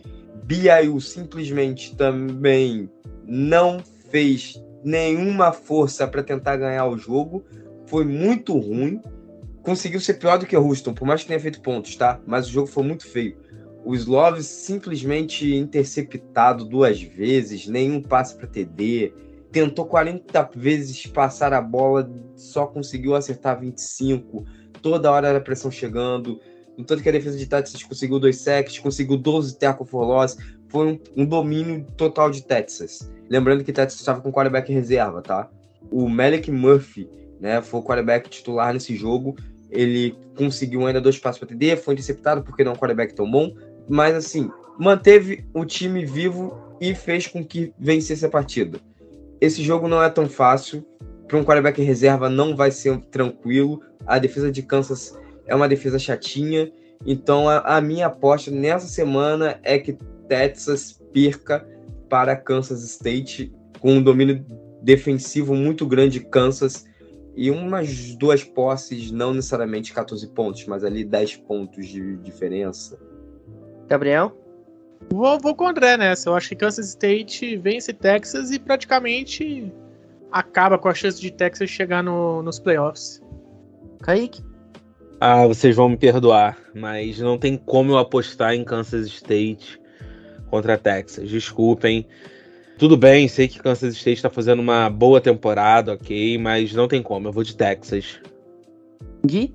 BYU 0.45 1.01
simplesmente 1.01 1.93
também 1.93 2.89
não 3.27 3.83
fez 4.09 4.63
nenhuma 4.83 5.51
força 5.51 6.07
para 6.07 6.23
tentar 6.23 6.55
ganhar 6.55 6.87
o 6.87 6.97
jogo. 6.97 7.43
Foi 7.85 8.05
muito 8.05 8.57
ruim. 8.57 9.01
Conseguiu 9.61 9.99
ser 9.99 10.13
pior 10.13 10.39
do 10.39 10.45
que 10.45 10.55
o 10.55 10.63
Houston, 10.63 10.93
por 10.93 11.05
mais 11.05 11.21
que 11.21 11.27
tenha 11.27 11.39
feito 11.39 11.61
pontos, 11.61 11.95
tá? 11.97 12.19
Mas 12.25 12.47
o 12.47 12.51
jogo 12.51 12.67
foi 12.67 12.83
muito 12.83 13.05
feio. 13.05 13.37
O 13.83 13.93
Sloves 13.93 14.45
simplesmente 14.45 15.53
interceptado 15.53 16.63
duas 16.63 17.01
vezes, 17.01 17.67
nenhum 17.67 18.01
passe 18.01 18.35
para 18.35 18.47
TD. 18.47 19.13
Tentou 19.51 19.85
40 19.85 20.49
vezes 20.55 21.05
passar 21.07 21.53
a 21.53 21.61
bola, 21.61 22.09
só 22.35 22.65
conseguiu 22.67 23.15
acertar 23.15 23.59
25. 23.59 24.45
Toda 24.81 25.11
hora 25.11 25.27
era 25.27 25.41
pressão 25.41 25.69
chegando 25.69 26.39
no 26.79 26.85
tanto 26.85 27.03
que 27.03 27.09
a 27.09 27.11
defesa 27.11 27.37
de 27.37 27.45
Texas 27.45 27.83
conseguiu 27.83 28.17
dois 28.19 28.37
sacks, 28.37 28.79
conseguiu 28.79 29.17
12 29.17 29.59
tackle 29.59 29.85
for 29.85 30.05
loss, 30.05 30.37
foi 30.69 30.87
um, 30.87 30.99
um, 31.17 31.25
domínio 31.25 31.85
total 31.97 32.31
de 32.31 32.41
Texas. 32.41 33.11
Lembrando 33.29 33.65
que 33.65 33.73
Texas 33.73 33.99
estava 33.99 34.21
com 34.21 34.31
quarterback 34.31 34.71
reserva, 34.71 35.21
tá? 35.21 35.49
O 35.91 36.07
Malik 36.07 36.49
Murphy, 36.49 37.09
né, 37.37 37.61
foi 37.61 37.81
o 37.81 37.83
quarterback 37.83 38.29
titular 38.29 38.73
nesse 38.73 38.95
jogo. 38.95 39.35
Ele 39.69 40.15
conseguiu 40.37 40.87
ainda 40.87 41.01
dois 41.01 41.19
passos 41.19 41.39
para 41.39 41.49
TD, 41.49 41.75
foi 41.75 41.95
interceptado 41.95 42.43
porque 42.43 42.63
não 42.63 42.71
é 42.71 42.75
um 42.75 42.77
quarterback 42.77 43.13
tão 43.13 43.29
bom, 43.29 43.53
mas 43.89 44.15
assim, 44.15 44.49
manteve 44.79 45.45
o 45.53 45.65
time 45.65 46.05
vivo 46.05 46.57
e 46.79 46.95
fez 46.95 47.27
com 47.27 47.43
que 47.43 47.73
vencesse 47.77 48.25
a 48.25 48.29
partida. 48.29 48.79
Esse 49.41 49.61
jogo 49.61 49.89
não 49.89 50.01
é 50.01 50.09
tão 50.09 50.29
fácil, 50.29 50.85
para 51.27 51.37
um 51.37 51.43
quarterback 51.43 51.81
reserva 51.81 52.29
não 52.29 52.55
vai 52.55 52.71
ser 52.71 52.97
tranquilo. 53.11 53.81
A 54.07 54.17
defesa 54.17 54.49
de 54.49 54.63
Kansas 54.63 55.13
é 55.49 55.55
uma 55.55 55.67
defesa 55.67 55.99
chatinha. 55.99 56.71
Então 57.05 57.49
a, 57.49 57.77
a 57.77 57.81
minha 57.81 58.07
aposta 58.07 58.51
nessa 58.51 58.87
semana 58.87 59.59
é 59.63 59.77
que 59.77 59.97
Texas 60.27 61.01
perca 61.11 61.67
para 62.07 62.35
Kansas 62.35 62.83
State 62.83 63.53
com 63.79 63.93
um 63.93 64.01
domínio 64.01 64.45
defensivo 64.81 65.53
muito 65.55 65.85
grande 65.85 66.19
Kansas 66.19 66.85
e 67.35 67.49
umas 67.49 68.15
duas 68.15 68.43
posses, 68.43 69.11
não 69.11 69.33
necessariamente 69.33 69.93
14 69.93 70.27
pontos, 70.27 70.65
mas 70.65 70.83
ali 70.83 71.03
10 71.03 71.37
pontos 71.37 71.87
de 71.87 72.17
diferença. 72.17 72.99
Gabriel? 73.87 74.37
Vou, 75.09 75.39
vou 75.39 75.55
com 75.55 75.63
o 75.63 75.67
André 75.67 75.95
nessa. 75.95 76.29
Eu 76.29 76.35
acho 76.35 76.49
que 76.49 76.55
Kansas 76.55 76.89
State 76.89 77.55
vence 77.57 77.93
Texas 77.93 78.51
e 78.51 78.59
praticamente 78.59 79.71
acaba 80.31 80.77
com 80.77 80.89
a 80.89 80.93
chance 80.93 81.19
de 81.19 81.31
Texas 81.31 81.69
chegar 81.69 82.03
no, 82.03 82.43
nos 82.43 82.59
playoffs. 82.59 83.21
Kaique? 84.01 84.43
Ah, 85.21 85.45
vocês 85.45 85.75
vão 85.75 85.89
me 85.89 85.97
perdoar, 85.97 86.57
mas 86.73 87.19
não 87.19 87.37
tem 87.37 87.57
como 87.57 87.91
eu 87.91 87.97
apostar 87.97 88.53
em 88.53 88.63
Kansas 88.63 89.07
State 89.07 89.79
contra 90.49 90.77
Texas. 90.77 91.29
Desculpem. 91.29 92.07
Tudo 92.77 92.95
bem, 92.95 93.27
sei 93.27 93.49
que 93.49 93.59
Kansas 93.59 93.95
State 93.95 94.17
está 94.17 94.29
fazendo 94.29 94.61
uma 94.61 94.89
boa 94.89 95.19
temporada, 95.19 95.93
ok, 95.93 96.37
mas 96.37 96.73
não 96.73 96.87
tem 96.87 97.03
como. 97.03 97.27
Eu 97.27 97.33
vou 97.33 97.43
de 97.43 97.53
Texas. 97.53 98.21
Gui? 99.25 99.53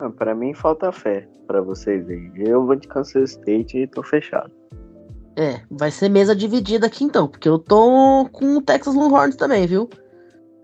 Ah, 0.00 0.10
pra 0.10 0.34
mim 0.34 0.52
falta 0.54 0.90
fé 0.90 1.28
pra 1.46 1.60
vocês 1.60 2.08
aí. 2.08 2.32
Eu 2.36 2.66
vou 2.66 2.74
de 2.74 2.88
Kansas 2.88 3.30
State 3.30 3.78
e 3.78 3.86
tô 3.86 4.02
fechado. 4.02 4.50
É, 5.36 5.60
vai 5.70 5.92
ser 5.92 6.08
mesa 6.08 6.34
dividida 6.34 6.86
aqui 6.86 7.04
então, 7.04 7.28
porque 7.28 7.48
eu 7.48 7.60
tô 7.60 8.28
com 8.32 8.56
o 8.56 8.62
Texas 8.62 8.94
Longhorns 8.94 9.36
também, 9.36 9.66
viu? 9.66 9.88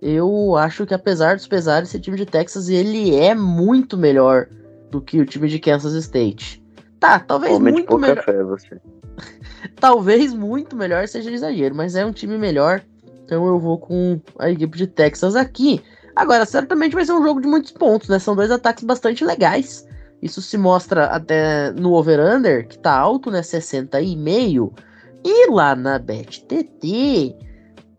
Eu 0.01 0.57
acho 0.57 0.87
que 0.87 0.95
apesar 0.95 1.37
dos 1.37 1.47
pesares, 1.47 1.89
esse 1.89 2.01
time 2.01 2.17
de 2.17 2.27
Texas 2.27 2.69
ele 2.69 3.15
é 3.15 3.35
muito 3.35 3.97
melhor 3.97 4.49
do 4.91 5.01
que 5.01 5.21
o 5.21 5.27
time 5.27 5.49
de 5.49 5.59
Kansas 5.59 5.95
State. 5.95 6.63
Tá, 7.01 7.19
talvez 7.19 7.55
Homem 7.55 7.75
de 7.75 7.81
muito 7.81 7.99
melhor. 7.99 8.25
fé 8.25 8.43
você. 8.43 8.81
Talvez 9.81 10.33
muito 10.35 10.77
melhor 10.77 11.09
seja 11.09 11.31
exagero, 11.31 11.75
mas 11.75 11.95
é 11.95 12.05
um 12.05 12.13
time 12.13 12.37
melhor. 12.39 12.83
Então 13.25 13.47
eu 13.47 13.59
vou 13.59 13.79
com 13.79 14.21
a 14.39 14.51
equipe 14.51 14.77
de 14.77 14.87
Texas 14.87 15.35
aqui. 15.35 15.83
Agora, 16.15 16.47
certamente 16.47 16.95
vai 16.95 17.05
ser 17.05 17.13
um 17.13 17.23
jogo 17.23 17.41
de 17.41 17.49
muitos 17.49 17.73
pontos, 17.73 18.09
né? 18.09 18.19
São 18.19 18.35
dois 18.35 18.51
ataques 18.51 18.85
bastante 18.85 19.25
legais. 19.25 19.87
Isso 20.23 20.41
se 20.41 20.57
mostra 20.57 21.07
até 21.07 21.73
no 21.73 21.93
over-under, 21.93 22.67
que 22.67 22.79
tá 22.79 22.97
alto, 22.97 23.31
né? 23.31 23.41
60,5. 23.41 24.73
E 25.25 25.51
lá 25.51 25.75
na 25.75 25.99
BetTT, 25.99 27.37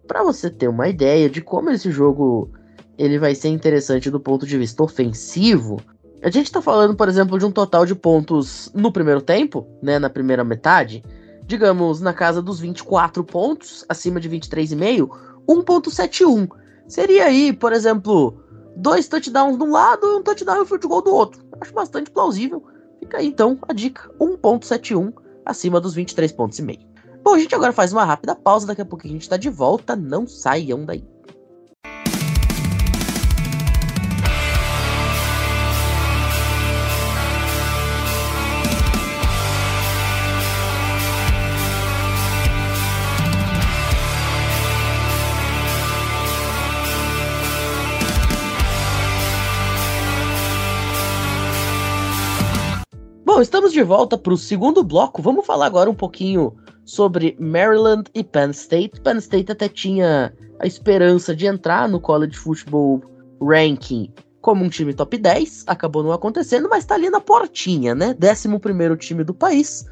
para 0.08 0.24
você 0.24 0.49
ter 0.49 0.68
uma 0.68 0.88
ideia 0.88 1.30
de 1.30 1.41
como 1.41 1.70
esse 1.70 1.91
jogo 1.91 2.49
ele 2.97 3.20
vai 3.20 3.36
ser 3.36 3.49
interessante 3.49 4.10
do 4.10 4.20
ponto 4.20 4.47
de 4.47 4.58
vista 4.58 4.82
ofensivo, 4.82 5.80
a 6.24 6.32
gente 6.32 6.51
tá 6.51 6.62
falando, 6.62 6.95
por 6.95 7.08
exemplo, 7.08 7.38
de 7.38 7.45
um 7.45 7.51
total 7.51 7.86
de 7.86 7.93
pontos 7.93 8.72
no 8.74 8.91
primeiro 8.91 9.22
tempo, 9.22 9.68
né, 9.84 9.99
na 9.99 10.10
primeira 10.10 10.43
metade, 10.43 11.03
digamos 11.45 12.01
na 12.01 12.14
casa 12.14 12.41
dos 12.41 12.60
24 12.60 13.24
pontos, 13.24 13.86
acima 13.88 14.20
de 14.20 14.30
23,5, 14.30 15.10
1.71. 15.47 16.49
Seria 16.88 17.26
aí, 17.26 17.53
por 17.53 17.72
exemplo, 17.72 18.43
dois 18.76 19.08
touchdowns 19.08 19.58
de 19.58 19.64
um 19.64 19.72
lado 19.72 20.08
e 20.08 20.16
um 20.16 20.24
touchdown 20.24 20.58
e 20.58 20.62
um 20.62 20.66
field 20.66 20.88
goal 20.88 21.01
do 21.01 21.14
outro. 21.14 21.45
Acho 21.62 21.74
bastante 21.74 22.10
plausível. 22.10 22.64
Fica 22.99 23.18
aí 23.18 23.28
então 23.28 23.60
a 23.68 23.74
dica, 23.74 24.10
1.71 24.20 25.14
acima 25.45 25.80
dos 25.80 25.93
23 25.93 26.32
pontos 26.32 26.58
e 26.58 26.64
meio. 26.64 26.96
Bom, 27.28 27.34
a 27.34 27.39
gente 27.39 27.53
agora 27.53 27.73
faz 27.73 27.91
uma 27.91 28.05
rápida 28.05 28.34
pausa, 28.34 28.65
daqui 28.65 28.82
a 28.82 28.86
pouco 28.86 29.05
a 29.05 29.09
gente 29.09 29.28
tá 29.28 29.36
de 29.36 29.49
volta, 29.49 29.97
não 29.97 30.25
saiam 30.25 30.86
daí. 30.86 31.03
Bom, 53.38 53.41
estamos 53.41 53.71
de 53.71 53.83
volta 53.83 54.17
para 54.17 54.33
o 54.33 54.38
segundo 54.38 54.83
bloco. 54.83 55.21
Vamos 55.21 55.45
falar 55.45 55.67
agora 55.67 55.88
um 55.88 55.93
pouquinho 55.93 56.55
sobre 56.83 57.38
Maryland 57.39 58.09
e 58.15 58.23
Penn 58.23 58.49
State. 58.49 58.99
Penn 59.01 59.19
State 59.19 59.51
até 59.51 59.69
tinha 59.69 60.33
a 60.59 60.65
esperança 60.65 61.35
de 61.35 61.45
entrar 61.45 61.88
no 61.88 62.01
College 62.01 62.35
Football 62.35 62.99
Ranking 63.39 64.11
como 64.41 64.65
um 64.65 64.69
time 64.69 64.91
top 64.91 65.19
10, 65.19 65.65
acabou 65.67 66.01
não 66.01 66.11
acontecendo, 66.11 66.67
mas 66.67 66.83
tá 66.83 66.95
ali 66.95 67.11
na 67.11 67.21
portinha, 67.21 67.93
né? 67.93 68.15
11 68.19 68.97
time 68.97 69.23
do 69.23 69.35
país, 69.35 69.85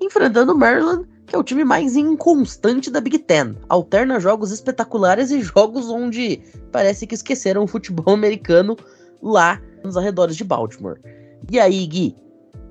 enfrentando 0.00 0.58
Maryland, 0.58 1.06
que 1.24 1.36
é 1.36 1.38
o 1.38 1.44
time 1.44 1.64
mais 1.64 1.94
inconstante 1.94 2.90
da 2.90 3.00
Big 3.00 3.20
Ten. 3.20 3.54
Alterna 3.68 4.18
jogos 4.18 4.50
espetaculares 4.50 5.30
e 5.30 5.40
jogos 5.40 5.88
onde 5.88 6.42
parece 6.72 7.06
que 7.06 7.14
esqueceram 7.14 7.62
o 7.62 7.68
futebol 7.68 8.10
americano 8.12 8.76
lá 9.22 9.62
nos 9.84 9.96
arredores 9.96 10.34
de 10.34 10.42
Baltimore. 10.42 10.98
E 11.48 11.60
aí, 11.60 11.86
Gui? 11.86 12.16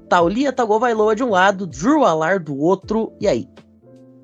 Taulia 0.10 0.53
Tagovailoa 0.53 1.16
de 1.16 1.24
um 1.24 1.30
lado, 1.30 1.68
Drew 1.68 2.03
Alar 2.03 2.41
do 2.41 2.58
outro, 2.58 3.12
e 3.20 3.28
aí? 3.28 3.47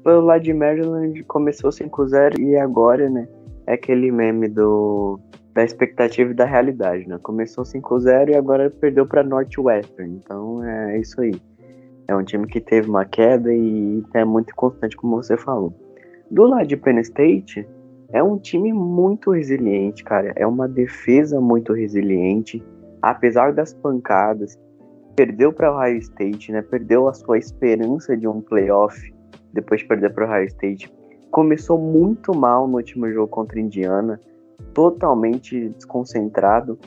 O 0.05 0.19
lado 0.21 0.43
de 0.43 0.53
Maryland 0.53 1.23
começou 1.23 1.69
5-0 1.69 2.39
e 2.39 2.55
agora, 2.55 3.09
né? 3.09 3.27
É 3.67 3.73
aquele 3.73 4.11
meme 4.11 4.47
do 4.47 5.19
da 5.53 5.63
expectativa 5.63 6.31
e 6.31 6.33
da 6.33 6.45
realidade, 6.45 7.07
né? 7.07 7.19
Começou 7.21 7.63
5-0 7.63 8.29
e 8.29 8.35
agora 8.35 8.69
perdeu 8.69 9.05
para 9.05 9.23
Northwestern. 9.23 10.19
Então 10.23 10.63
é 10.63 10.99
isso 10.99 11.21
aí. 11.21 11.39
É 12.07 12.15
um 12.15 12.23
time 12.23 12.47
que 12.47 12.59
teve 12.59 12.89
uma 12.89 13.05
queda 13.05 13.53
e 13.53 14.03
é 14.13 14.25
muito 14.25 14.53
constante, 14.55 14.97
como 14.97 15.17
você 15.17 15.37
falou. 15.37 15.73
Do 16.29 16.47
lado 16.47 16.65
de 16.65 16.75
Penn 16.75 16.99
State, 16.99 17.67
é 18.11 18.21
um 18.21 18.37
time 18.37 18.73
muito 18.73 19.31
resiliente, 19.31 20.03
cara. 20.03 20.33
É 20.35 20.45
uma 20.45 20.67
defesa 20.67 21.39
muito 21.39 21.71
resiliente, 21.73 22.63
apesar 23.01 23.53
das 23.53 23.73
pancadas. 23.73 24.57
Perdeu 25.15 25.53
para 25.53 25.73
Ohio 25.73 25.97
State, 25.97 26.51
né? 26.51 26.61
Perdeu 26.61 27.07
a 27.07 27.13
sua 27.13 27.37
esperança 27.37 28.17
de 28.17 28.27
um 28.27 28.41
playoff 28.41 29.13
depois 29.53 29.81
de 29.81 29.87
perder 29.87 30.13
para 30.13 30.25
Ohio 30.25 30.47
State. 30.47 30.91
Começou 31.29 31.77
muito 31.77 32.35
mal 32.35 32.67
no 32.67 32.77
último 32.77 33.09
jogo 33.11 33.27
contra 33.27 33.59
Indiana, 33.59 34.19
totalmente 34.73 35.69
desconcentrado, 35.69 36.77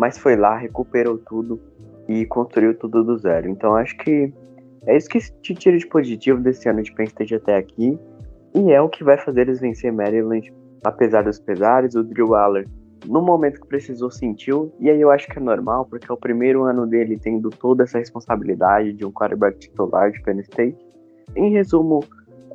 mas 0.00 0.18
foi 0.18 0.36
lá, 0.36 0.56
recuperou 0.56 1.18
tudo 1.18 1.60
e 2.08 2.24
construiu 2.26 2.76
tudo 2.76 3.04
do 3.04 3.16
zero. 3.18 3.48
Então 3.48 3.74
acho 3.74 3.96
que 3.98 4.32
é 4.86 4.96
isso 4.96 5.08
que 5.08 5.18
te 5.18 5.54
tira 5.54 5.76
de 5.76 5.86
positivo 5.86 6.40
desse 6.40 6.68
ano 6.68 6.82
de 6.82 6.92
Penn 6.92 7.06
State 7.06 7.34
até 7.34 7.56
aqui. 7.56 7.98
E 8.54 8.72
é 8.72 8.80
o 8.80 8.88
que 8.88 9.04
vai 9.04 9.18
fazer 9.18 9.42
eles 9.42 9.60
vencer 9.60 9.92
Maryland, 9.92 10.52
apesar 10.84 11.22
dos 11.22 11.38
pesares. 11.38 11.94
O 11.94 12.02
Drew 12.02 12.34
Aller, 12.34 12.68
no 13.04 13.20
momento 13.20 13.60
que 13.60 13.66
precisou, 13.66 14.10
sentiu. 14.10 14.72
E 14.80 14.88
aí 14.88 15.00
eu 15.00 15.10
acho 15.10 15.28
que 15.28 15.38
é 15.38 15.42
normal, 15.42 15.86
porque 15.86 16.10
é 16.10 16.14
o 16.14 16.16
primeiro 16.16 16.64
ano 16.64 16.86
dele 16.86 17.18
tendo 17.18 17.50
toda 17.50 17.84
essa 17.84 17.98
responsabilidade 17.98 18.92
de 18.92 19.04
um 19.04 19.12
quarterback 19.12 19.58
titular 19.58 20.10
de 20.10 20.22
Penn 20.22 20.40
State. 20.40 20.76
Em 21.34 21.50
resumo, 21.52 22.02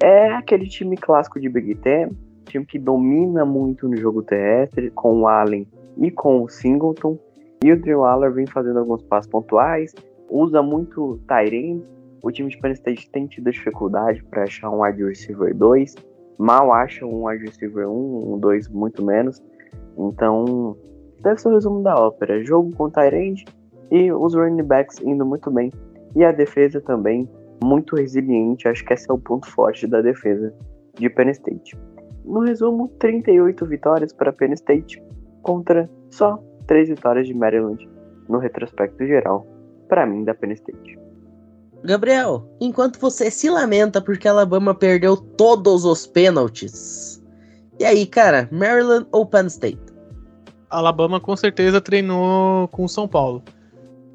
é 0.01 0.29
aquele 0.33 0.67
time 0.67 0.97
clássico 0.97 1.39
de 1.39 1.47
Big 1.47 1.75
Ten, 1.75 2.09
time 2.45 2.65
que 2.65 2.79
domina 2.79 3.45
muito 3.45 3.87
no 3.87 3.95
jogo 3.95 4.23
terrestre, 4.23 4.89
com 4.91 5.21
o 5.21 5.27
Allen 5.27 5.67
e 5.97 6.09
com 6.09 6.43
o 6.43 6.49
Singleton. 6.49 7.17
E 7.63 7.71
o 7.71 7.79
Drew 7.79 8.03
Aller 8.03 8.33
vem 8.33 8.47
fazendo 8.47 8.79
alguns 8.79 9.03
passos 9.03 9.29
pontuais, 9.29 9.93
usa 10.29 10.61
muito 10.61 11.19
Tyrene. 11.27 11.85
O 12.23 12.31
time 12.31 12.49
de 12.49 12.57
Penn 12.59 12.71
State 12.71 13.09
tem 13.11 13.27
tido 13.27 13.51
dificuldade 13.51 14.23
para 14.23 14.43
achar 14.43 14.69
um 14.69 14.81
wide 14.81 15.03
receiver 15.03 15.55
2, 15.55 15.95
mal 16.37 16.71
acha 16.71 17.05
um 17.05 17.25
wide 17.25 17.45
receiver 17.45 17.87
1, 17.87 18.33
um 18.33 18.39
2 18.39 18.67
muito 18.69 19.03
menos. 19.03 19.41
Então, 19.97 20.75
deve 21.21 21.39
ser 21.39 21.49
o 21.49 21.53
resumo 21.53 21.83
da 21.83 21.95
ópera. 21.95 22.43
Jogo 22.43 22.75
com 22.75 22.89
Tyrande 22.89 23.45
e 23.91 24.11
os 24.11 24.33
running 24.33 24.63
backs 24.63 24.99
indo 25.01 25.25
muito 25.25 25.49
bem. 25.51 25.71
E 26.15 26.23
a 26.23 26.31
defesa 26.31 26.81
também 26.81 27.29
muito 27.63 27.95
resiliente. 27.95 28.67
Acho 28.67 28.83
que 28.85 28.93
esse 28.93 29.09
é 29.09 29.13
o 29.13 29.17
ponto 29.17 29.47
forte 29.47 29.87
da 29.87 30.01
defesa 30.01 30.53
de 30.95 31.09
Penn 31.09 31.29
State. 31.29 31.77
No 32.25 32.41
resumo, 32.41 32.87
38 32.99 33.65
vitórias 33.65 34.13
para 34.13 34.33
Penn 34.33 34.53
State 34.53 35.01
contra 35.41 35.89
só 36.09 36.41
3 36.67 36.89
vitórias 36.89 37.27
de 37.27 37.33
Maryland 37.33 37.89
no 38.29 38.37
retrospecto 38.37 39.05
geral, 39.05 39.45
para 39.87 40.05
mim, 40.05 40.23
da 40.23 40.33
Penn 40.33 40.51
State. 40.53 40.99
Gabriel, 41.83 42.43
enquanto 42.61 42.99
você 42.99 43.31
se 43.31 43.49
lamenta 43.49 43.99
porque 43.99 44.27
Alabama 44.27 44.75
perdeu 44.75 45.17
todos 45.17 45.83
os 45.83 46.05
pênaltis, 46.05 47.10
e 47.81 47.83
aí, 47.83 48.05
cara, 48.05 48.47
Maryland 48.51 49.07
ou 49.11 49.25
Penn 49.25 49.47
State? 49.47 49.81
Alabama 50.69 51.19
com 51.19 51.35
certeza 51.35 51.81
treinou 51.81 52.67
com 52.67 52.85
o 52.85 52.87
São 52.87 53.07
Paulo. 53.07 53.43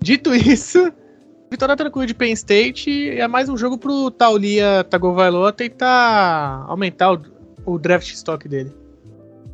Dito 0.01 0.33
isso, 0.33 0.93
vitória 1.51 1.75
tranquila 1.75 2.07
de 2.07 2.15
Penn 2.15 2.33
State 2.33 3.11
é 3.11 3.27
mais 3.27 3.49
um 3.49 3.57
jogo 3.57 3.77
pro 3.77 4.09
Taulia 4.13 4.85
Tagovailoa 4.85 5.53
tentar 5.53 6.65
aumentar 6.69 7.15
o, 7.15 7.21
o 7.65 7.77
draft 7.77 8.09
stock 8.13 8.49
dele. 8.49 8.73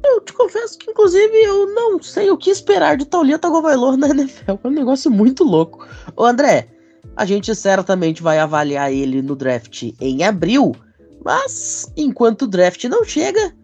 Eu 0.04 0.20
te 0.20 0.34
confesso 0.34 0.76
que, 0.76 0.90
inclusive, 0.90 1.34
eu 1.34 1.74
não 1.74 2.02
sei 2.02 2.30
o 2.30 2.36
que 2.36 2.50
esperar 2.50 2.98
de 2.98 3.06
Taulia 3.06 3.38
Tagovailoa 3.38 3.96
na 3.96 4.08
NFL. 4.12 4.58
É 4.62 4.68
um 4.68 4.72
negócio 4.72 5.10
muito 5.10 5.42
louco. 5.42 5.88
Ô, 6.14 6.26
André, 6.26 6.68
a 7.16 7.24
gente 7.24 7.54
certamente 7.54 8.22
vai 8.22 8.38
avaliar 8.38 8.92
ele 8.92 9.22
no 9.22 9.34
draft 9.34 9.90
em 9.98 10.22
abril, 10.22 10.76
mas 11.24 11.90
enquanto 11.96 12.42
o 12.42 12.46
draft 12.46 12.84
não 12.84 13.04
chega, 13.04 13.54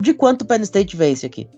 de 0.00 0.14
quanto 0.14 0.42
o 0.42 0.44
Penn 0.46 0.62
State 0.62 0.96
vence 0.96 1.26
aqui? 1.26 1.48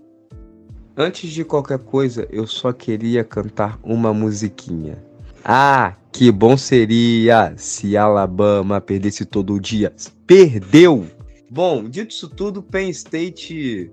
Antes 0.96 1.30
de 1.30 1.44
qualquer 1.44 1.78
coisa, 1.78 2.26
eu 2.30 2.46
só 2.46 2.72
queria 2.72 3.24
cantar 3.24 3.78
uma 3.82 4.14
musiquinha. 4.14 5.02
Ah, 5.44 5.96
que 6.12 6.30
bom 6.30 6.56
seria 6.56 7.52
se 7.56 7.96
Alabama 7.96 8.80
perdesse 8.80 9.24
todo 9.24 9.60
dia. 9.60 9.92
Perdeu! 10.26 11.06
Bom, 11.50 11.88
dito 11.88 12.12
isso 12.12 12.28
tudo, 12.28 12.62
Penn 12.62 12.88
State 12.90 13.90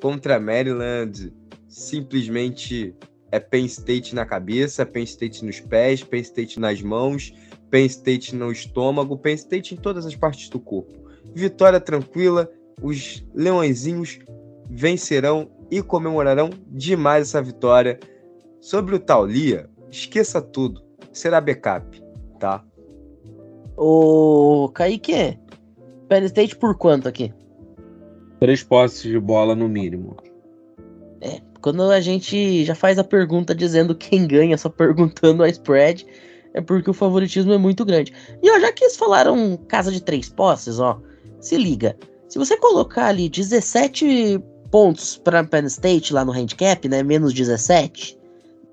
contra 0.00 0.40
Maryland 0.40 1.32
simplesmente 1.68 2.94
é 3.30 3.38
Penn 3.38 3.66
State 3.66 4.14
na 4.14 4.26
cabeça, 4.26 4.84
Penn 4.84 5.04
State 5.04 5.44
nos 5.44 5.60
pés, 5.60 6.02
Penn 6.02 6.20
State 6.20 6.58
nas 6.58 6.82
mãos, 6.82 7.32
Penn 7.70 7.86
State 7.86 8.34
no 8.34 8.50
estômago, 8.50 9.16
Penn 9.16 9.34
State 9.34 9.74
em 9.74 9.76
todas 9.76 10.04
as 10.04 10.16
partes 10.16 10.48
do 10.48 10.58
corpo. 10.58 10.92
Vitória 11.32 11.78
tranquila, 11.78 12.50
os 12.82 13.24
leõezinhos 13.34 14.18
vencerão 14.68 15.50
e 15.70 15.82
comemorarão 15.82 16.50
demais 16.68 17.28
essa 17.28 17.42
vitória. 17.42 17.98
Sobre 18.60 18.94
o 18.94 18.98
Taulia, 18.98 19.70
esqueça 19.90 20.40
tudo, 20.42 20.82
será 21.12 21.40
backup, 21.40 22.02
tá? 22.38 22.64
Ô, 23.76 24.70
Kaique, 24.74 25.38
Penn 26.08 26.24
State 26.24 26.56
por 26.56 26.76
quanto 26.76 27.08
aqui? 27.08 27.32
Três 28.38 28.62
posses 28.62 29.02
de 29.02 29.18
bola 29.18 29.54
no 29.54 29.68
mínimo. 29.68 30.16
É, 31.20 31.40
quando 31.62 31.82
a 31.84 32.00
gente 32.00 32.64
já 32.64 32.74
faz 32.74 32.98
a 32.98 33.04
pergunta 33.04 33.54
dizendo 33.54 33.94
quem 33.94 34.26
ganha, 34.26 34.58
só 34.58 34.68
perguntando 34.68 35.42
a 35.42 35.48
spread, 35.48 36.06
é 36.52 36.60
porque 36.60 36.90
o 36.90 36.94
favoritismo 36.94 37.52
é 37.52 37.58
muito 37.58 37.84
grande. 37.84 38.12
E 38.42 38.50
ó, 38.50 38.58
já 38.58 38.72
que 38.72 38.84
eles 38.84 38.96
falaram 38.96 39.56
casa 39.68 39.92
de 39.92 40.02
três 40.02 40.28
posses, 40.28 40.78
ó, 40.78 41.00
se 41.38 41.56
liga. 41.56 41.96
Se 42.30 42.38
você 42.38 42.56
colocar 42.56 43.06
ali 43.06 43.28
17 43.28 44.40
pontos 44.70 45.16
para 45.16 45.42
Penn 45.42 45.66
State 45.66 46.12
lá 46.12 46.24
no 46.24 46.30
handicap, 46.30 46.88
né, 46.88 47.02
menos 47.02 47.34
17, 47.34 48.16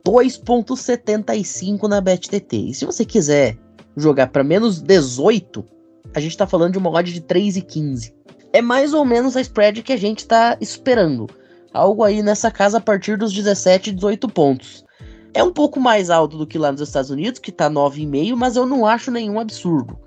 2.75 0.05 1.87
na 1.87 1.99
BetTT. 1.99 2.55
E 2.55 2.73
se 2.75 2.85
você 2.85 3.03
quiser 3.03 3.57
jogar 3.95 4.27
para 4.27 4.43
menos 4.43 4.79
18, 4.79 5.65
a 6.13 6.19
gente 6.19 6.37
tá 6.37 6.45
falando 6.45 6.73
de 6.73 6.77
uma 6.77 6.91
odd 6.91 7.11
de 7.11 7.19
3,15. 7.19 8.13
É 8.53 8.61
mais 8.61 8.93
ou 8.93 9.03
menos 9.03 9.35
a 9.35 9.41
spread 9.41 9.81
que 9.81 9.91
a 9.91 9.97
gente 9.97 10.27
tá 10.27 10.55
esperando. 10.61 11.27
Algo 11.73 12.03
aí 12.03 12.21
nessa 12.21 12.51
casa 12.51 12.77
a 12.77 12.81
partir 12.81 13.17
dos 13.17 13.33
17, 13.33 13.91
18 13.91 14.29
pontos. 14.29 14.85
É 15.33 15.43
um 15.43 15.51
pouco 15.51 15.79
mais 15.79 16.11
alto 16.11 16.37
do 16.37 16.45
que 16.45 16.59
lá 16.59 16.71
nos 16.71 16.81
Estados 16.81 17.09
Unidos, 17.09 17.39
que 17.39 17.51
tá 17.51 17.67
9,5, 17.71 18.35
mas 18.35 18.55
eu 18.55 18.67
não 18.67 18.85
acho 18.85 19.09
nenhum 19.09 19.39
absurdo. 19.39 19.97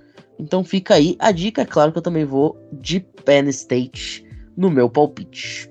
Então 0.41 0.65
fica 0.65 0.95
aí 0.95 1.17
a 1.19 1.31
dica, 1.31 1.63
é 1.63 1.67
claro 1.67 1.93
que 1.93 1.99
eu 1.99 2.03
também 2.03 2.25
vou 2.25 2.57
de 2.73 3.01
Penn 3.01 3.49
State 3.49 4.25
no 4.57 4.71
meu 4.71 4.89
palpite. 4.89 5.71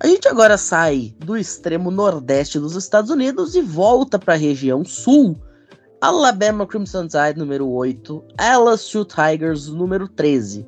A 0.00 0.06
gente 0.06 0.28
agora 0.28 0.58
sai 0.58 1.14
do 1.18 1.36
extremo 1.36 1.90
nordeste 1.90 2.58
dos 2.58 2.74
Estados 2.74 3.10
Unidos 3.10 3.54
e 3.54 3.62
volta 3.62 4.18
para 4.18 4.34
a 4.34 4.36
região 4.36 4.84
sul. 4.84 5.38
Alabama 6.00 6.66
Crimson 6.66 7.06
Tide 7.06 7.38
número 7.38 7.68
8, 7.70 8.22
LSU 8.38 9.04
Tigers 9.04 9.68
número 9.68 10.08
13. 10.08 10.66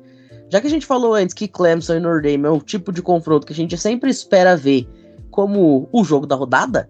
Já 0.49 0.61
que 0.61 0.67
a 0.67 0.69
gente 0.69 0.85
falou 0.85 1.13
antes 1.13 1.35
que 1.35 1.47
Clemson 1.47 1.95
e 1.95 1.99
Notre 1.99 2.31
Dame 2.31 2.47
é 2.47 2.49
o 2.49 2.61
tipo 2.61 2.91
de 2.91 3.01
confronto 3.01 3.45
que 3.45 3.53
a 3.53 3.55
gente 3.55 3.77
sempre 3.77 4.09
espera 4.09 4.55
ver 4.55 4.87
como 5.29 5.89
o 5.91 6.03
jogo 6.03 6.25
da 6.25 6.35
rodada, 6.35 6.89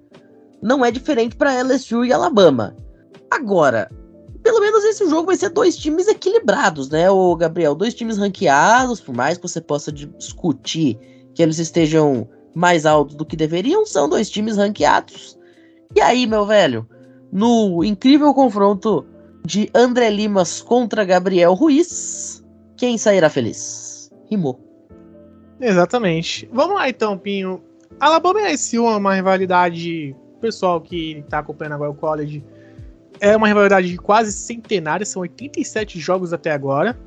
não 0.62 0.86
é 0.86 0.92
diferente 0.92 1.36
para 1.36 1.62
LSU 1.64 2.06
e 2.06 2.14
Alabama. 2.14 2.76
Agora, 3.30 3.90
pelo 4.48 4.62
menos 4.62 4.82
esse 4.86 5.06
jogo 5.10 5.26
vai 5.26 5.36
ser 5.36 5.50
dois 5.50 5.76
times 5.76 6.08
equilibrados, 6.08 6.90
né, 6.90 7.12
o 7.12 7.36
Gabriel? 7.36 7.76
Dois 7.76 7.94
times 7.94 8.18
ranqueados, 8.18 9.02
por 9.02 9.14
mais 9.14 9.38
que 9.38 9.46
você 9.46 9.60
possa 9.60 9.92
discutir 9.92 10.98
que 11.36 11.44
eles 11.44 11.60
estejam 11.60 12.30
mais 12.56 12.86
altos 12.86 13.18
do 13.18 13.26
que 13.26 13.36
deveriam, 13.36 13.86
são 13.86 14.08
dois 14.08 14.30
times 14.30 14.56
ranqueados. 14.56 15.38
E 15.94 16.00
aí, 16.00 16.26
meu 16.26 16.46
velho, 16.46 16.88
no 17.30 17.84
incrível 17.84 18.34
confronto 18.34 19.06
de 19.46 19.70
André 19.76 20.10
Limas 20.10 20.62
contra 20.62 21.04
Gabriel 21.04 21.54
Ruiz, 21.54 22.42
quem 22.78 22.98
sairá 22.98 23.30
feliz? 23.30 24.10
Rimou. 24.32 24.58
Exatamente. 25.60 26.50
Vamos 26.54 26.76
lá 26.76 26.88
então, 26.88 27.18
Pinho. 27.18 27.62
Alabama 28.00 28.40
e 28.40 28.54
LSU 28.54 28.88
é 28.88 28.96
uma 28.96 29.14
rivalidade, 29.14 30.16
pessoal 30.40 30.80
que 30.80 31.18
está 31.18 31.40
acompanhando 31.40 31.74
agora 31.74 31.92
o 31.92 31.96
college, 31.96 32.42
é 33.20 33.36
uma 33.36 33.48
rivalidade 33.48 33.96
quase 33.98 34.32
centenária, 34.32 35.06
são 35.06 35.22
87 35.22 36.00
jogos 36.00 36.34
até 36.34 36.52
agora. 36.52 36.98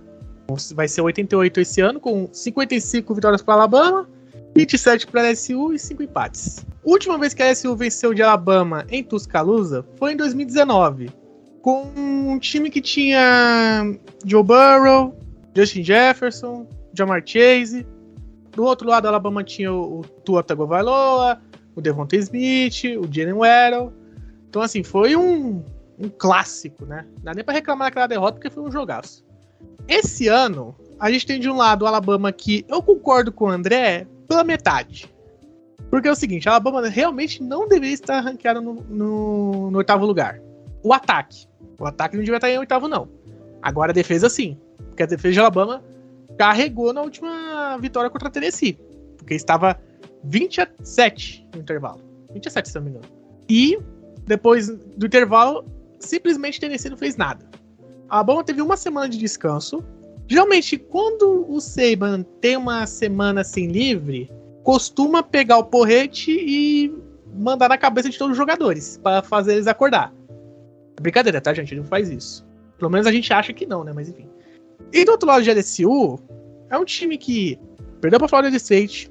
Vai 0.75 0.89
ser 0.89 1.01
88 1.01 1.61
esse 1.61 1.81
ano, 1.81 2.01
com 2.01 2.29
55 2.33 3.15
vitórias 3.15 3.41
para 3.41 3.55
Alabama, 3.55 4.09
27 4.57 5.07
para 5.07 5.23
a 5.23 5.31
LSU 5.31 5.73
e 5.73 5.79
5 5.79 6.03
empates. 6.03 6.67
Última 6.85 7.17
vez 7.19 7.35
que 7.35 7.43
a 7.43 7.51
LSU 7.51 7.77
venceu 7.77 8.13
de 8.13 8.23
Alabama 8.23 8.85
em 8.89 9.05
Tuscaloosa 9.05 9.87
foi 9.97 10.13
em 10.13 10.17
2019, 10.17 11.11
com 11.63 11.85
um 11.97 12.39
time 12.39 12.71
que 12.71 12.81
tinha 12.81 13.85
Joe 14.25 14.43
Burrow, 14.43 15.15
Justin 15.55 15.85
Jefferson, 15.85 16.67
Jamar 16.95 17.23
Chase. 17.25 17.87
Do 18.53 18.65
outro 18.65 18.89
lado, 18.89 19.07
a 19.07 19.11
Alabama 19.11 19.45
tinha 19.45 19.73
o, 19.73 20.03
Tua 20.25 20.43
Tagovailoa, 20.43 21.41
o 21.77 21.81
Devonta 21.81 22.17
Smith, 22.17 22.83
o 22.99 23.07
Jalen 23.13 23.35
Waddell. 23.35 23.93
Então, 24.49 24.63
assim, 24.63 24.83
foi 24.83 25.15
um, 25.15 25.63
um 26.01 26.09
clássico, 26.09 26.87
né? 26.87 27.05
Não 27.17 27.25
dá 27.25 27.35
nem 27.35 27.45
pra 27.45 27.53
reclamar 27.53 27.89
daquela 27.89 28.07
derrota 28.07 28.35
porque 28.35 28.51
foi 28.51 28.63
um 28.63 28.73
jogaço. 28.73 29.25
Esse 29.87 30.29
ano, 30.29 30.75
a 30.99 31.11
gente 31.11 31.27
tem 31.27 31.39
de 31.39 31.49
um 31.49 31.57
lado 31.57 31.83
o 31.83 31.87
Alabama 31.87 32.33
que 32.33 32.65
eu 32.69 32.83
concordo 32.83 33.31
com 33.31 33.45
o 33.45 33.49
André 33.49 34.07
pela 34.27 34.43
metade. 34.43 35.13
Porque 35.91 36.09
é 36.09 36.13
o 36.13 36.17
seguinte, 36.17 36.49
a 36.49 36.53
Alabama 36.53 36.89
realmente 36.89 37.43
não 37.43 37.69
deveria 37.69 37.95
estar 37.95 38.21
ranqueada 38.21 38.61
no, 38.61 38.75
no, 38.89 39.71
no, 39.71 39.79
oitavo 39.79 40.07
lugar. 40.07 40.41
O 40.83 40.93
ataque. 40.95 41.47
O 41.79 41.87
ataque 41.87 42.17
não 42.17 42.23
devia 42.23 42.37
estar 42.37 42.49
em 42.49 42.59
oitavo, 42.59 42.87
não. 42.87 43.09
Agora 43.61 43.91
a 43.91 43.95
defesa 43.95 44.29
sim. 44.29 44.57
Porque 44.89 45.03
a 45.03 45.07
defesa 45.07 45.35
de 45.35 45.41
Alabama 45.41 45.83
carregou 46.39 46.93
na 46.93 47.03
última 47.03 47.77
vitória 47.79 48.09
contra 48.09 48.29
a 48.29 48.31
Tennessee. 48.31 48.79
Porque 49.19 49.35
estava 49.35 49.79
20 50.25 50.61
a 50.61 50.69
7 50.83 51.49
no 51.55 51.61
intervalo. 51.61 52.01
20 52.33 52.47
a 52.47 52.51
7, 52.51 52.69
se 52.69 52.75
não 52.77 52.83
me 52.83 52.91
engano. 52.91 53.07
E 53.49 53.79
depois 54.27 54.69
do 54.69 55.07
intervalo, 55.07 55.65
simplesmente 56.01 56.59
Tennessee 56.59 56.91
não 56.91 56.97
fez 56.97 57.17
nada. 57.17 57.47
A 58.09 58.17
Alabama 58.17 58.43
teve 58.43 58.61
uma 58.61 58.77
semana 58.77 59.09
de 59.09 59.19
descanso. 59.19 59.85
Geralmente, 60.27 60.77
quando 60.77 61.47
o 61.49 61.61
Saban 61.61 62.23
tem 62.41 62.57
uma 62.57 62.87
semana 62.87 63.43
assim 63.43 63.69
livre, 63.69 64.31
costuma 64.65 65.23
pegar 65.23 65.59
o 65.59 65.65
porrete 65.65 66.31
e 66.33 66.93
mandar 67.35 67.69
na 67.69 67.79
cabeça 67.79 68.09
de 68.09 68.19
todos 68.19 68.33
os 68.33 68.37
jogadores 68.37 68.99
para 69.03 69.23
fazer 69.23 69.55
eles 69.55 69.67
acordar. 69.67 70.13
Brincadeira, 71.01 71.41
tá, 71.41 71.55
gente? 71.55 71.73
Ele 71.73 71.81
não 71.81 71.89
faz 71.89 72.11
isso. 72.11 72.47
Pelo 72.79 72.91
menos 72.91 73.07
a 73.07 73.13
gente 73.13 73.33
acha 73.33 73.53
que 73.53 73.67
não, 73.67 73.85
né? 73.85 73.93
Mas 73.95 74.09
enfim. 74.09 74.29
E 74.93 75.05
do 75.05 75.13
outro 75.13 75.29
lado 75.29 75.43
de 75.43 75.51
LSU, 75.51 76.19
é 76.69 76.77
um 76.77 76.85
time 76.85 77.17
que 77.17 77.59
perdeu 78.01 78.19
para 78.19 78.29
Florida 78.29 78.57
State, 78.57 79.11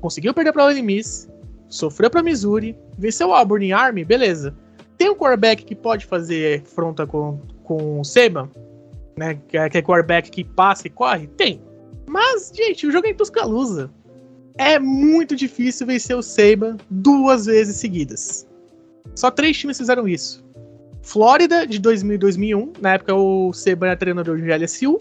conseguiu 0.00 0.34
perder 0.34 0.52
para 0.52 0.64
Ole 0.64 0.82
Miss, 0.82 1.28
sofreu 1.68 2.10
para 2.10 2.22
Missouri, 2.22 2.76
venceu 2.98 3.28
o 3.28 3.34
Auburn 3.34 3.72
Army, 3.72 4.04
beleza. 4.04 4.54
Tem 4.96 5.10
um 5.10 5.14
quarterback 5.14 5.64
que 5.64 5.74
pode 5.74 6.06
fazer 6.06 6.62
fronta 6.62 7.06
com, 7.06 7.38
com 7.62 8.00
o 8.00 8.04
Saban, 8.04 8.48
né? 9.16 9.38
Que 9.48 9.58
é, 9.58 9.68
quarterback 9.82 10.30
que 10.30 10.44
passa 10.44 10.86
e 10.86 10.90
corre? 10.90 11.26
Tem. 11.26 11.60
Mas, 12.06 12.52
gente, 12.54 12.86
o 12.86 12.92
jogo 12.92 13.06
é 13.06 13.10
em 13.10 13.14
Tuscaloosa. 13.14 13.90
É 14.58 14.78
muito 14.78 15.36
difícil 15.36 15.86
vencer 15.86 16.16
o 16.16 16.22
Saban 16.22 16.76
duas 16.88 17.46
vezes 17.46 17.76
seguidas. 17.76 18.46
Só 19.14 19.30
três 19.30 19.56
times 19.56 19.76
fizeram 19.76 20.08
isso. 20.08 20.44
Flórida, 21.02 21.66
de 21.66 21.78
2000 21.78 22.14
e 22.14 22.18
2001. 22.18 22.72
Na 22.80 22.94
época, 22.94 23.14
o 23.14 23.52
Saban 23.52 23.86
era 23.88 23.96
treinador 23.96 24.38
de 24.40 24.50
LSU. 24.50 25.00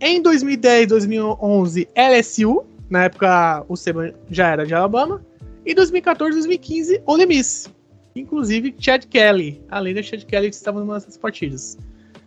Em 0.00 0.20
2010 0.20 0.88
2011, 0.88 1.88
LSU. 1.94 2.64
Na 2.88 3.04
época, 3.04 3.64
o 3.68 3.76
Saban 3.76 4.12
já 4.30 4.48
era 4.48 4.66
de 4.66 4.74
Alabama. 4.74 5.24
E 5.64 5.74
2014 5.74 6.32
2015, 6.32 7.02
Ole 7.06 7.26
Miss. 7.26 7.70
Inclusive 8.16 8.74
Chad 8.78 9.04
Kelly, 9.06 9.62
além 9.70 9.94
da 9.94 10.02
Chad 10.02 10.24
Kelly 10.24 10.48
que 10.48 10.56
estava 10.56 10.80
numa 10.80 10.94
dessas 10.94 11.16
partidas. 11.16 11.78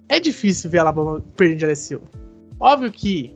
É 0.08 0.20
difícil 0.20 0.70
ver 0.70 0.80
a 0.80 0.82
Alabama 0.82 1.24
perder 1.36 1.56
de 1.56 1.66
LSU. 1.66 2.02
Óbvio 2.60 2.92
que 2.92 3.36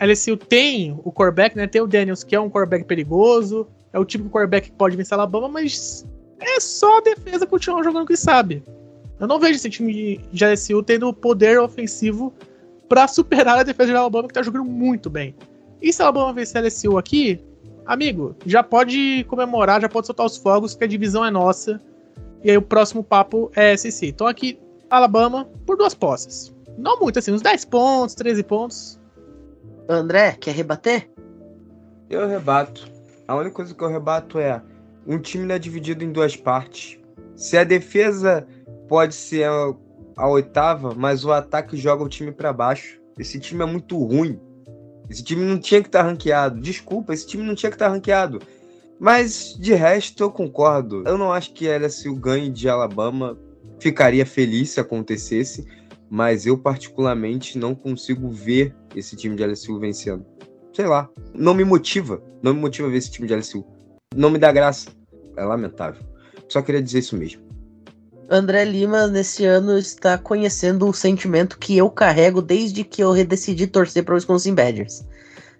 LSU 0.00 0.36
tem 0.36 0.98
o 1.04 1.12
quarterback, 1.12 1.56
né? 1.56 1.66
Tem 1.66 1.80
o 1.80 1.86
Daniels, 1.86 2.24
que 2.24 2.34
é 2.34 2.40
um 2.40 2.50
quarterback 2.50 2.84
perigoso. 2.84 3.66
É 3.92 3.98
o 3.98 4.04
tipo 4.04 4.24
de 4.24 4.30
quarterback 4.30 4.70
que 4.70 4.76
pode 4.76 4.96
vencer 4.96 5.14
a 5.14 5.20
Alabama, 5.20 5.48
mas 5.48 6.06
é 6.40 6.58
só 6.58 6.98
a 6.98 7.00
defesa 7.02 7.46
continuar 7.46 7.82
jogando 7.84 8.06
que 8.06 8.16
sabe. 8.16 8.62
Eu 9.20 9.28
não 9.28 9.38
vejo 9.38 9.54
esse 9.54 9.70
time 9.70 10.20
de 10.32 10.44
LSU 10.44 10.82
tendo 10.82 11.12
poder 11.12 11.60
ofensivo 11.60 12.32
para 12.88 13.06
superar 13.06 13.58
a 13.58 13.62
defesa 13.62 13.90
de 13.90 13.96
Alabama, 13.96 14.28
que 14.28 14.34
tá 14.34 14.42
jogando 14.42 14.64
muito 14.64 15.08
bem. 15.08 15.34
E 15.80 15.92
se 15.92 16.02
a 16.02 16.06
Alabama 16.06 16.32
vencer 16.32 16.62
a 16.62 16.66
LSU 16.66 16.98
aqui, 16.98 17.40
amigo, 17.86 18.36
já 18.46 18.62
pode 18.62 19.24
comemorar, 19.28 19.80
já 19.80 19.88
pode 19.88 20.06
soltar 20.06 20.26
os 20.26 20.36
fogos, 20.36 20.74
que 20.74 20.84
a 20.84 20.86
divisão 20.86 21.24
é 21.24 21.30
nossa. 21.30 21.80
E 22.42 22.50
aí 22.50 22.56
o 22.56 22.62
próximo 22.62 23.04
papo 23.04 23.50
é 23.54 23.76
SC. 23.76 24.08
Então 24.08 24.26
aqui, 24.26 24.58
Alabama, 24.90 25.48
por 25.66 25.76
duas 25.76 25.94
posses. 25.94 26.54
Não 26.76 26.98
muito, 27.00 27.18
assim, 27.18 27.32
uns 27.32 27.42
10 27.42 27.64
pontos, 27.66 28.14
13 28.14 28.42
pontos. 28.42 29.00
André, 29.88 30.32
quer 30.40 30.54
rebater? 30.54 31.08
Eu 32.08 32.26
rebato. 32.26 32.90
A 33.26 33.36
única 33.36 33.54
coisa 33.54 33.74
que 33.74 33.82
eu 33.82 33.88
rebato 33.88 34.38
é: 34.38 34.62
um 35.06 35.18
time 35.18 35.44
não 35.44 35.54
é 35.54 35.58
dividido 35.58 36.04
em 36.04 36.12
duas 36.12 36.36
partes. 36.36 36.98
Se 37.36 37.56
a 37.56 37.64
defesa 37.64 38.46
pode 38.88 39.14
ser 39.14 39.48
a, 39.48 39.74
a 40.16 40.28
oitava, 40.28 40.94
mas 40.94 41.24
o 41.24 41.32
ataque 41.32 41.76
joga 41.76 42.04
o 42.04 42.08
time 42.08 42.32
para 42.32 42.52
baixo. 42.52 43.00
Esse 43.18 43.38
time 43.38 43.62
é 43.62 43.66
muito 43.66 44.02
ruim. 44.02 44.40
Esse 45.08 45.22
time 45.22 45.44
não 45.44 45.58
tinha 45.58 45.80
que 45.82 45.88
estar 45.88 46.02
tá 46.02 46.08
ranqueado. 46.08 46.60
Desculpa, 46.60 47.12
esse 47.12 47.26
time 47.26 47.42
não 47.42 47.54
tinha 47.54 47.70
que 47.70 47.76
estar 47.76 47.86
tá 47.86 47.92
ranqueado. 47.92 48.40
Mas 48.98 49.56
de 49.58 49.74
resto 49.74 50.22
eu 50.22 50.30
concordo. 50.30 51.02
Eu 51.06 51.18
não 51.18 51.32
acho 51.32 51.52
que 51.52 51.68
LSU 51.68 52.14
ganhe 52.14 52.50
de 52.50 52.68
Alabama. 52.68 53.38
Ficaria 53.80 54.24
feliz 54.24 54.70
se 54.70 54.80
acontecesse. 54.80 55.66
mas 56.08 56.44
eu 56.44 56.58
particularmente 56.58 57.58
não 57.58 57.74
consigo 57.74 58.28
ver 58.28 58.76
esse 58.94 59.16
time 59.16 59.34
de 59.34 59.44
LSU 59.46 59.78
vencendo. 59.78 60.26
Sei 60.72 60.86
lá, 60.86 61.08
não 61.34 61.54
me 61.54 61.64
motiva, 61.64 62.22
não 62.42 62.52
me 62.52 62.60
motiva 62.60 62.88
ver 62.88 62.98
esse 62.98 63.10
time 63.10 63.26
de 63.26 63.34
LSU. 63.34 63.64
Não 64.14 64.30
me 64.30 64.38
dá 64.38 64.52
graça. 64.52 64.90
É 65.36 65.44
lamentável. 65.44 66.02
Só 66.48 66.60
queria 66.60 66.82
dizer 66.82 66.98
isso 66.98 67.16
mesmo. 67.16 67.51
André 68.32 68.64
Lima, 68.64 69.06
nesse 69.06 69.44
ano, 69.44 69.76
está 69.76 70.16
conhecendo 70.16 70.88
o 70.88 70.94
sentimento 70.94 71.58
que 71.58 71.76
eu 71.76 71.90
carrego 71.90 72.40
desde 72.40 72.82
que 72.82 73.02
eu 73.02 73.12
decidi 73.26 73.66
torcer 73.66 74.02
para 74.02 74.12
o 74.12 74.14
Wisconsin 74.14 74.54
Badgers. 74.54 75.04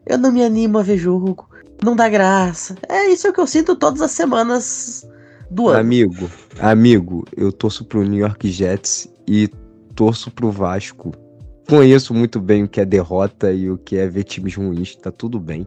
Eu 0.06 0.16
não 0.16 0.32
me 0.32 0.42
animo 0.42 0.78
a 0.78 0.82
ver 0.82 0.96
jogo, 0.96 1.46
não 1.84 1.94
dá 1.94 2.08
graça. 2.08 2.74
É 2.88 3.08
isso 3.08 3.30
que 3.30 3.38
eu 3.38 3.46
sinto 3.46 3.76
todas 3.76 4.00
as 4.00 4.12
semanas 4.12 5.06
do 5.50 5.68
ano. 5.68 5.80
Amigo, 5.80 6.30
amigo, 6.58 7.26
eu 7.36 7.52
torço 7.52 7.84
pro 7.84 8.02
New 8.04 8.20
York 8.20 8.50
Jets 8.50 9.06
e 9.28 9.48
torço 9.94 10.30
pro 10.30 10.50
Vasco. 10.50 11.12
Conheço 11.68 12.14
muito 12.14 12.40
bem 12.40 12.64
o 12.64 12.68
que 12.68 12.80
é 12.80 12.86
derrota 12.86 13.52
e 13.52 13.70
o 13.70 13.76
que 13.76 13.98
é 13.98 14.08
ver 14.08 14.24
times 14.24 14.56
ruins, 14.56 14.96
tá 14.96 15.12
tudo 15.12 15.38
bem. 15.38 15.66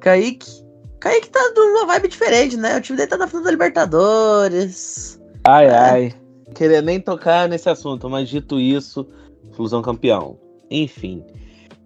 Kaique, 0.00 0.64
Kaique 0.98 1.28
tá 1.28 1.52
numa 1.54 1.86
vibe 1.86 2.08
diferente, 2.08 2.56
né? 2.56 2.78
O 2.78 2.80
time 2.80 2.96
dele 2.96 3.10
tá 3.10 3.18
na 3.18 3.28
final 3.28 3.44
da 3.44 3.50
Libertadores. 3.50 5.20
Ai, 5.48 5.66
é. 5.66 5.70
ai. 5.70 6.12
Queria 6.56 6.82
nem 6.82 6.98
tocar 6.98 7.48
nesse 7.48 7.68
assunto, 7.68 8.10
mas 8.10 8.28
dito 8.28 8.58
isso, 8.58 9.06
Flusão 9.52 9.80
campeão. 9.80 10.36
Enfim, 10.68 11.22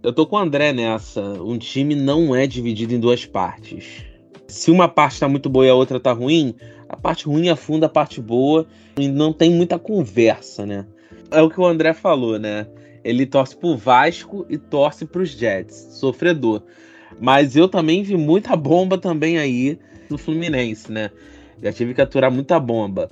eu 0.02 0.14
tô 0.14 0.26
com 0.26 0.36
o 0.36 0.38
André 0.38 0.72
nessa. 0.72 1.20
Um 1.20 1.58
time 1.58 1.94
não 1.94 2.34
é 2.34 2.46
dividido 2.46 2.94
em 2.94 2.98
duas 3.00 3.26
partes. 3.26 4.02
Se 4.48 4.70
uma 4.70 4.88
parte 4.88 5.20
tá 5.20 5.28
muito 5.28 5.50
boa 5.50 5.66
e 5.66 5.68
a 5.68 5.74
outra 5.74 6.00
tá 6.00 6.10
ruim, 6.10 6.54
a 6.88 6.96
parte 6.96 7.26
ruim 7.26 7.50
afunda 7.50 7.84
a 7.84 7.90
parte 7.90 8.18
boa 8.18 8.66
e 8.98 9.08
não 9.08 9.30
tem 9.30 9.50
muita 9.50 9.78
conversa, 9.78 10.64
né? 10.64 10.86
É 11.30 11.42
o 11.42 11.50
que 11.50 11.60
o 11.60 11.66
André 11.66 11.92
falou, 11.92 12.38
né? 12.38 12.66
Ele 13.04 13.26
torce 13.26 13.54
pro 13.54 13.76
Vasco 13.76 14.46
e 14.48 14.56
torce 14.56 15.04
pros 15.04 15.30
Jets. 15.30 15.76
Sofredor. 15.92 16.62
Mas 17.20 17.56
eu 17.56 17.68
também 17.68 18.02
vi 18.02 18.16
muita 18.16 18.56
bomba 18.56 18.96
também 18.96 19.38
aí 19.38 19.78
no 20.08 20.16
Fluminense, 20.16 20.90
né? 20.90 21.10
Já 21.62 21.70
tive 21.72 21.92
que 21.92 22.00
aturar 22.00 22.30
muita 22.30 22.58
bomba. 22.58 23.10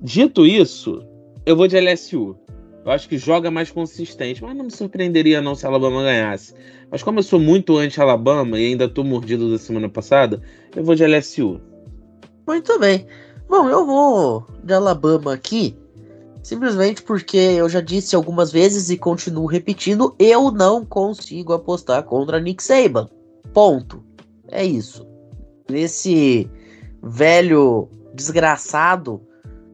Dito 0.00 0.46
isso, 0.46 1.02
eu 1.44 1.56
vou 1.56 1.66
de 1.66 1.78
LSU. 1.78 2.36
Eu 2.84 2.92
acho 2.92 3.08
que 3.08 3.18
joga 3.18 3.50
mais 3.50 3.70
consistente, 3.70 4.42
mas 4.42 4.56
não 4.56 4.64
me 4.64 4.70
surpreenderia 4.70 5.42
não 5.42 5.54
se 5.54 5.66
a 5.66 5.68
Alabama 5.68 6.02
ganhasse. 6.02 6.54
Mas 6.90 7.02
como 7.02 7.18
eu 7.18 7.22
sou 7.22 7.38
muito 7.38 7.76
anti-Alabama 7.76 8.58
e 8.58 8.66
ainda 8.66 8.88
tô 8.88 9.04
mordido 9.04 9.50
da 9.50 9.58
semana 9.58 9.88
passada, 9.88 10.40
eu 10.74 10.84
vou 10.84 10.94
de 10.94 11.04
LSU. 11.04 11.60
Muito 12.46 12.78
bem. 12.78 13.06
Bom, 13.48 13.68
eu 13.68 13.84
vou 13.84 14.46
de 14.62 14.72
Alabama 14.72 15.34
aqui, 15.34 15.76
simplesmente 16.42 17.02
porque 17.02 17.36
eu 17.36 17.68
já 17.68 17.80
disse 17.80 18.14
algumas 18.14 18.52
vezes 18.52 18.88
e 18.88 18.96
continuo 18.96 19.46
repetindo, 19.46 20.14
eu 20.18 20.50
não 20.50 20.84
consigo 20.84 21.52
apostar 21.52 22.04
contra 22.04 22.40
Nick 22.40 22.62
Saban. 22.62 23.08
Ponto. 23.52 24.02
É 24.50 24.64
isso. 24.64 25.06
Esse 25.68 26.48
velho 27.02 27.88
desgraçado, 28.14 29.20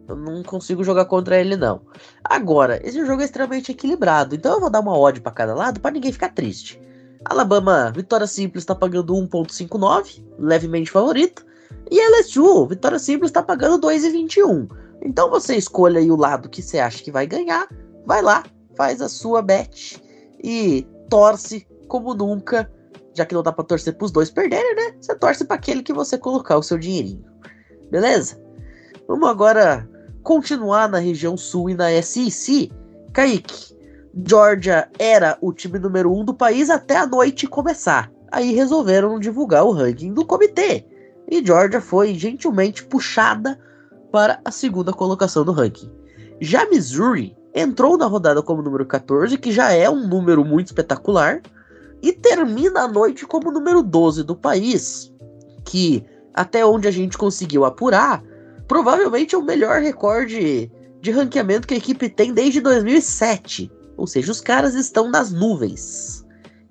eu 0.09 0.16
não 0.16 0.42
consigo 0.42 0.84
jogar 0.84 1.07
contra 1.07 1.38
ele 1.40 1.57
não. 1.57 1.80
Agora, 2.22 2.80
esse 2.86 3.05
jogo 3.05 3.22
é 3.22 3.24
extremamente 3.24 3.72
equilibrado, 3.72 4.34
então 4.34 4.55
eu 4.55 4.61
vou 4.61 4.70
dar 4.70 4.80
uma 4.80 4.98
odd 4.98 5.20
para 5.20 5.32
cada 5.32 5.55
lado 5.55 5.80
para 5.80 5.92
ninguém 5.92 6.12
ficar 6.12 6.30
triste. 6.30 6.80
Alabama, 7.24 7.90
vitória 7.94 8.26
simples 8.26 8.62
está 8.62 8.74
pagando 8.74 9.14
1.59, 9.14 10.22
levemente 10.38 10.90
favorito. 10.90 11.44
E 11.90 11.98
LSU, 12.00 12.66
vitória 12.66 12.98
simples 12.98 13.30
está 13.30 13.42
pagando 13.42 13.86
2,21. 13.86 14.68
Então 15.02 15.30
você 15.30 15.57
escolha 15.57 16.00
aí 16.00 16.11
o 16.11 16.16
lado 16.16 16.48
que 16.48 16.62
você 16.62 16.78
acha 16.78 17.02
que 17.02 17.11
vai 17.11 17.26
ganhar, 17.26 17.66
vai 18.07 18.20
lá, 18.20 18.44
faz 18.76 19.00
a 19.00 19.09
sua 19.09 19.40
bet 19.40 20.02
e 20.42 20.86
torce 21.09 21.66
como 21.88 22.14
nunca, 22.14 22.70
já 23.14 23.24
que 23.24 23.34
não 23.34 23.42
dá 23.42 23.52
para 23.52 23.64
torcer 23.64 23.96
para 23.96 24.05
os 24.05 24.11
dois 24.11 24.30
perderem, 24.30 24.74
né? 24.74 24.96
Você 25.00 25.14
torce 25.14 25.44
para 25.44 25.57
aquele 25.57 25.82
que 25.82 25.92
você 25.92 26.18
colocar 26.18 26.59
o 26.59 26.62
seu 26.62 26.78
dinheirinho. 26.78 27.24
Beleza? 27.90 28.38
Vamos 29.07 29.28
agora 29.28 29.88
continuar 30.25 30.89
na 30.89 30.99
região 30.99 31.37
sul 31.37 31.70
e 31.70 31.75
na 31.75 31.91
SEC. 32.03 32.72
Kaique, 33.12 33.77
Georgia 34.27 34.89
era 34.99 35.39
o 35.41 35.53
time 35.53 35.79
número 35.79 36.12
um 36.12 36.25
do 36.25 36.35
país 36.35 36.70
até 36.70 36.97
a 36.97 37.07
noite 37.07 37.47
começar. 37.47 38.11
Aí 38.33 38.53
resolveram 38.53 39.20
divulgar 39.20 39.64
o 39.64 39.70
ranking 39.70 40.12
do 40.12 40.25
comitê. 40.25 40.85
E 41.31 41.45
Georgia 41.45 41.81
foi 41.81 42.14
gentilmente 42.14 42.83
puxada 42.85 43.61
para 44.11 44.41
a 44.45 44.51
segunda 44.51 44.93
colocação 44.93 45.45
do 45.45 45.53
ranking. 45.53 45.93
Já 46.41 46.68
Missouri 46.68 47.37
entrou 47.55 47.97
na 47.97 48.07
rodada 48.07 48.43
como 48.43 48.62
número 48.62 48.85
14, 48.85 49.39
que 49.39 49.53
já 49.53 49.72
é 49.72 49.89
um 49.89 50.09
número 50.09 50.45
muito 50.45 50.68
espetacular, 50.68 51.41
e 52.03 52.12
termina 52.12 52.81
a 52.81 52.89
noite 52.89 53.25
como 53.25 53.53
número 53.53 53.83
12 53.83 54.25
do 54.25 54.35
país, 54.35 55.12
que 55.64 56.05
até 56.35 56.66
onde 56.66 56.89
a 56.89 56.91
gente 56.91 57.16
conseguiu 57.16 57.64
apurar, 57.64 58.22
provavelmente 58.67 59.35
é 59.35 59.39
o 59.39 59.43
melhor 59.43 59.81
recorde 59.81 60.71
de 61.01 61.11
ranqueamento 61.11 61.67
que 61.67 61.75
a 61.75 61.79
equipe 61.79 62.09
tem 62.09 62.33
desde 62.33 62.61
2007. 62.61 63.71
Ou 63.97 64.07
seja, 64.07 64.33
os 64.33 64.41
caras 64.41 64.75
estão 64.75 65.11
nas 65.11 65.33
nuvens. 65.33 66.25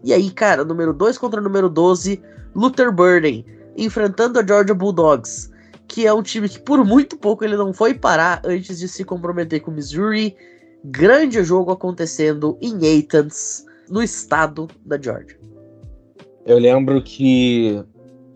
E 0.04 0.12
aí, 0.12 0.30
cara, 0.32 0.66
número 0.66 0.94
2 0.94 1.18
contra 1.18 1.40
número 1.40 1.70
12, 1.70 2.22
Luther 2.54 2.92
Burden, 2.92 3.46
enfrentando 3.78 4.40
a 4.40 4.46
Georgia 4.46 4.76
Bulldogs, 4.76 5.50
que 5.88 6.06
é 6.06 6.14
um 6.14 6.22
time 6.22 6.50
que 6.50 6.60
por 6.60 6.84
muito 6.84 7.18
pouco 7.18 7.46
ele 7.46 7.56
não 7.56 7.74
foi 7.74 7.94
parar 7.94 8.42
antes 8.44 8.80
de 8.80 8.88
se 8.88 9.06
comprometer 9.06 9.62
com 9.62 9.72
Missouri. 9.72 10.36
Grande 10.84 11.42
jogo 11.44 11.72
acontecendo 11.72 12.58
em 12.62 12.76
Athens, 12.76 13.66
no 13.90 14.04
estado 14.04 14.68
da 14.86 15.02
Georgia. 15.02 15.40
Eu 16.46 16.60
lembro 16.60 17.02
que 17.02 17.82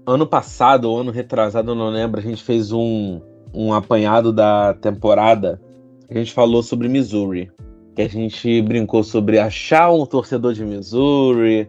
ano 0.05 0.25
passado, 0.25 0.85
ou 0.85 1.01
ano 1.01 1.11
retrasado, 1.11 1.75
não 1.75 1.89
lembro, 1.89 2.19
a 2.19 2.23
gente 2.23 2.41
fez 2.41 2.71
um, 2.71 3.19
um 3.53 3.73
apanhado 3.73 4.31
da 4.31 4.73
temporada. 4.73 5.61
A 6.09 6.13
gente 6.13 6.33
falou 6.33 6.63
sobre 6.63 6.87
Missouri 6.87 7.51
que 7.97 8.03
a 8.03 8.07
gente 8.07 8.61
brincou 8.61 9.03
sobre 9.03 9.39
achar 9.39 9.91
um 9.91 10.05
torcedor 10.05 10.53
de 10.53 10.63
Missouri, 10.63 11.67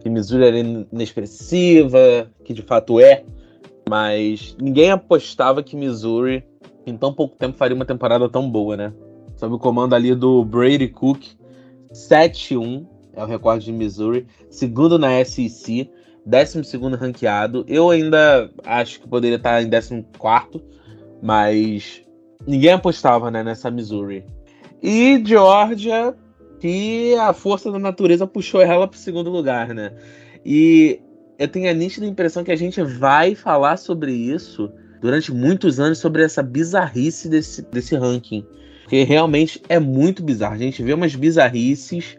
que 0.00 0.10
Missouri 0.10 0.44
era 0.44 0.58
inexpressiva, 0.58 2.28
que 2.42 2.52
de 2.52 2.62
fato 2.62 2.98
é, 2.98 3.22
mas 3.88 4.56
ninguém 4.60 4.90
apostava 4.90 5.62
que 5.62 5.76
Missouri 5.76 6.42
em 6.84 6.96
tão 6.96 7.14
pouco 7.14 7.36
tempo 7.36 7.56
faria 7.56 7.76
uma 7.76 7.84
temporada 7.84 8.28
tão 8.28 8.50
boa, 8.50 8.76
né? 8.76 8.92
Sob 9.36 9.54
o 9.54 9.58
comando 9.58 9.94
ali 9.94 10.16
do 10.16 10.44
Brady 10.44 10.88
Cook, 10.88 11.26
7-1 11.92 12.84
é 13.12 13.22
o 13.22 13.26
recorde 13.26 13.66
de 13.66 13.72
Missouri, 13.72 14.26
segundo 14.50 14.98
na 14.98 15.24
SEC, 15.24 15.88
12 16.26 16.60
ranqueado. 16.96 17.64
Eu 17.68 17.88
ainda 17.88 18.50
acho 18.64 19.00
que 19.00 19.06
poderia 19.06 19.36
estar 19.36 19.62
em 19.62 19.70
14, 19.70 20.04
mas 21.22 22.02
ninguém 22.46 22.72
apostava 22.72 23.30
né, 23.30 23.42
nessa 23.42 23.70
Missouri. 23.70 24.24
E 24.82 25.22
Georgia, 25.24 26.14
que 26.60 27.14
a 27.14 27.32
força 27.32 27.70
da 27.70 27.78
natureza 27.78 28.26
puxou 28.26 28.60
ela 28.60 28.86
para 28.86 28.96
o 28.96 29.00
segundo 29.00 29.30
lugar, 29.30 29.74
né? 29.74 29.92
E 30.44 31.00
eu 31.38 31.48
tenho 31.48 31.70
a 31.70 31.74
nítida 31.74 32.06
impressão 32.06 32.44
que 32.44 32.52
a 32.52 32.56
gente 32.56 32.82
vai 32.82 33.34
falar 33.34 33.76
sobre 33.76 34.12
isso 34.12 34.70
durante 35.00 35.32
muitos 35.32 35.78
anos, 35.78 35.98
sobre 35.98 36.22
essa 36.24 36.42
bizarrice 36.42 37.28
desse, 37.28 37.62
desse 37.62 37.96
ranking. 37.96 38.44
Que 38.88 39.04
realmente 39.04 39.62
é 39.68 39.78
muito 39.78 40.22
bizarro. 40.22 40.54
A 40.54 40.58
gente 40.58 40.82
vê 40.82 40.94
umas 40.94 41.14
bizarrices. 41.14 42.16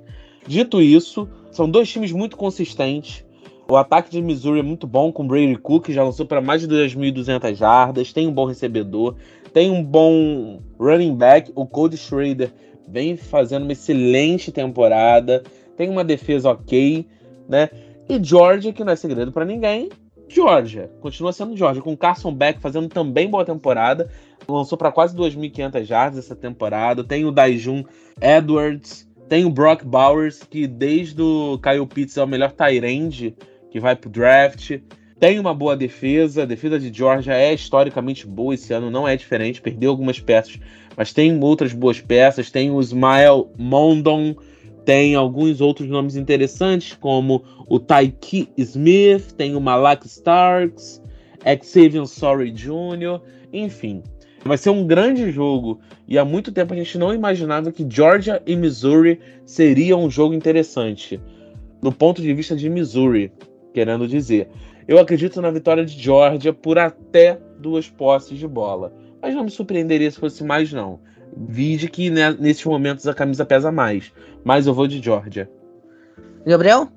Dito 0.48 0.82
isso, 0.82 1.28
são 1.52 1.70
dois 1.70 1.90
times 1.90 2.12
muito 2.12 2.38
consistentes. 2.38 3.26
O 3.70 3.78
ataque 3.78 4.10
de 4.10 4.20
Missouri 4.20 4.62
é 4.62 4.64
muito 4.64 4.88
bom, 4.88 5.12
com 5.12 5.22
o 5.22 5.28
Brady 5.28 5.56
Cook, 5.56 5.86
que 5.86 5.94
já 5.94 6.04
lançou 6.04 6.26
para 6.26 6.42
mais 6.42 6.60
de 6.60 6.68
2.200 6.68 7.54
jardas, 7.54 8.12
tem 8.12 8.26
um 8.26 8.32
bom 8.34 8.46
recebedor, 8.46 9.16
tem 9.54 9.70
um 9.70 9.84
bom 9.84 10.60
running 10.80 11.16
back, 11.16 11.52
o 11.54 11.68
Cody 11.68 11.96
Schrader 11.96 12.52
vem 12.88 13.16
fazendo 13.16 13.62
uma 13.62 13.72
excelente 13.72 14.52
temporada, 14.52 15.44
tem 15.78 15.88
uma 15.88 16.04
defesa 16.04 16.50
ok, 16.50 17.06
né? 17.48 17.70
E 18.10 18.20
Georgia, 18.24 18.74
que 18.74 18.84
não 18.84 18.92
é 18.92 18.96
segredo 18.96 19.32
para 19.32 19.46
ninguém, 19.46 19.90
Georgia, 20.28 20.90
continua 21.00 21.32
sendo 21.32 21.56
Georgia, 21.56 21.84
com 21.84 21.96
Carson 21.96 22.34
Beck 22.34 22.60
fazendo 22.60 22.90
também 22.90 23.30
boa 23.30 23.46
temporada, 23.46 24.10
lançou 24.48 24.80
para 24.80 24.92
quase 24.92 25.16
2.500 25.16 25.84
jardas 25.84 26.18
essa 26.18 26.36
temporada, 26.36 27.04
tem 27.04 27.24
o 27.24 27.32
Daijun 27.32 27.84
Edwards, 28.20 29.08
tem 29.28 29.46
o 29.46 29.50
Brock 29.52 29.84
Bowers, 29.84 30.42
que 30.42 30.66
desde 30.66 31.22
o 31.22 31.60
Kyle 31.62 31.86
Pitts 31.86 32.18
é 32.18 32.24
o 32.24 32.28
melhor 32.28 32.52
tight 32.52 32.84
end 32.84 33.36
que 33.70 33.80
vai 33.80 33.96
pro 33.96 34.10
draft, 34.10 34.80
tem 35.20 35.38
uma 35.38 35.54
boa 35.54 35.76
defesa, 35.76 36.44
a 36.44 36.46
defesa 36.46 36.80
de 36.80 36.92
Georgia 36.98 37.34
é 37.34 37.54
historicamente 37.54 38.26
boa 38.26 38.54
esse 38.54 38.72
ano, 38.74 38.90
não 38.90 39.08
é 39.08 39.18
diferente, 39.18 39.62
perdeu 39.62 39.92
algumas 39.92 40.20
peças, 40.20 40.58
mas 40.96 41.12
tem 41.12 41.38
outras 41.44 41.74
boas 41.74 42.00
peças, 42.00 42.50
tem 42.50 42.72
o 42.72 42.80
Smile 42.80 43.48
Mondon, 43.58 44.36
tem 44.86 45.16
alguns 45.16 45.60
outros 45.60 45.90
nomes 45.90 46.16
interessantes, 46.16 46.94
como 46.94 47.44
o 47.68 47.80
Tyke 47.80 48.50
Smith, 48.58 49.34
tem 49.34 49.56
o 49.56 49.62
Malak 49.62 50.08
Starks, 50.08 51.02
Xavier 51.62 52.06
Sorry 52.06 52.52
Jr., 52.52 53.22
enfim. 53.52 54.02
Vai 54.44 54.58
ser 54.58 54.70
um 54.70 54.88
grande 54.88 55.32
jogo. 55.32 55.80
E 56.08 56.18
há 56.18 56.24
muito 56.24 56.52
tempo 56.52 56.74
a 56.74 56.78
gente 56.78 56.98
não 56.98 57.14
imaginava 57.14 57.72
que 57.72 57.86
Georgia 57.88 58.42
e 58.46 58.56
Missouri 58.56 59.20
seria 59.46 59.98
um 59.98 60.10
jogo 60.10 60.34
interessante. 60.34 61.20
No 61.82 61.92
ponto 61.92 62.22
de 62.22 62.34
vista 62.34 62.56
de 62.56 62.70
Missouri, 62.70 63.32
querendo 63.74 64.08
dizer. 64.08 64.50
Eu 64.88 65.00
acredito 65.00 65.42
na 65.42 65.52
vitória 65.52 65.86
de 65.86 65.98
Georgia 66.02 66.52
por 66.52 66.80
até 66.80 67.40
duas 67.60 67.90
posses 67.90 68.38
de 68.38 68.48
bola. 68.48 68.94
Mas 69.22 69.36
não 69.36 69.44
me 69.44 69.52
surpreenderia 69.52 70.10
se 70.10 70.20
fosse 70.20 70.44
mais, 70.44 70.72
não. 70.74 71.00
Vide 71.36 71.88
que 71.90 72.10
né, 72.10 72.36
nesses 72.40 72.64
momentos 72.66 73.08
a 73.08 73.14
camisa 73.14 73.46
pesa 73.46 73.72
mais. 73.72 74.12
Mas 74.44 74.66
eu 74.66 74.74
vou 74.74 74.88
de 74.88 75.02
Georgia. 75.02 75.50
Gabriel? 76.46 76.90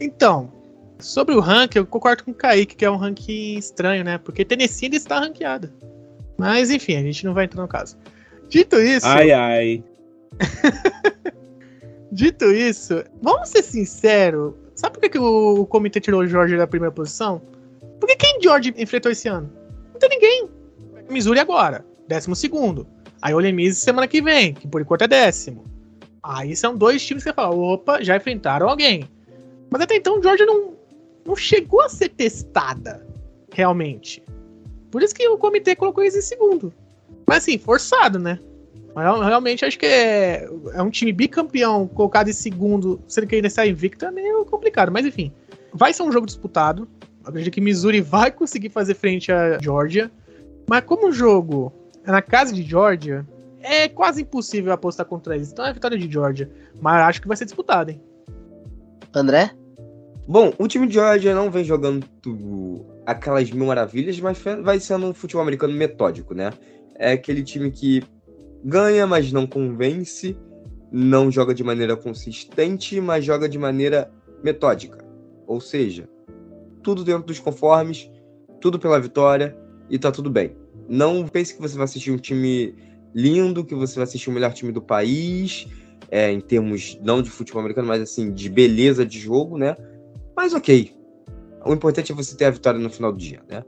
Então, 0.00 0.50
sobre 0.98 1.34
o 1.34 1.40
ranking, 1.40 1.78
eu 1.78 1.86
concordo 1.86 2.24
com 2.24 2.30
o 2.30 2.34
Kaique, 2.34 2.76
que 2.76 2.84
é 2.84 2.90
um 2.90 2.96
ranking 2.96 3.58
estranho, 3.58 4.04
né? 4.04 4.18
Porque 4.18 4.44
Tennessee 4.44 4.86
ainda 4.86 4.96
está 4.96 5.18
ranqueada. 5.18 5.72
Mas 6.38 6.70
enfim, 6.70 6.96
a 6.96 7.02
gente 7.02 7.24
não 7.24 7.34
vai 7.34 7.44
entrar 7.44 7.62
no 7.62 7.68
caso. 7.68 7.96
Dito 8.48 8.76
isso. 8.80 9.06
Ai, 9.06 9.32
ai. 9.32 9.84
Dito 12.10 12.44
isso, 12.46 13.04
vamos 13.20 13.48
ser 13.48 13.62
sinceros. 13.62 14.54
Sabe 14.84 14.96
por 14.96 15.00
que, 15.00 15.08
que 15.08 15.18
o, 15.18 15.64
comitê 15.64 15.98
tirou 15.98 16.20
o 16.20 16.26
Jorge 16.26 16.58
da 16.58 16.66
primeira 16.66 16.92
posição? 16.92 17.40
Porque 17.98 18.16
quem 18.16 18.38
George 18.42 18.74
enfrentou 18.76 19.10
esse 19.10 19.26
ano? 19.26 19.50
Não 19.90 19.98
tem 19.98 20.10
ninguém. 20.10 20.46
Missouri 21.08 21.40
agora, 21.40 21.82
décimo 22.06 22.36
segundo. 22.36 22.86
Aí 23.22 23.32
o 23.32 23.38
Ole 23.38 23.50
Miss 23.50 23.78
semana 23.78 24.06
que 24.06 24.20
vem, 24.20 24.52
que 24.52 24.68
por 24.68 24.82
enquanto 24.82 25.00
é 25.00 25.08
décimo. 25.08 25.64
Aí 26.22 26.54
são 26.54 26.76
dois 26.76 27.02
times 27.02 27.24
que 27.24 27.30
você 27.30 27.34
fala, 27.34 27.56
opa, 27.56 28.04
já 28.04 28.14
enfrentaram 28.14 28.68
alguém. 28.68 29.08
Mas 29.70 29.80
até 29.80 29.96
então 29.96 30.22
Georgia 30.22 30.44
não, 30.44 30.74
não 31.24 31.34
chegou 31.34 31.80
a 31.80 31.88
ser 31.88 32.10
testada, 32.10 33.06
realmente. 33.54 34.22
Por 34.90 35.02
isso 35.02 35.14
que 35.14 35.26
o 35.26 35.38
comitê 35.38 35.74
colocou 35.74 36.04
eles 36.04 36.14
em 36.14 36.20
segundo. 36.20 36.70
Mas 37.26 37.38
assim, 37.38 37.56
forçado, 37.56 38.18
né? 38.18 38.38
Realmente 38.94 39.64
acho 39.64 39.78
que 39.78 39.86
é, 39.86 40.48
é 40.72 40.82
um 40.82 40.90
time 40.90 41.12
bicampeão 41.12 41.86
colocado 41.88 42.28
em 42.28 42.32
segundo, 42.32 43.00
sendo 43.08 43.26
que 43.26 43.34
ainda 43.34 43.48
está 43.48 43.66
invicto, 43.66 44.04
é 44.04 44.10
meio 44.10 44.44
complicado. 44.44 44.92
Mas 44.92 45.04
enfim, 45.04 45.32
vai 45.72 45.92
ser 45.92 46.02
um 46.04 46.12
jogo 46.12 46.26
disputado. 46.26 46.88
Acredito 47.24 47.52
que 47.52 47.60
Missouri 47.60 48.00
vai 48.00 48.30
conseguir 48.30 48.68
fazer 48.68 48.94
frente 48.94 49.32
a 49.32 49.58
Georgia. 49.58 50.10
Mas 50.68 50.84
como 50.84 51.08
o 51.08 51.12
jogo 51.12 51.72
é 52.04 52.10
na 52.10 52.22
casa 52.22 52.52
de 52.52 52.62
Georgia, 52.62 53.26
é 53.60 53.88
quase 53.88 54.22
impossível 54.22 54.72
apostar 54.72 55.06
contra 55.06 55.34
eles. 55.34 55.50
Então 55.50 55.64
é 55.64 55.70
a 55.70 55.72
vitória 55.72 55.98
de 55.98 56.10
Georgia. 56.10 56.50
Mas 56.80 57.02
acho 57.02 57.22
que 57.22 57.28
vai 57.28 57.36
ser 57.36 57.46
disputado, 57.46 57.90
hein? 57.90 58.00
André? 59.14 59.50
Bom, 60.28 60.52
o 60.58 60.68
time 60.68 60.86
de 60.86 60.94
Georgia 60.94 61.34
não 61.34 61.50
vem 61.50 61.64
jogando 61.64 62.06
aquelas 63.04 63.50
mil 63.50 63.66
maravilhas, 63.66 64.18
mas 64.20 64.38
vai 64.62 64.80
sendo 64.80 65.06
um 65.06 65.14
futebol 65.14 65.42
americano 65.42 65.74
metódico, 65.74 66.34
né? 66.34 66.50
É 66.94 67.12
aquele 67.12 67.42
time 67.42 67.70
que 67.70 68.02
ganha, 68.64 69.06
mas 69.06 69.30
não 69.30 69.46
convence, 69.46 70.36
não 70.90 71.30
joga 71.30 71.54
de 71.54 71.62
maneira 71.62 71.96
consistente, 71.96 73.00
mas 73.00 73.24
joga 73.24 73.48
de 73.48 73.58
maneira 73.58 74.10
metódica. 74.42 75.04
Ou 75.46 75.60
seja, 75.60 76.08
tudo 76.82 77.04
dentro 77.04 77.26
dos 77.26 77.38
conformes, 77.38 78.10
tudo 78.60 78.78
pela 78.78 78.98
vitória 78.98 79.56
e 79.90 79.98
tá 79.98 80.10
tudo 80.10 80.30
bem. 80.30 80.56
Não 80.88 81.26
pense 81.28 81.54
que 81.54 81.60
você 81.60 81.76
vai 81.76 81.84
assistir 81.84 82.10
um 82.10 82.16
time 82.16 82.74
lindo, 83.14 83.64
que 83.64 83.74
você 83.74 83.96
vai 83.96 84.04
assistir 84.04 84.30
o 84.30 84.32
melhor 84.32 84.52
time 84.52 84.72
do 84.72 84.80
país, 84.80 85.66
é, 86.10 86.30
em 86.30 86.40
termos 86.40 86.98
não 87.02 87.22
de 87.22 87.30
futebol 87.30 87.60
americano, 87.60 87.88
mas 87.88 88.02
assim, 88.02 88.32
de 88.32 88.48
beleza 88.48 89.04
de 89.04 89.18
jogo, 89.18 89.58
né? 89.58 89.76
Mas 90.36 90.54
ok. 90.54 90.94
O 91.64 91.72
importante 91.72 92.12
é 92.12 92.14
você 92.14 92.36
ter 92.36 92.46
a 92.46 92.50
vitória 92.50 92.78
no 92.78 92.90
final 92.90 93.12
do 93.12 93.18
dia, 93.18 93.40
né? 93.48 93.62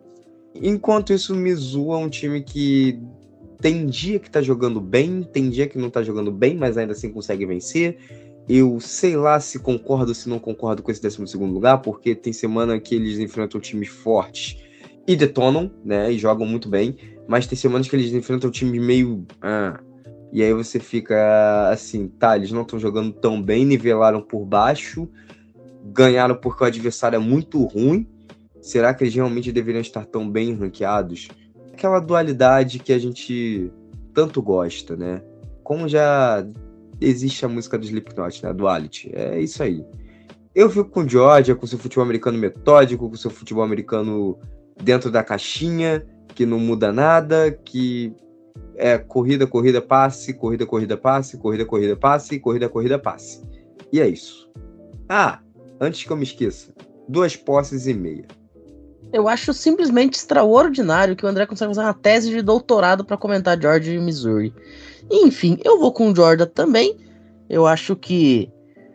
Enquanto 0.54 1.12
isso, 1.12 1.34
o 1.34 1.36
Mizu 1.36 1.92
é 1.92 1.96
um 1.96 2.08
time 2.08 2.42
que 2.42 3.00
tem 3.66 3.84
dia 3.84 4.20
que 4.20 4.30
tá 4.30 4.40
jogando 4.40 4.80
bem, 4.80 5.24
tem 5.24 5.50
dia 5.50 5.66
que 5.66 5.76
não 5.76 5.90
tá 5.90 6.00
jogando 6.00 6.30
bem, 6.30 6.54
mas 6.56 6.78
ainda 6.78 6.92
assim 6.92 7.10
consegue 7.10 7.44
vencer. 7.44 7.98
Eu 8.48 8.78
sei 8.78 9.16
lá 9.16 9.40
se 9.40 9.58
concordo 9.58 10.10
ou 10.10 10.14
se 10.14 10.28
não 10.28 10.38
concordo 10.38 10.84
com 10.84 10.92
esse 10.92 11.02
12 11.02 11.36
lugar, 11.36 11.78
porque 11.78 12.14
tem 12.14 12.32
semana 12.32 12.78
que 12.78 12.94
eles 12.94 13.18
enfrentam 13.18 13.60
times 13.60 13.88
fortes 13.88 14.56
e 15.04 15.16
detonam, 15.16 15.68
né? 15.84 16.12
E 16.12 16.16
jogam 16.16 16.46
muito 16.46 16.68
bem. 16.68 16.96
Mas 17.26 17.48
tem 17.48 17.58
semanas 17.58 17.88
que 17.88 17.96
eles 17.96 18.12
enfrentam 18.12 18.52
time 18.52 18.78
meio. 18.78 19.26
Ah, 19.42 19.80
e 20.32 20.44
aí 20.44 20.52
você 20.52 20.78
fica 20.78 21.68
assim, 21.68 22.06
tá, 22.06 22.36
eles 22.36 22.52
não 22.52 22.62
estão 22.62 22.78
jogando 22.78 23.12
tão 23.14 23.42
bem, 23.42 23.64
nivelaram 23.64 24.22
por 24.22 24.46
baixo, 24.46 25.08
ganharam 25.86 26.36
porque 26.36 26.62
o 26.62 26.66
adversário 26.68 27.16
é 27.16 27.20
muito 27.20 27.64
ruim. 27.64 28.06
Será 28.60 28.94
que 28.94 29.02
eles 29.02 29.14
realmente 29.16 29.50
deveriam 29.50 29.80
estar 29.80 30.04
tão 30.06 30.30
bem 30.30 30.54
ranqueados? 30.54 31.26
Aquela 31.76 32.00
dualidade 32.00 32.78
que 32.78 32.92
a 32.92 32.98
gente 32.98 33.70
tanto 34.14 34.40
gosta, 34.40 34.96
né? 34.96 35.22
Como 35.62 35.86
já 35.86 36.46
existe 36.98 37.44
a 37.44 37.48
música 37.48 37.76
do 37.76 37.84
Slipknot, 37.84 38.42
né? 38.42 38.52
Duality. 38.54 39.10
É 39.14 39.38
isso 39.38 39.62
aí. 39.62 39.84
Eu 40.54 40.70
fico 40.70 40.88
com 40.88 41.06
Georgia, 41.06 41.54
com 41.54 41.66
seu 41.66 41.78
futebol 41.78 42.02
americano 42.02 42.38
metódico, 42.38 43.10
com 43.10 43.16
seu 43.16 43.30
futebol 43.30 43.62
americano 43.62 44.38
dentro 44.82 45.10
da 45.10 45.22
caixinha, 45.22 46.06
que 46.34 46.46
não 46.46 46.58
muda 46.58 46.90
nada, 46.90 47.52
que 47.52 48.14
é 48.74 48.96
corrida, 48.96 49.46
corrida, 49.46 49.82
passe, 49.82 50.32
corrida, 50.32 50.64
corrida, 50.64 50.96
passe, 50.96 51.36
corrida, 51.36 51.66
corrida, 51.66 51.94
passe, 51.94 52.40
corrida, 52.40 52.70
corrida, 52.70 52.98
passe. 52.98 53.42
E 53.92 54.00
é 54.00 54.08
isso. 54.08 54.50
Ah, 55.10 55.40
antes 55.78 56.04
que 56.04 56.10
eu 56.10 56.16
me 56.16 56.24
esqueça, 56.24 56.72
duas 57.06 57.36
posses 57.36 57.86
e 57.86 57.92
meia. 57.92 58.26
Eu 59.12 59.28
acho 59.28 59.52
simplesmente 59.52 60.14
extraordinário 60.14 61.16
que 61.16 61.24
o 61.24 61.28
André 61.28 61.46
consegue 61.46 61.74
fazer 61.74 61.86
uma 61.86 61.94
tese 61.94 62.30
de 62.30 62.42
doutorado 62.42 63.04
para 63.04 63.16
comentar 63.16 63.60
Georgia 63.60 63.94
e 63.94 64.00
Missouri. 64.00 64.52
Enfim, 65.10 65.58
eu 65.64 65.78
vou 65.78 65.92
com 65.92 66.10
o 66.10 66.14
Jordan 66.14 66.46
também. 66.46 66.96
Eu 67.48 67.66
acho 67.66 67.94
que 67.94 68.50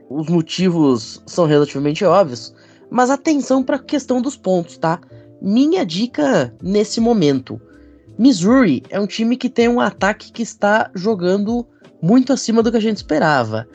os 0.09 0.27
motivos 0.27 1.23
são 1.25 1.45
relativamente 1.45 2.03
óbvios, 2.03 2.53
mas 2.89 3.09
atenção 3.09 3.63
para 3.63 3.77
a 3.77 3.83
questão 3.83 4.21
dos 4.21 4.35
pontos, 4.35 4.77
tá? 4.77 4.99
Minha 5.41 5.85
dica 5.85 6.53
nesse 6.61 6.99
momento: 6.99 7.59
Missouri 8.17 8.83
é 8.89 8.99
um 8.99 9.07
time 9.07 9.37
que 9.37 9.49
tem 9.49 9.69
um 9.69 9.79
ataque 9.79 10.31
que 10.31 10.43
está 10.43 10.91
jogando 10.93 11.65
muito 12.01 12.33
acima 12.33 12.61
do 12.61 12.69
que 12.69 12.77
a 12.77 12.81
gente 12.81 12.97
esperava. 12.97 13.67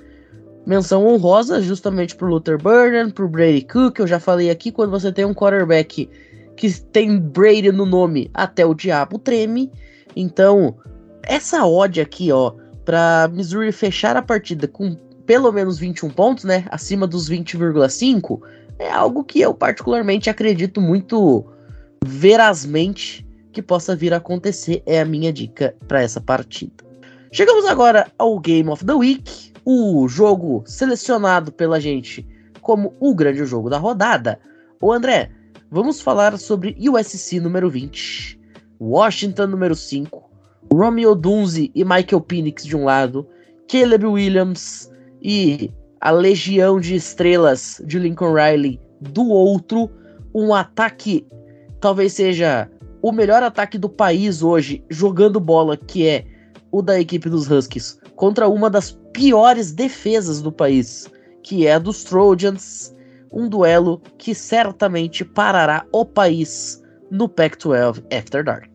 Menção 0.66 1.06
honrosa 1.06 1.62
justamente 1.62 2.14
pro 2.16 2.26
Luther 2.26 2.60
Burden, 2.60 3.10
pro 3.10 3.28
Brady 3.28 3.62
Cook, 3.62 4.00
eu 4.00 4.06
já 4.06 4.18
falei 4.18 4.50
aqui, 4.50 4.72
quando 4.72 4.90
você 4.90 5.12
tem 5.12 5.24
um 5.24 5.32
quarterback 5.32 6.10
que 6.56 6.72
tem 6.80 7.18
Brady 7.18 7.70
no 7.70 7.86
nome, 7.86 8.30
até 8.32 8.64
o 8.64 8.74
diabo 8.74 9.18
treme. 9.18 9.70
Então, 10.14 10.76
essa 11.22 11.66
odd 11.66 12.00
aqui, 12.00 12.32
ó, 12.32 12.52
para 12.84 13.28
Missouri 13.32 13.72
fechar 13.72 14.16
a 14.16 14.22
partida 14.22 14.66
com 14.66 14.96
pelo 15.26 15.52
menos 15.52 15.78
21 15.78 16.10
pontos, 16.10 16.44
né, 16.44 16.64
acima 16.70 17.06
dos 17.06 17.28
20,5, 17.28 18.40
é 18.78 18.90
algo 18.90 19.24
que 19.24 19.40
eu 19.40 19.52
particularmente 19.52 20.30
acredito 20.30 20.80
muito 20.80 21.44
verazmente 22.04 23.26
que 23.52 23.60
possa 23.60 23.96
vir 23.96 24.14
a 24.14 24.18
acontecer. 24.18 24.82
É 24.86 25.00
a 25.00 25.04
minha 25.04 25.32
dica 25.32 25.74
para 25.88 26.02
essa 26.02 26.20
partida. 26.20 26.84
Chegamos 27.32 27.66
agora 27.66 28.06
ao 28.18 28.38
Game 28.38 28.68
of 28.70 28.84
the 28.84 28.92
Week, 28.92 29.52
o 29.64 30.06
jogo 30.06 30.62
selecionado 30.66 31.50
pela 31.50 31.80
gente 31.80 32.26
como 32.60 32.94
o 33.00 33.14
grande 33.14 33.44
jogo 33.44 33.68
da 33.68 33.78
rodada. 33.78 34.38
O 34.80 34.92
André, 34.92 35.30
vamos 35.70 36.00
falar 36.00 36.38
sobre 36.38 36.76
USC 36.78 37.40
número 37.40 37.68
20, 37.68 38.40
Washington 38.80 39.46
número 39.48 39.74
5, 39.74 40.30
Romeo 40.72 41.14
Dunze 41.14 41.70
e 41.74 41.84
Michael 41.84 42.20
Penix 42.20 42.64
de 42.64 42.76
um 42.76 42.84
lado, 42.84 43.26
Caleb 43.68 44.06
Williams 44.06 44.90
e 45.22 45.72
a 46.00 46.10
legião 46.10 46.78
de 46.78 46.94
estrelas 46.94 47.80
de 47.84 47.98
Lincoln 47.98 48.32
Riley 48.32 48.80
do 49.00 49.28
outro, 49.28 49.90
um 50.34 50.54
ataque 50.54 51.26
talvez 51.80 52.12
seja 52.12 52.70
o 53.02 53.12
melhor 53.12 53.42
ataque 53.42 53.78
do 53.78 53.88
país 53.88 54.42
hoje 54.42 54.84
jogando 54.90 55.38
bola, 55.38 55.76
que 55.76 56.06
é 56.06 56.24
o 56.72 56.82
da 56.82 57.00
equipe 57.00 57.28
dos 57.28 57.50
Huskies, 57.50 57.98
contra 58.16 58.48
uma 58.48 58.68
das 58.68 58.98
piores 59.12 59.72
defesas 59.72 60.42
do 60.42 60.50
país, 60.50 61.10
que 61.42 61.66
é 61.66 61.74
a 61.74 61.78
dos 61.78 62.04
Trojans, 62.04 62.95
um 63.36 63.50
duelo 63.50 64.00
que 64.16 64.34
certamente 64.34 65.22
parará 65.22 65.84
o 65.92 66.06
país 66.06 66.82
no 67.10 67.28
Pac-12 67.28 68.02
After 68.10 68.42
Dark. 68.42 68.70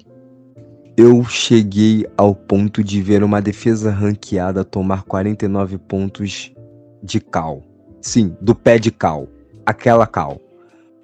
Eu 0.95 1.23
cheguei 1.23 2.05
ao 2.15 2.35
ponto 2.35 2.83
de 2.83 3.01
ver 3.01 3.23
uma 3.23 3.41
defesa 3.41 3.89
ranqueada 3.89 4.63
tomar 4.63 5.01
49 5.03 5.79
pontos 5.79 6.53
de 7.01 7.19
cal. 7.19 7.63
Sim, 8.01 8.37
do 8.39 8.53
pé 8.53 8.77
de 8.77 8.91
cal. 8.91 9.27
Aquela 9.65 10.05
cal. 10.05 10.39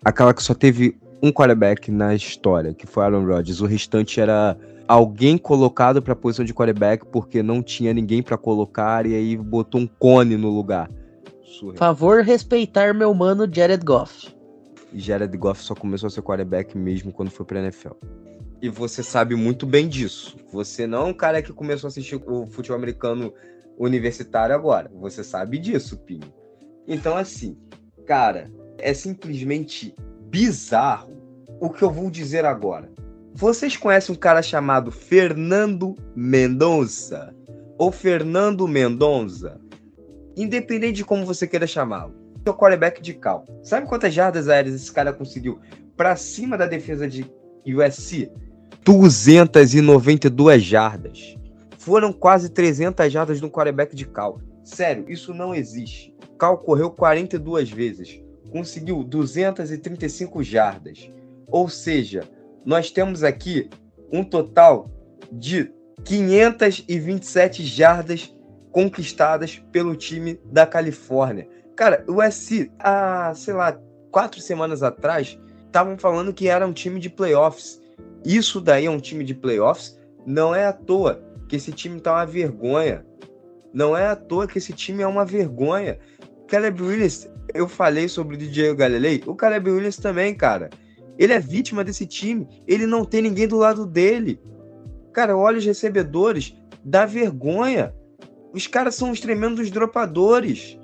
Aquela 0.06 0.36
que 0.36 0.44
só 0.44 0.54
teve 0.54 0.96
um 1.24 1.32
quarterback 1.32 1.90
na 1.90 2.14
história, 2.14 2.76
que 2.76 2.86
foi 2.86 3.06
Aaron 3.06 3.26
Rodgers. 3.26 3.60
O 3.60 3.66
restante 3.66 4.22
era 4.22 4.56
alguém 4.88 5.36
colocado 5.36 6.00
para 6.00 6.14
a 6.14 6.16
posição 6.16 6.46
de 6.46 6.54
quarterback 6.54 7.08
porque 7.08 7.42
não 7.42 7.64
tinha 7.64 7.92
ninguém 7.92 8.22
para 8.22 8.38
colocar 8.38 9.08
e 9.08 9.16
aí 9.16 9.36
botou 9.36 9.82
um 9.82 9.88
cone 9.88 10.38
no 10.38 10.50
lugar. 10.50 10.92
Surreal. 11.58 11.78
Favor 11.78 12.22
respeitar 12.22 12.94
meu 12.94 13.14
mano 13.14 13.48
Jared 13.52 13.84
Goff. 13.84 14.36
Jared 14.94 15.36
Goff 15.38 15.64
só 15.64 15.74
começou 15.74 16.08
a 16.08 16.10
ser 16.10 16.22
quarterback 16.22 16.78
mesmo 16.78 17.12
quando 17.12 17.32
foi 17.32 17.46
pra 17.46 17.60
NFL. 17.60 17.94
E 18.62 18.70
você 18.70 19.04
sabe 19.04 19.36
muito 19.36 19.66
bem 19.66 19.88
disso. 19.88 20.38
Você 20.52 20.88
não 20.88 21.08
é 21.08 21.10
um 21.10 21.14
cara 21.14 21.42
que 21.42 21.54
começou 21.54 21.88
a 21.88 21.90
assistir 21.90 22.16
o 22.16 22.48
futebol 22.48 22.78
americano 22.78 23.34
universitário 23.78 24.56
agora. 24.56 24.90
Você 24.96 25.24
sabe 25.24 25.60
disso, 25.60 25.98
Pinho. 25.98 26.34
Então, 26.88 27.16
assim, 27.16 27.58
cara, 28.06 28.52
é 28.78 28.94
simplesmente 28.94 29.96
bizarro 30.30 31.16
o 31.60 31.70
que 31.70 31.84
eu 31.84 31.92
vou 31.92 32.10
dizer 32.10 32.46
agora. 32.46 32.92
Vocês 33.34 33.78
conhecem 33.78 34.16
um 34.16 34.18
cara 34.18 34.42
chamado 34.42 34.92
Fernando 34.92 35.96
Mendonça? 36.16 37.36
Ou 37.78 37.92
Fernando 37.92 38.68
Mendonça? 38.68 39.60
Independente 40.38 40.98
de 40.98 41.06
como 41.06 41.26
você 41.26 41.48
queira 41.48 41.66
chamá-lo. 41.66 42.14
O 42.48 42.54
quarterback 42.54 43.02
de 43.02 43.16
cal. 43.16 43.44
Sabe 43.62 43.88
quantas 43.88 44.14
jardas 44.14 44.48
aéreas 44.48 44.76
esse 44.76 44.92
cara 44.92 45.12
conseguiu 45.12 45.60
para 45.98 46.16
cima 46.16 46.58
da 46.58 46.66
defesa 46.66 47.08
de 47.08 47.30
USC? 47.66 48.32
292 48.86 50.64
jardas. 50.64 51.36
Foram 51.78 52.14
quase 52.14 52.50
300 52.50 53.12
jardas 53.12 53.42
no 53.42 53.50
quarterback 53.50 53.96
de 53.96 54.06
Cal. 54.06 54.40
Sério, 54.64 55.10
isso 55.10 55.34
não 55.34 55.56
existe. 55.56 56.14
Cal 56.38 56.58
correu 56.58 56.92
42 56.92 57.70
vezes, 57.70 58.22
conseguiu 58.52 59.04
235 59.04 60.44
jardas. 60.44 61.10
Ou 61.48 61.68
seja, 61.68 62.24
nós 62.66 62.92
temos 62.92 63.24
aqui 63.24 63.70
um 64.12 64.24
total 64.24 64.92
de 65.32 65.72
527 66.04 67.66
jardas 67.66 68.34
conquistadas 68.78 69.58
pelo 69.72 69.96
time 69.96 70.40
da 70.46 70.64
Califórnia. 70.64 71.50
Cara, 71.76 72.06
o 72.08 72.24
USC, 72.24 72.72
há, 72.78 73.34
sei 73.34 73.56
lá, 73.56 73.76
quatro 74.12 74.40
semanas 74.40 74.84
atrás, 74.84 75.36
estavam 75.66 75.98
falando 75.98 76.32
que 76.32 76.48
era 76.48 76.68
um 76.68 76.72
time 76.72 77.00
de 77.00 77.10
playoffs. 77.10 77.82
Isso 78.24 78.62
daí 78.62 78.86
é 78.86 78.92
um 78.92 79.00
time 79.00 79.24
de 79.24 79.34
playoffs. 79.34 80.00
Não 80.28 80.54
é 80.54 80.68
à 80.68 80.72
toa 80.72 81.20
que 81.50 81.56
esse 81.56 81.72
time 81.72 82.00
tá 82.00 82.14
uma 82.14 82.26
vergonha. 82.28 83.04
Não 83.74 83.98
é 83.98 84.06
à 84.06 84.16
toa 84.16 84.46
que 84.46 84.60
esse 84.60 84.74
time 84.74 85.02
é 85.02 85.08
uma 85.08 85.26
vergonha. 85.26 85.98
Caleb 86.48 86.80
Williams, 86.84 87.28
eu 87.56 87.68
falei 87.68 88.08
sobre 88.08 88.36
o 88.36 88.38
DJ 88.38 88.76
Galilei. 88.76 89.24
O 89.26 89.34
Caleb 89.34 89.72
Williams 89.72 89.98
também, 89.98 90.36
cara. 90.36 90.70
Ele 91.18 91.34
é 91.34 91.40
vítima 91.40 91.84
desse 91.84 92.06
time. 92.06 92.48
Ele 92.68 92.86
não 92.86 93.04
tem 93.04 93.24
ninguém 93.24 93.48
do 93.48 93.58
lado 93.58 93.88
dele. 93.88 94.40
Cara, 95.14 95.36
olha 95.36 95.58
os 95.58 95.66
recebedores. 95.66 96.56
Dá 96.86 97.08
vergonha. 97.08 97.92
Os 98.58 98.66
caras 98.66 98.96
são 98.96 99.12
os 99.12 99.20
tremendos 99.20 99.70
dropadores. 99.70 100.80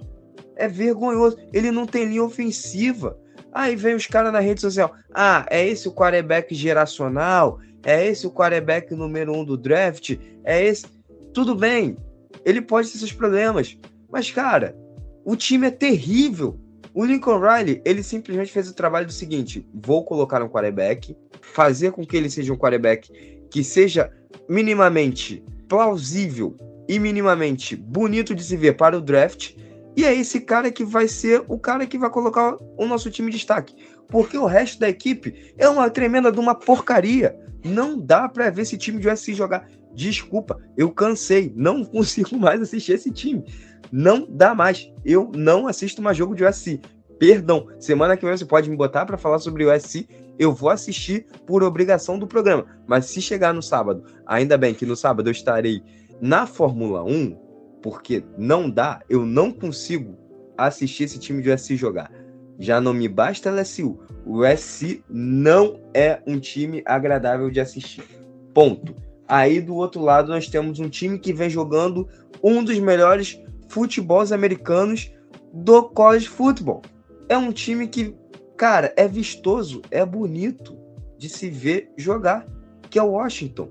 É 0.55 0.67
vergonhoso. 0.67 1.37
Ele 1.51 1.71
não 1.71 1.87
tem 1.87 2.05
linha 2.05 2.23
ofensiva. 2.23 3.17
Aí 3.51 3.75
vem 3.75 3.95
os 3.95 4.05
caras 4.05 4.31
na 4.31 4.39
rede 4.39 4.61
social. 4.61 4.93
Ah, 5.11 5.43
é 5.49 5.67
esse 5.67 5.87
o 5.87 5.91
quarterback 5.91 6.53
geracional? 6.53 7.59
É 7.83 8.05
esse 8.05 8.27
o 8.27 8.31
quarterback 8.31 8.93
número 8.93 9.33
um 9.33 9.43
do 9.43 9.57
draft? 9.57 10.19
É 10.43 10.63
esse. 10.63 10.85
Tudo 11.33 11.55
bem. 11.55 11.97
Ele 12.45 12.61
pode 12.61 12.91
ter 12.91 12.99
seus 12.99 13.11
problemas. 13.11 13.75
Mas, 14.11 14.29
cara, 14.29 14.77
o 15.25 15.35
time 15.35 15.65
é 15.65 15.71
terrível. 15.71 16.59
O 16.93 17.03
Lincoln 17.03 17.39
Riley, 17.39 17.81
ele 17.83 18.03
simplesmente 18.03 18.51
fez 18.51 18.69
o 18.69 18.75
trabalho 18.75 19.07
do 19.07 19.13
seguinte: 19.13 19.67
vou 19.73 20.05
colocar 20.05 20.43
um 20.43 20.47
quarterback, 20.47 21.17
fazer 21.41 21.91
com 21.91 22.05
que 22.05 22.15
ele 22.15 22.29
seja 22.29 22.53
um 22.53 22.57
quarterback 22.57 23.09
que 23.49 23.63
seja 23.63 24.11
minimamente 24.47 25.43
plausível 25.67 26.55
e 26.87 26.99
minimamente 26.99 27.75
bonito 27.75 28.35
de 28.35 28.43
se 28.43 28.57
ver 28.57 28.75
para 28.75 28.97
o 28.97 29.01
draft 29.01 29.53
e 29.95 30.05
é 30.05 30.13
esse 30.13 30.41
cara 30.41 30.71
que 30.71 30.83
vai 30.83 31.07
ser 31.07 31.43
o 31.47 31.57
cara 31.57 31.85
que 31.85 31.97
vai 31.97 32.09
colocar 32.09 32.57
o 32.77 32.85
nosso 32.87 33.11
time 33.11 33.29
de 33.29 33.37
destaque. 33.37 33.75
Porque 34.09 34.37
o 34.37 34.45
resto 34.45 34.79
da 34.79 34.89
equipe 34.89 35.53
é 35.57 35.69
uma 35.69 35.89
tremenda 35.89 36.31
de 36.31 36.39
uma 36.39 36.55
porcaria. 36.55 37.37
Não 37.63 37.97
dá 37.99 38.27
para 38.27 38.49
ver 38.49 38.63
esse 38.63 38.77
time 38.77 38.99
de 38.99 39.07
USC 39.07 39.33
jogar. 39.33 39.67
Desculpa, 39.93 40.59
eu 40.75 40.91
cansei. 40.91 41.53
Não 41.55 41.85
consigo 41.85 42.37
mais 42.37 42.61
assistir 42.61 42.93
esse 42.93 43.11
time. 43.11 43.43
Não 43.91 44.27
dá 44.27 44.55
mais. 44.55 44.91
Eu 45.05 45.31
não 45.35 45.67
assisto 45.67 46.01
mais 46.01 46.17
jogo 46.17 46.35
de 46.35 46.43
USC. 46.43 46.81
Perdão, 47.19 47.67
semana 47.79 48.17
que 48.17 48.25
vem 48.25 48.35
você 48.35 48.45
pode 48.45 48.69
me 48.69 48.75
botar 48.75 49.05
para 49.05 49.17
falar 49.17 49.37
sobre 49.37 49.63
o 49.63 49.73
USC. 49.73 50.07
Eu 50.39 50.51
vou 50.51 50.71
assistir 50.71 51.27
por 51.45 51.61
obrigação 51.61 52.17
do 52.17 52.25
programa. 52.25 52.65
Mas 52.87 53.05
se 53.05 53.21
chegar 53.21 53.53
no 53.53 53.61
sábado, 53.61 54.03
ainda 54.25 54.57
bem 54.57 54.73
que 54.73 54.85
no 54.85 54.95
sábado 54.95 55.29
eu 55.29 55.31
estarei 55.31 55.83
na 56.23 56.47
Fórmula 56.47 57.03
1, 57.03 57.35
porque 57.81 58.23
não 58.37 58.69
dá, 58.69 59.01
eu 59.09 59.25
não 59.25 59.51
consigo 59.51 60.17
assistir 60.57 61.03
esse 61.03 61.19
time 61.19 61.41
de 61.41 61.51
USC 61.51 61.75
jogar. 61.75 62.09
Já 62.57 62.79
não 62.79 62.93
me 62.93 63.09
basta 63.09 63.51
LSU. 63.51 63.99
O 64.25 64.37
USC 64.37 65.03
não 65.09 65.81
é 65.93 66.21
um 66.25 66.39
time 66.39 66.81
agradável 66.85 67.51
de 67.51 67.59
assistir. 67.59 68.05
Ponto. 68.53 68.95
Aí 69.27 69.59
do 69.59 69.75
outro 69.75 70.01
lado 70.01 70.29
nós 70.29 70.47
temos 70.47 70.79
um 70.79 70.87
time 70.87 71.19
que 71.19 71.33
vem 71.33 71.49
jogando 71.49 72.07
um 72.41 72.63
dos 72.63 72.79
melhores 72.79 73.37
futebols 73.67 74.31
americanos 74.31 75.11
do 75.51 75.83
college 75.89 76.29
football. 76.29 76.83
É 77.27 77.37
um 77.37 77.51
time 77.51 77.85
que, 77.85 78.15
cara, 78.55 78.93
é 78.95 79.09
vistoso, 79.09 79.81
é 79.91 80.05
bonito 80.05 80.77
de 81.17 81.27
se 81.27 81.49
ver 81.49 81.91
jogar, 81.97 82.47
que 82.89 82.97
é 82.97 83.03
o 83.03 83.11
Washington. 83.11 83.69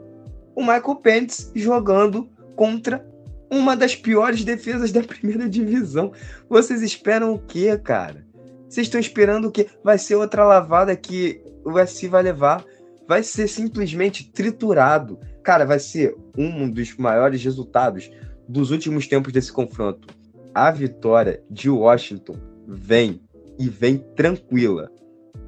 O 0.55 0.61
Michael 0.61 0.97
Pence 0.97 1.51
jogando 1.55 2.29
contra 2.57 3.07
uma 3.51 3.77
das 3.77 3.95
piores 3.95 4.45
defesas 4.45 4.93
da 4.93 5.03
primeira 5.05 5.49
divisão. 5.49 6.13
Vocês 6.49 6.83
esperam 6.83 7.35
o 7.35 7.39
quê, 7.39 7.77
cara? 7.79 8.27
Vocês 8.69 8.87
estão 8.87 9.01
esperando 9.01 9.49
o 9.49 9.51
quê? 9.51 9.69
Vai 9.85 9.99
ser 9.99 10.15
outra 10.15 10.45
lavada 10.45 10.97
que 10.97 11.43
o 11.65 11.79
USC 11.79 12.09
vai 12.09 12.23
levar. 12.23 12.65
Vai 13.07 13.23
ser 13.23 13.47
simplesmente 13.49 14.31
triturado. 14.33 15.19
Cara, 15.43 15.67
vai 15.67 15.79
ser 15.79 16.17
um 16.37 16.71
dos 16.71 16.97
maiores 16.97 17.45
resultados 17.45 18.11
dos 18.49 18.71
últimos 18.71 19.07
tempos 19.07 19.33
desse 19.33 19.53
confronto. 19.53 20.09
A 20.55 20.71
vitória 20.71 21.43
de 21.51 21.69
Washington 21.69 22.37
vem 22.67 23.21
e 23.59 23.69
vem 23.69 23.99
tranquila. 24.17 24.91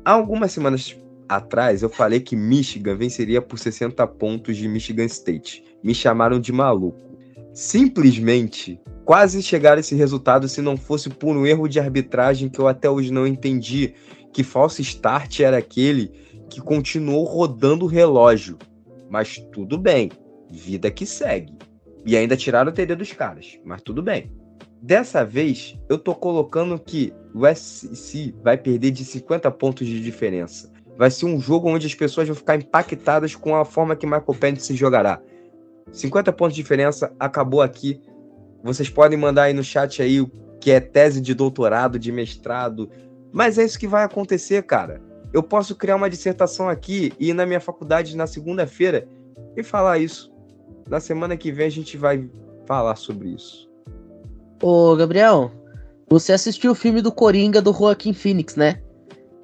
Há 0.04 0.12
algumas 0.12 0.52
semanas 0.52 0.94
atrás 1.28 1.82
eu 1.82 1.88
falei 1.88 2.20
que 2.20 2.36
Michigan 2.36 2.96
venceria 2.96 3.40
por 3.40 3.58
60 3.58 4.06
pontos 4.08 4.56
de 4.56 4.68
Michigan 4.68 5.04
State. 5.06 5.64
Me 5.84 5.94
chamaram 5.94 6.40
de 6.40 6.50
maluco 6.50 7.04
simplesmente 7.54 8.80
quase 9.04 9.40
chegar 9.40 9.76
a 9.76 9.80
esse 9.80 9.94
resultado 9.94 10.48
se 10.48 10.60
não 10.60 10.76
fosse 10.76 11.08
por 11.08 11.36
um 11.36 11.46
erro 11.46 11.68
de 11.68 11.78
arbitragem 11.78 12.48
que 12.48 12.58
eu 12.58 12.66
até 12.66 12.90
hoje 12.90 13.12
não 13.12 13.26
entendi. 13.26 13.94
Que 14.32 14.42
falso 14.42 14.82
start 14.82 15.40
era 15.40 15.58
aquele 15.58 16.10
que 16.50 16.60
continuou 16.60 17.24
rodando 17.24 17.84
o 17.84 17.88
relógio. 17.88 18.58
Mas 19.08 19.38
tudo 19.52 19.78
bem, 19.78 20.10
vida 20.50 20.90
que 20.90 21.06
segue. 21.06 21.56
E 22.04 22.16
ainda 22.16 22.36
tiraram 22.36 22.70
o 22.70 22.74
TD 22.74 22.96
dos 22.96 23.12
caras, 23.12 23.58
mas 23.64 23.80
tudo 23.80 24.02
bem. 24.02 24.32
Dessa 24.82 25.24
vez, 25.24 25.78
eu 25.88 25.96
tô 25.96 26.14
colocando 26.14 26.78
que 26.78 27.12
o 27.32 27.46
SC 27.46 28.34
vai 28.42 28.58
perder 28.58 28.90
de 28.90 29.04
50 29.04 29.50
pontos 29.52 29.86
de 29.86 30.02
diferença. 30.02 30.70
Vai 30.98 31.10
ser 31.10 31.26
um 31.26 31.40
jogo 31.40 31.68
onde 31.68 31.86
as 31.86 31.94
pessoas 31.94 32.28
vão 32.28 32.36
ficar 32.36 32.56
impactadas 32.56 33.34
com 33.34 33.54
a 33.56 33.64
forma 33.64 33.96
que 33.96 34.06
Michael 34.06 34.36
Pence 34.38 34.66
se 34.66 34.74
jogará. 34.74 35.20
50 35.92 36.32
pontos 36.32 36.54
de 36.54 36.62
diferença, 36.62 37.12
acabou 37.18 37.62
aqui. 37.62 38.00
Vocês 38.62 38.88
podem 38.88 39.18
mandar 39.18 39.44
aí 39.44 39.52
no 39.52 39.62
chat 39.62 40.02
aí 40.02 40.20
o 40.20 40.30
que 40.60 40.70
é 40.70 40.80
tese 40.80 41.20
de 41.20 41.34
doutorado, 41.34 41.98
de 41.98 42.10
mestrado. 42.10 42.88
Mas 43.32 43.58
é 43.58 43.64
isso 43.64 43.78
que 43.78 43.86
vai 43.86 44.04
acontecer, 44.04 44.62
cara. 44.62 45.02
Eu 45.32 45.42
posso 45.42 45.74
criar 45.74 45.96
uma 45.96 46.08
dissertação 46.08 46.68
aqui 46.68 47.12
e 47.18 47.30
ir 47.30 47.34
na 47.34 47.44
minha 47.44 47.60
faculdade 47.60 48.16
na 48.16 48.26
segunda-feira 48.26 49.06
e 49.56 49.62
falar 49.62 49.98
isso. 49.98 50.32
Na 50.88 51.00
semana 51.00 51.36
que 51.36 51.50
vem 51.50 51.66
a 51.66 51.70
gente 51.70 51.96
vai 51.96 52.28
falar 52.66 52.96
sobre 52.96 53.30
isso. 53.30 53.68
Ô, 54.62 54.94
Gabriel, 54.96 55.50
você 56.08 56.32
assistiu 56.32 56.72
o 56.72 56.74
filme 56.74 57.02
do 57.02 57.12
Coringa 57.12 57.60
do 57.60 57.72
Joaquim 57.72 58.12
Phoenix, 58.12 58.56
né? 58.56 58.80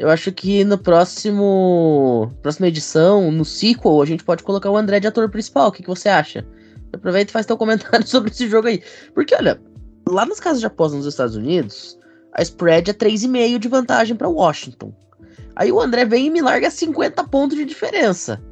Eu 0.00 0.08
acho 0.08 0.32
que 0.32 0.64
no 0.64 0.78
próximo. 0.78 2.32
Próxima 2.40 2.68
edição, 2.68 3.30
no 3.30 3.44
sequel, 3.44 4.00
a 4.00 4.06
gente 4.06 4.24
pode 4.24 4.42
colocar 4.42 4.70
o 4.70 4.76
André 4.78 4.98
de 4.98 5.06
ator 5.06 5.28
principal. 5.28 5.68
O 5.68 5.72
que, 5.72 5.82
que 5.82 5.88
você 5.90 6.08
acha? 6.08 6.42
Aproveita 6.90 7.30
e 7.30 7.32
faz 7.34 7.44
teu 7.44 7.54
comentário 7.54 8.04
sobre 8.08 8.30
esse 8.30 8.48
jogo 8.48 8.68
aí. 8.68 8.82
Porque, 9.14 9.34
olha, 9.34 9.60
lá 10.08 10.24
nas 10.24 10.40
casas 10.40 10.60
de 10.60 10.64
aposta 10.64 10.96
nos 10.96 11.04
Estados 11.04 11.36
Unidos, 11.36 11.98
a 12.32 12.40
spread 12.40 12.90
é 12.90 12.94
3,5 12.94 13.58
de 13.58 13.68
vantagem 13.68 14.16
para 14.16 14.26
Washington. 14.26 14.90
Aí 15.54 15.70
o 15.70 15.78
André 15.78 16.06
vem 16.06 16.28
e 16.28 16.30
me 16.30 16.40
larga 16.40 16.70
50 16.70 17.22
pontos 17.24 17.58
de 17.58 17.66
diferença. 17.66 18.42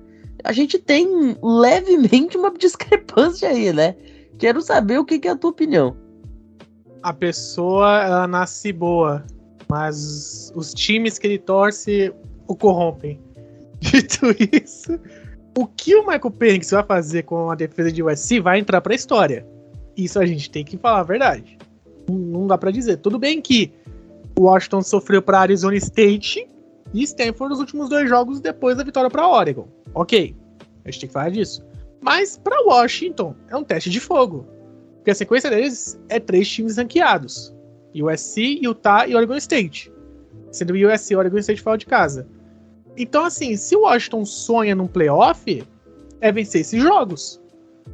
A 0.45 0.53
gente 0.53 0.79
tem 0.79 1.35
levemente 1.43 2.37
uma 2.37 2.53
discrepância 2.61 3.49
aí, 3.49 3.73
né? 3.73 3.97
Quero 4.37 4.61
saber 4.61 4.99
o 4.99 5.05
que, 5.05 5.19
que 5.19 5.27
é 5.27 5.31
a 5.31 5.37
tua 5.37 5.49
opinião. 5.49 5.97
A 7.03 7.15
pessoa, 7.15 8.03
ela 8.03 8.29
nasce 8.29 8.71
boa. 8.71 9.25
Mas 9.71 10.53
os 10.55 10.73
times 10.73 11.19
que 11.19 11.27
ele 11.27 11.39
torce 11.39 12.13
o 12.47 12.57
corrompem. 12.57 13.21
Dito 13.81 14.27
isso, 14.53 14.99
o 15.57 15.67
que 15.67 15.95
o 15.95 16.01
Michael 16.01 16.31
Penix 16.31 16.71
vai 16.71 16.83
fazer 16.83 17.25
com 17.25 17.51
a 17.51 17.55
defesa 17.55 17.93
de 17.93 18.03
USC 18.03 18.41
vai 18.41 18.59
entrar 18.59 18.81
pra 18.81 18.95
história. 18.95 19.47
Isso 19.97 20.19
a 20.19 20.27
gente 20.27 20.51
tem 20.51 20.65
que 20.65 20.77
falar 20.77 21.01
a 21.01 21.05
verdade. 21.05 21.59
Não 22.09 22.47
dá 22.47 22.57
para 22.57 22.71
dizer. 22.71 22.99
Tudo 22.99 23.19
bem 23.19 23.41
que 23.41 23.73
o 24.39 24.45
Washington 24.45 24.83
sofreu 24.83 25.21
para 25.21 25.41
Arizona 25.41 25.77
State 25.77 26.49
e 26.95 27.03
Stanford 27.03 27.51
nos 27.51 27.61
últimos 27.61 27.89
dois 27.89 28.09
jogos 28.09 28.41
depois 28.41 28.77
da 28.77 28.85
vitória 28.85 29.11
para 29.11 29.29
Oregon. 29.29 29.67
Ok, 29.95 30.35
A 30.85 30.91
gente 30.91 31.01
tem 31.01 31.09
que 31.09 31.13
falar 31.13 31.31
disso. 31.31 31.65
Mas 32.01 32.39
para 32.39 32.63
Washington 32.65 33.35
é 33.49 33.57
um 33.57 33.65
teste 33.65 33.91
de 33.91 34.01
fogo. 34.01 34.47
Porque 34.97 35.11
a 35.11 35.15
sequência 35.15 35.51
deles 35.51 35.99
é 36.09 36.21
três 36.21 36.49
times 36.49 36.77
ranqueados: 36.77 37.53
USC, 38.03 38.59
Utah 38.63 39.07
e 39.07 39.15
Oregon 39.15 39.37
State. 39.37 39.93
Sendo 40.51 40.75
USC 40.75 41.13
e 41.13 41.17
Oregon 41.17 41.39
State 41.39 41.63
fora 41.63 41.79
de 41.79 41.87
casa. 41.87 42.27
Então, 42.97 43.25
assim, 43.25 43.57
se 43.57 43.77
o 43.77 43.83
Washington 43.83 44.25
sonha 44.25 44.75
num 44.75 44.87
playoff, 44.87 45.65
é 46.21 46.33
vencer 46.33 46.63
esses 46.63 46.83
jogos. 46.83 47.41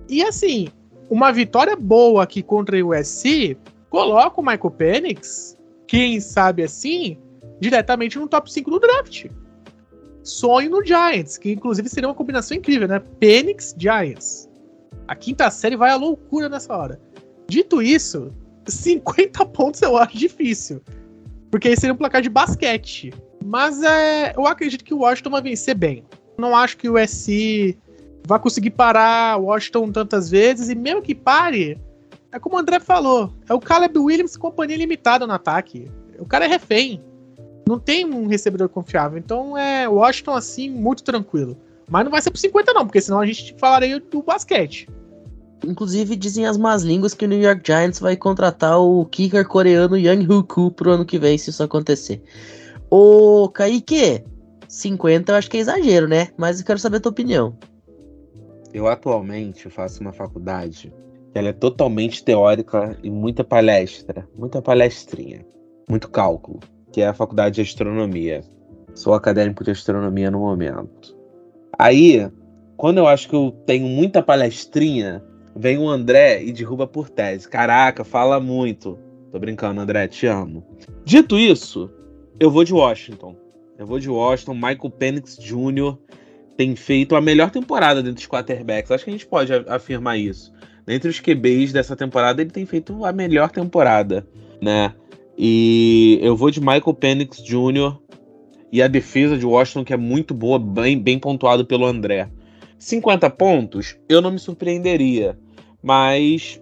E 0.08 0.22
assim, 0.22 0.68
uma 1.10 1.32
vitória 1.32 1.76
boa 1.76 2.22
aqui 2.22 2.42
contra 2.42 2.82
o 2.82 2.90
USC 2.90 3.56
coloca 3.90 4.40
o 4.40 4.44
Michael 4.44 4.70
Penix, 4.70 5.56
quem 5.86 6.20
sabe 6.20 6.62
assim, 6.62 7.18
diretamente 7.60 8.18
no 8.18 8.26
top 8.26 8.50
5 8.52 8.70
do 8.70 8.80
draft. 8.80 9.26
Sonho 10.22 10.70
no 10.70 10.84
Giants, 10.84 11.36
que 11.36 11.52
inclusive 11.52 11.88
seria 11.88 12.08
uma 12.08 12.14
combinação 12.14 12.56
incrível, 12.56 12.88
né? 12.88 12.98
Penix 13.20 13.74
Giants. 13.78 14.48
A 15.06 15.14
quinta 15.14 15.50
série 15.50 15.76
vai 15.76 15.90
à 15.90 15.96
loucura 15.96 16.48
nessa 16.48 16.74
hora. 16.74 16.98
Dito 17.46 17.82
isso, 17.82 18.32
50 18.72 19.44
pontos 19.46 19.82
eu 19.82 19.96
acho 19.96 20.16
difícil. 20.16 20.80
Porque 21.50 21.68
aí 21.68 21.76
seria 21.76 21.94
um 21.94 21.96
placar 21.96 22.22
de 22.22 22.28
basquete. 22.28 23.12
Mas 23.44 23.82
é, 23.82 24.32
eu 24.36 24.46
acredito 24.46 24.84
que 24.84 24.94
o 24.94 25.00
Washington 25.00 25.30
vai 25.30 25.42
vencer 25.42 25.74
bem. 25.74 26.04
Não 26.38 26.56
acho 26.56 26.76
que 26.76 26.88
o 26.88 27.00
USC 27.00 27.78
vai 28.26 28.38
conseguir 28.38 28.70
parar 28.70 29.38
o 29.38 29.44
Washington 29.44 29.92
tantas 29.92 30.30
vezes. 30.30 30.68
E 30.68 30.74
mesmo 30.74 31.02
que 31.02 31.14
pare, 31.14 31.78
é 32.32 32.38
como 32.38 32.56
o 32.56 32.58
André 32.58 32.80
falou: 32.80 33.32
é 33.48 33.54
o 33.54 33.60
Caleb 33.60 33.98
Williams 33.98 34.36
companhia 34.36 34.76
limitada 34.76 35.26
no 35.26 35.32
ataque. 35.32 35.90
O 36.18 36.26
cara 36.26 36.46
é 36.46 36.48
refém. 36.48 37.02
Não 37.68 37.78
tem 37.78 38.04
um 38.04 38.26
recebedor 38.26 38.68
confiável. 38.68 39.18
Então 39.18 39.56
é 39.56 39.88
Washington 39.88 40.32
assim, 40.32 40.68
muito 40.70 41.04
tranquilo. 41.04 41.56
Mas 41.88 42.04
não 42.04 42.10
vai 42.10 42.20
ser 42.22 42.30
por 42.30 42.38
50, 42.38 42.72
não, 42.72 42.86
porque 42.86 43.00
senão 43.00 43.20
a 43.20 43.26
gente 43.26 43.54
falaria 43.58 44.00
do 44.00 44.22
basquete. 44.22 44.88
Inclusive, 45.66 46.16
dizem 46.16 46.46
as 46.46 46.56
más 46.56 46.82
línguas 46.82 47.14
que 47.14 47.24
o 47.24 47.28
New 47.28 47.40
York 47.40 47.62
Giants 47.64 47.98
vai 47.98 48.16
contratar 48.16 48.78
o 48.78 49.04
kicker 49.06 49.46
coreano 49.46 49.96
Yang 49.96 50.26
Hoo-koo 50.30 50.70
pro 50.70 50.90
ano 50.90 51.04
que 51.04 51.18
vem, 51.18 51.38
se 51.38 51.50
isso 51.50 51.62
acontecer. 51.62 52.22
Ô, 52.90 53.48
Kaique, 53.48 54.24
50 54.68 55.32
eu 55.32 55.36
acho 55.36 55.50
que 55.50 55.56
é 55.56 55.60
exagero, 55.60 56.06
né? 56.06 56.28
Mas 56.36 56.60
eu 56.60 56.66
quero 56.66 56.78
saber 56.78 56.98
a 56.98 57.00
tua 57.00 57.12
opinião. 57.12 57.56
Eu 58.72 58.88
atualmente 58.88 59.70
faço 59.70 60.00
uma 60.00 60.12
faculdade 60.12 60.92
que 61.32 61.38
ela 61.38 61.48
é 61.48 61.52
totalmente 61.52 62.24
teórica 62.24 62.96
e 63.02 63.10
muita 63.10 63.42
palestra, 63.42 64.28
muita 64.36 64.60
palestrinha, 64.60 65.44
muito 65.88 66.08
cálculo, 66.08 66.60
que 66.92 67.00
é 67.00 67.08
a 67.08 67.14
faculdade 67.14 67.56
de 67.56 67.60
astronomia. 67.62 68.42
Sou 68.94 69.14
acadêmico 69.14 69.64
de 69.64 69.72
astronomia 69.72 70.30
no 70.30 70.40
momento. 70.40 71.16
Aí, 71.78 72.30
quando 72.76 72.98
eu 72.98 73.06
acho 73.06 73.28
que 73.28 73.34
eu 73.34 73.50
tenho 73.66 73.86
muita 73.86 74.22
palestrinha, 74.22 75.22
vem 75.56 75.78
o 75.78 75.88
André 75.88 76.42
e 76.42 76.52
derruba 76.52 76.86
por 76.86 77.08
tese. 77.08 77.48
Caraca, 77.48 78.04
fala 78.04 78.40
muito. 78.40 78.98
Tô 79.30 79.38
brincando, 79.38 79.80
André, 79.80 80.08
te 80.08 80.26
amo. 80.26 80.64
Dito 81.04 81.38
isso, 81.38 81.90
eu 82.38 82.50
vou 82.50 82.64
de 82.64 82.72
Washington. 82.72 83.36
Eu 83.78 83.86
vou 83.86 83.98
de 83.98 84.08
Washington. 84.08 84.54
Michael 84.54 84.90
Penix 84.90 85.36
Jr. 85.36 85.96
tem 86.56 86.76
feito 86.76 87.16
a 87.16 87.20
melhor 87.20 87.50
temporada 87.50 88.02
dentre 88.02 88.22
os 88.22 88.28
quarterbacks. 88.28 88.90
Acho 88.90 89.04
que 89.04 89.10
a 89.10 89.12
gente 89.12 89.26
pode 89.26 89.52
afirmar 89.52 90.18
isso. 90.18 90.52
Dentre 90.86 91.08
os 91.08 91.18
QBs 91.18 91.72
dessa 91.72 91.96
temporada, 91.96 92.42
ele 92.42 92.50
tem 92.50 92.66
feito 92.66 93.04
a 93.04 93.12
melhor 93.12 93.50
temporada, 93.50 94.26
né? 94.60 94.94
E 95.36 96.18
eu 96.22 96.36
vou 96.36 96.50
de 96.50 96.60
Michael 96.60 96.94
Penix 96.94 97.42
Jr. 97.42 97.96
e 98.70 98.82
a 98.82 98.86
defesa 98.86 99.36
de 99.36 99.46
Washington, 99.46 99.84
que 99.84 99.94
é 99.94 99.96
muito 99.96 100.34
boa, 100.34 100.58
bem, 100.58 101.00
bem 101.00 101.18
pontuado 101.18 101.64
pelo 101.64 101.86
André. 101.86 102.28
50 102.78 103.30
pontos, 103.30 103.96
eu 104.08 104.20
não 104.20 104.30
me 104.30 104.38
surpreenderia. 104.38 105.38
Mas 105.84 106.58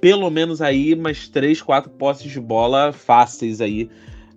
pelo 0.00 0.30
menos 0.30 0.62
aí 0.62 0.94
umas 0.94 1.28
3, 1.28 1.60
4 1.60 1.90
posses 1.90 2.30
de 2.30 2.40
bola 2.40 2.92
fáceis 2.92 3.60
aí 3.60 3.90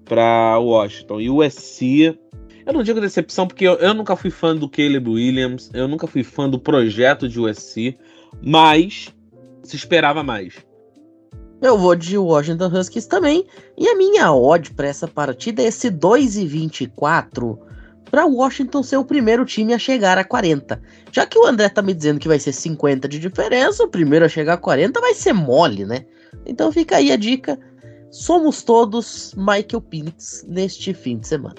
para 0.04 0.58
Washington. 0.60 1.22
E 1.22 1.30
o 1.30 1.38
USC, 1.38 2.18
eu 2.66 2.74
não 2.74 2.84
digo 2.84 3.00
decepção, 3.00 3.48
porque 3.48 3.66
eu, 3.66 3.76
eu, 3.76 3.94
nunca 3.94 4.16
fui 4.16 4.30
fã 4.30 4.56
do 4.56 4.68
Caleb 4.68 5.10
Williams, 5.10 5.70
eu 5.74 5.88
nunca 5.88 6.08
fui 6.08 6.24
fã 6.24 6.50
do 6.50 6.60
projeto 6.60 7.30
de 7.30 7.40
USC, 7.40 7.96
mas 8.42 9.14
se 9.64 9.76
esperava 9.76 10.24
mais. 10.24 10.56
Eu 11.62 11.78
vou 11.78 11.96
de 11.96 12.18
Washington 12.18 12.68
Huskies 12.68 13.06
também. 13.06 13.46
E 13.78 13.88
a 13.88 13.96
minha 13.96 14.34
odd 14.34 14.74
para 14.74 14.88
essa 14.88 15.08
partida 15.08 15.62
é 15.62 15.68
esse 15.68 15.90
2 15.90 16.38
e 16.38 16.46
24 16.46 17.58
para 18.14 18.28
Washington 18.28 18.84
ser 18.84 18.98
o 18.98 19.04
primeiro 19.04 19.44
time 19.44 19.74
a 19.74 19.80
chegar 19.80 20.20
a 20.20 20.24
40. 20.24 20.80
Já 21.12 21.26
que 21.26 21.36
o 21.36 21.48
André 21.48 21.68
tá 21.68 21.82
me 21.82 21.96
dizendo 21.96 22.20
que 22.20 22.28
vai 22.28 22.38
ser 22.38 22.54
50 22.54 23.08
de 23.08 23.18
diferença, 23.18 23.84
o 23.84 23.88
primeiro 23.88 24.24
a 24.24 24.30
chegar 24.30 24.54
a 24.54 24.58
40 24.58 25.02
vai 25.02 25.16
ser 25.16 25.34
mole, 25.34 25.84
né? 25.84 26.06
Então 26.46 26.72
fica 26.72 26.98
aí 26.98 27.12
a 27.12 27.16
dica. 27.16 27.58
Somos 28.12 28.62
todos 28.62 29.34
Michael 29.36 29.82
Penix 29.82 30.46
neste 30.48 30.94
fim 30.94 31.18
de 31.18 31.28
semana. 31.28 31.56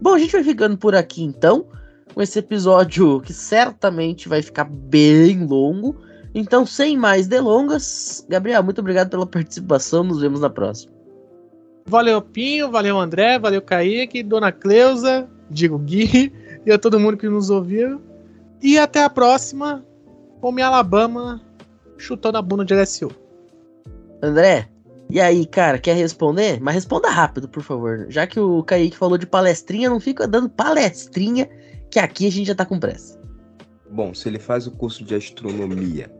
Bom, 0.00 0.14
a 0.14 0.20
gente 0.20 0.30
vai 0.30 0.44
ficando 0.44 0.78
por 0.78 0.94
aqui 0.94 1.24
então, 1.24 1.66
com 2.14 2.22
esse 2.22 2.38
episódio 2.38 3.20
que 3.20 3.32
certamente 3.32 4.28
vai 4.28 4.42
ficar 4.42 4.70
bem 4.70 5.44
longo. 5.44 5.96
Então, 6.32 6.64
sem 6.64 6.96
mais 6.96 7.26
delongas, 7.26 8.24
Gabriel, 8.28 8.62
muito 8.62 8.80
obrigado 8.80 9.10
pela 9.10 9.26
participação. 9.26 10.04
Nos 10.04 10.20
vemos 10.20 10.40
na 10.40 10.48
próxima. 10.48 10.92
Valeu, 11.86 12.22
Pinho, 12.22 12.70
valeu, 12.70 13.00
André, 13.00 13.36
valeu, 13.36 13.62
Kaique, 13.62 14.22
Dona 14.22 14.52
Cleusa, 14.52 15.28
digo 15.50 15.78
Gui, 15.78 16.32
e 16.64 16.72
a 16.72 16.78
todo 16.78 17.00
mundo 17.00 17.16
que 17.16 17.28
nos 17.28 17.50
ouviu. 17.50 18.00
E 18.62 18.78
até 18.78 19.04
a 19.04 19.10
próxima, 19.10 19.84
minha 20.52 20.66
Alabama 20.66 21.40
chutando 21.98 22.38
a 22.38 22.42
bunda 22.42 22.64
de 22.64 22.74
LSU. 22.74 23.10
André, 24.22 24.68
e 25.08 25.20
aí, 25.20 25.46
cara, 25.46 25.78
quer 25.78 25.94
responder? 25.94 26.60
Mas 26.60 26.74
responda 26.74 27.08
rápido, 27.08 27.48
por 27.48 27.62
favor. 27.62 28.06
Já 28.08 28.26
que 28.26 28.40
o 28.40 28.62
Kaique 28.62 28.96
falou 28.96 29.16
de 29.16 29.26
palestrinha, 29.26 29.88
não 29.88 30.00
fica 30.00 30.26
dando 30.26 30.48
palestrinha, 30.48 31.48
que 31.90 31.98
aqui 31.98 32.26
a 32.26 32.30
gente 32.30 32.46
já 32.46 32.54
tá 32.54 32.64
com 32.64 32.78
pressa. 32.78 33.18
Bom, 33.90 34.12
se 34.14 34.28
ele 34.28 34.38
faz 34.38 34.66
o 34.66 34.72
curso 34.72 35.04
de 35.04 35.14
astronomia 35.14 36.10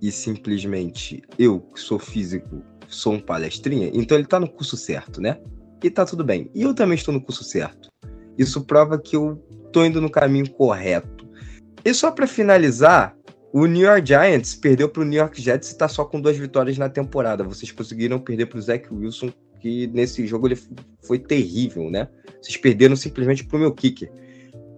e 0.00 0.12
simplesmente 0.12 1.22
eu, 1.38 1.60
que 1.60 1.80
sou 1.80 1.98
físico, 1.98 2.62
sou 2.86 3.14
um 3.14 3.20
palestrinha, 3.20 3.90
então 3.92 4.16
ele 4.16 4.26
tá 4.26 4.38
no 4.38 4.48
curso 4.48 4.76
certo, 4.76 5.20
né? 5.20 5.38
E 5.82 5.90
tá 5.90 6.04
tudo 6.04 6.22
bem. 6.22 6.50
E 6.54 6.62
eu 6.62 6.74
também 6.74 6.96
estou 6.96 7.14
no 7.14 7.20
curso 7.20 7.44
certo. 7.44 7.88
Isso 8.38 8.62
prova 8.62 8.96
que 8.98 9.16
eu 9.16 9.36
tô 9.72 9.84
indo 9.84 10.00
no 10.00 10.08
caminho 10.08 10.48
correto. 10.50 11.28
E 11.84 11.92
só 11.92 12.10
para 12.10 12.26
finalizar, 12.26 13.16
o 13.52 13.66
New 13.66 13.82
York 13.82 14.06
Giants 14.06 14.54
perdeu 14.54 14.88
para 14.88 15.02
o 15.02 15.04
New 15.04 15.18
York 15.18 15.40
Jets 15.40 15.70
e 15.70 15.72
está 15.72 15.88
só 15.88 16.04
com 16.04 16.20
duas 16.20 16.36
vitórias 16.36 16.78
na 16.78 16.88
temporada. 16.88 17.42
Vocês 17.42 17.72
conseguiram 17.72 18.18
perder 18.18 18.46
para 18.46 18.58
o 18.58 18.62
Zach 18.62 18.86
Wilson, 18.92 19.32
que 19.60 19.86
nesse 19.88 20.26
jogo 20.26 20.48
ele 20.48 20.58
foi 21.02 21.18
terrível, 21.18 21.90
né? 21.90 22.08
Vocês 22.40 22.56
perderam 22.56 22.94
simplesmente 22.94 23.44
para 23.44 23.56
o 23.56 23.60
meu 23.60 23.72
kicker. 23.72 24.10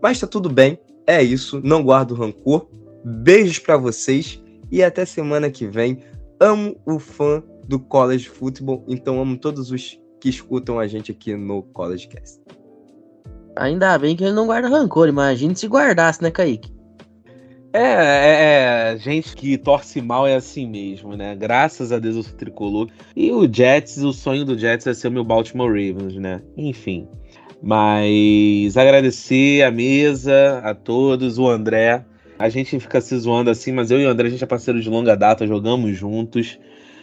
Mas 0.02 0.18
tá 0.18 0.26
tudo 0.26 0.48
bem, 0.48 0.78
é 1.06 1.22
isso. 1.22 1.60
Não 1.62 1.82
guardo 1.82 2.14
rancor. 2.14 2.68
Beijos 3.04 3.58
para 3.58 3.76
vocês 3.76 4.42
e 4.70 4.82
até 4.82 5.04
semana 5.04 5.50
que 5.50 5.66
vem. 5.66 5.98
Amo 6.38 6.80
o 6.86 6.98
fã 6.98 7.42
do 7.66 7.78
College 7.78 8.28
Football, 8.28 8.84
então 8.88 9.20
amo 9.20 9.36
todos 9.36 9.70
os 9.70 10.00
que 10.20 10.28
escutam 10.28 10.78
a 10.78 10.86
gente 10.86 11.10
aqui 11.12 11.34
no 11.34 11.62
College 11.62 12.08
Cast. 12.08 12.40
Ainda 13.56 13.98
bem 13.98 14.16
que 14.16 14.24
ele 14.24 14.32
não 14.32 14.46
guarda 14.46 14.68
rancor. 14.68 15.08
Imagine 15.08 15.54
se 15.54 15.66
guardasse, 15.66 16.22
né, 16.22 16.30
Kaique? 16.30 16.72
É, 17.72 17.82
é, 17.82 18.94
é, 18.94 18.98
gente 18.98 19.36
que 19.36 19.56
torce 19.56 20.00
mal 20.00 20.26
é 20.26 20.34
assim 20.34 20.66
mesmo, 20.66 21.16
né? 21.16 21.36
Graças 21.36 21.92
a 21.92 22.00
Deus 22.00 22.16
eu 22.16 22.22
sou 22.24 22.36
tricolor. 22.36 22.88
E 23.14 23.30
o 23.30 23.48
Jets, 23.52 23.98
o 23.98 24.12
sonho 24.12 24.44
do 24.44 24.58
Jets 24.58 24.88
é 24.88 24.94
ser 24.94 25.08
o 25.08 25.12
meu 25.12 25.22
Baltimore 25.22 25.68
Ravens, 25.68 26.16
né? 26.16 26.42
Enfim. 26.56 27.06
Mas 27.62 28.76
agradecer 28.76 29.62
a 29.62 29.70
mesa, 29.70 30.60
a 30.64 30.74
todos, 30.74 31.38
o 31.38 31.48
André. 31.48 32.04
A 32.38 32.48
gente 32.48 32.80
fica 32.80 33.00
se 33.00 33.16
zoando 33.18 33.50
assim, 33.50 33.70
mas 33.70 33.90
eu 33.90 34.00
e 34.00 34.06
o 34.06 34.08
André, 34.08 34.28
a 34.28 34.30
gente 34.30 34.42
é 34.42 34.46
parceiro 34.46 34.80
de 34.80 34.88
longa 34.88 35.14
data, 35.14 35.46
jogamos 35.46 35.96
juntos. 35.96 36.58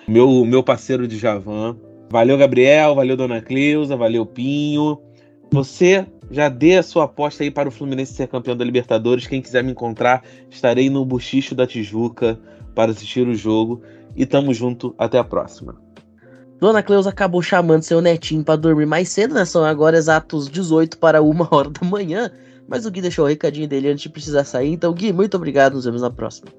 Meu, 0.07 0.43
meu 0.43 0.63
parceiro 0.63 1.07
de 1.07 1.17
Javan. 1.17 1.77
Valeu, 2.09 2.37
Gabriel, 2.37 2.95
valeu, 2.95 3.15
Dona 3.15 3.41
Cleusa, 3.41 3.95
valeu, 3.95 4.25
Pinho. 4.25 4.99
Você 5.51 6.05
já 6.29 6.49
dê 6.49 6.77
a 6.77 6.83
sua 6.83 7.05
aposta 7.05 7.43
aí 7.43 7.51
para 7.51 7.69
o 7.69 7.71
Fluminense 7.71 8.13
ser 8.13 8.27
campeão 8.27 8.55
da 8.55 8.65
Libertadores. 8.65 9.27
Quem 9.27 9.41
quiser 9.41 9.63
me 9.63 9.71
encontrar, 9.71 10.23
estarei 10.49 10.89
no 10.89 11.05
Buchicho 11.05 11.55
da 11.55 11.65
Tijuca 11.65 12.39
para 12.75 12.91
assistir 12.91 13.27
o 13.27 13.35
jogo. 13.35 13.81
E 14.15 14.25
tamo 14.25 14.53
junto, 14.53 14.95
até 14.97 15.17
a 15.17 15.23
próxima. 15.23 15.75
Dona 16.59 16.81
Cleusa 16.81 17.11
acabou 17.11 17.41
chamando 17.41 17.83
seu 17.83 18.01
netinho 18.01 18.43
para 18.43 18.55
dormir 18.55 18.87
mais 18.87 19.09
cedo, 19.09 19.35
né? 19.35 19.45
São 19.45 19.63
agora 19.63 19.95
exatos 19.95 20.49
18 20.49 20.97
para 20.97 21.21
uma 21.21 21.47
hora 21.53 21.69
da 21.69 21.87
manhã. 21.87 22.31
Mas 22.67 22.85
o 22.85 22.91
Gui 22.91 22.99
deixou 22.99 23.25
o 23.25 23.27
recadinho 23.27 23.67
dele 23.67 23.89
antes 23.89 24.03
de 24.03 24.09
precisar 24.09 24.43
sair. 24.43 24.73
Então, 24.73 24.93
Gui, 24.93 25.13
muito 25.13 25.37
obrigado. 25.37 25.73
Nos 25.75 25.85
vemos 25.85 26.01
na 26.01 26.09
próxima. 26.09 26.51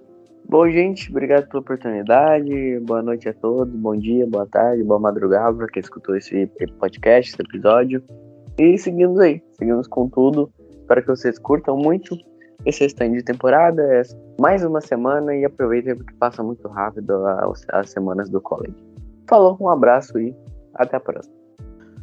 Bom, 0.49 0.67
gente, 0.71 1.11
obrigado 1.11 1.47
pela 1.49 1.61
oportunidade. 1.61 2.81
Boa 2.81 3.03
noite 3.03 3.29
a 3.29 3.35
todos. 3.35 3.75
Bom 3.75 3.95
dia, 3.95 4.27
boa 4.27 4.47
tarde, 4.47 4.83
boa 4.83 4.99
madrugada 4.99 5.55
para 5.55 5.67
quem 5.67 5.81
escutou 5.81 6.17
esse 6.17 6.47
podcast, 6.79 7.33
esse 7.33 7.43
episódio. 7.43 8.03
E 8.59 8.77
seguimos 8.77 9.21
aí, 9.21 9.41
seguimos 9.57 9.87
com 9.87 10.09
tudo. 10.09 10.53
Espero 10.81 11.03
que 11.03 11.09
vocês 11.09 11.39
curtam 11.39 11.77
muito. 11.77 12.19
esse 12.67 12.83
restante 12.83 13.19
de 13.19 13.23
temporada. 13.23 13.81
É 13.83 14.03
mais 14.41 14.65
uma 14.65 14.81
semana 14.81 15.37
e 15.37 15.45
aproveita 15.45 15.95
porque 15.95 16.13
passa 16.15 16.43
muito 16.43 16.67
rápido 16.67 17.25
as, 17.25 17.65
as 17.69 17.91
semanas 17.91 18.29
do 18.29 18.41
college. 18.41 18.75
Falou, 19.29 19.57
um 19.61 19.69
abraço 19.69 20.19
e 20.19 20.35
até 20.75 20.97
a 20.97 21.01
próxima. 21.01 21.33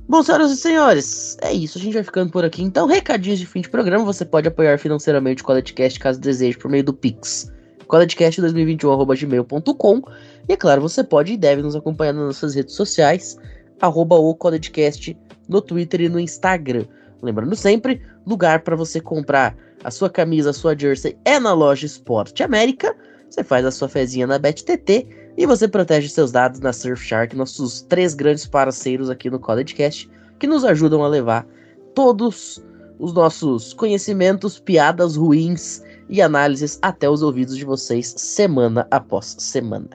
Bom, 0.08 0.24
senhoras 0.24 0.52
e 0.52 0.58
senhores, 0.58 1.38
é 1.42 1.52
isso. 1.52 1.78
A 1.78 1.82
gente 1.82 1.96
vai 1.96 2.04
ficando 2.04 2.32
por 2.32 2.46
aqui. 2.46 2.64
Então, 2.64 2.88
recadinhos 2.88 3.40
de 3.40 3.46
fim 3.46 3.60
de 3.60 3.70
programa. 3.70 4.06
Você 4.06 4.24
pode 4.24 4.48
apoiar 4.48 4.78
financeiramente 4.78 5.42
o 5.42 5.46
CollegeCast 5.46 6.00
caso 6.00 6.22
deseje 6.22 6.58
por 6.58 6.72
meio 6.72 6.86
do 6.86 6.94
Pix. 6.94 7.52
collegecast2021.gmail.com 7.88 10.02
E, 10.48 10.54
é 10.54 10.56
claro, 10.56 10.80
você 10.80 11.04
pode 11.04 11.34
e 11.34 11.38
deve 11.38 11.62
nos 11.64 11.76
acompanhar 11.76 12.14
nas 12.14 12.28
nossas 12.28 12.56
redes 12.56 12.76
sociais, 12.76 13.38
arroba 13.82 14.16
o 14.16 14.34
CollegeCast 14.36 15.18
no 15.48 15.62
Twitter 15.62 16.02
e 16.02 16.10
no 16.10 16.20
Instagram. 16.20 16.86
Lembrando 17.22 17.56
sempre, 17.56 18.02
lugar 18.26 18.62
para 18.62 18.76
você 18.76 19.00
comprar 19.00 19.56
a 19.84 19.92
sua 19.92 20.10
camisa, 20.10 20.50
a 20.50 20.54
sua 20.54 20.78
jersey 20.78 21.18
é 21.26 21.40
na 21.40 21.54
loja 21.54 21.86
Esporte 21.86 22.44
América. 22.44 22.96
Você 23.30 23.44
faz 23.44 23.66
a 23.66 23.72
sua 23.72 23.90
fezinha 23.90 24.28
na 24.28 24.38
BetTT 24.38 25.08
e 25.38 25.46
você 25.46 25.68
protege 25.68 26.08
seus 26.10 26.32
dados 26.32 26.60
na 26.60 26.72
Surfshark, 26.72 27.36
nossos 27.36 27.82
três 27.82 28.14
grandes 28.14 28.46
parceiros 28.46 29.10
aqui 29.10 29.30
no 29.30 29.40
CollegeCast, 29.40 30.10
que 30.40 30.48
nos 30.48 30.64
ajudam 30.64 31.04
a 31.04 31.08
levar 31.08 31.46
todos 31.94 32.64
os 33.00 33.14
nossos 33.14 33.74
conhecimentos, 33.74 34.60
piadas 34.60 35.16
ruins 35.16 35.82
e 36.08 36.22
análises 36.22 36.80
até 36.82 37.10
os 37.10 37.22
ouvidos 37.22 37.58
de 37.58 37.66
vocês 37.66 38.14
semana 38.18 38.88
após 38.92 39.36
semana. 39.40 39.90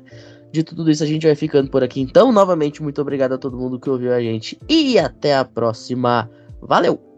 De 0.52 0.64
tudo 0.64 0.90
isso, 0.90 1.02
a 1.04 1.06
gente 1.06 1.26
vai 1.26 1.34
ficando 1.34 1.70
por 1.70 1.82
aqui. 1.82 2.00
Então, 2.00 2.32
novamente, 2.32 2.82
muito 2.82 3.00
obrigado 3.00 3.32
a 3.32 3.38
todo 3.38 3.56
mundo 3.56 3.78
que 3.78 3.88
ouviu 3.88 4.12
a 4.12 4.20
gente 4.20 4.58
e 4.68 4.98
até 4.98 5.36
a 5.36 5.44
próxima. 5.44 6.28
Valeu! 6.60 7.09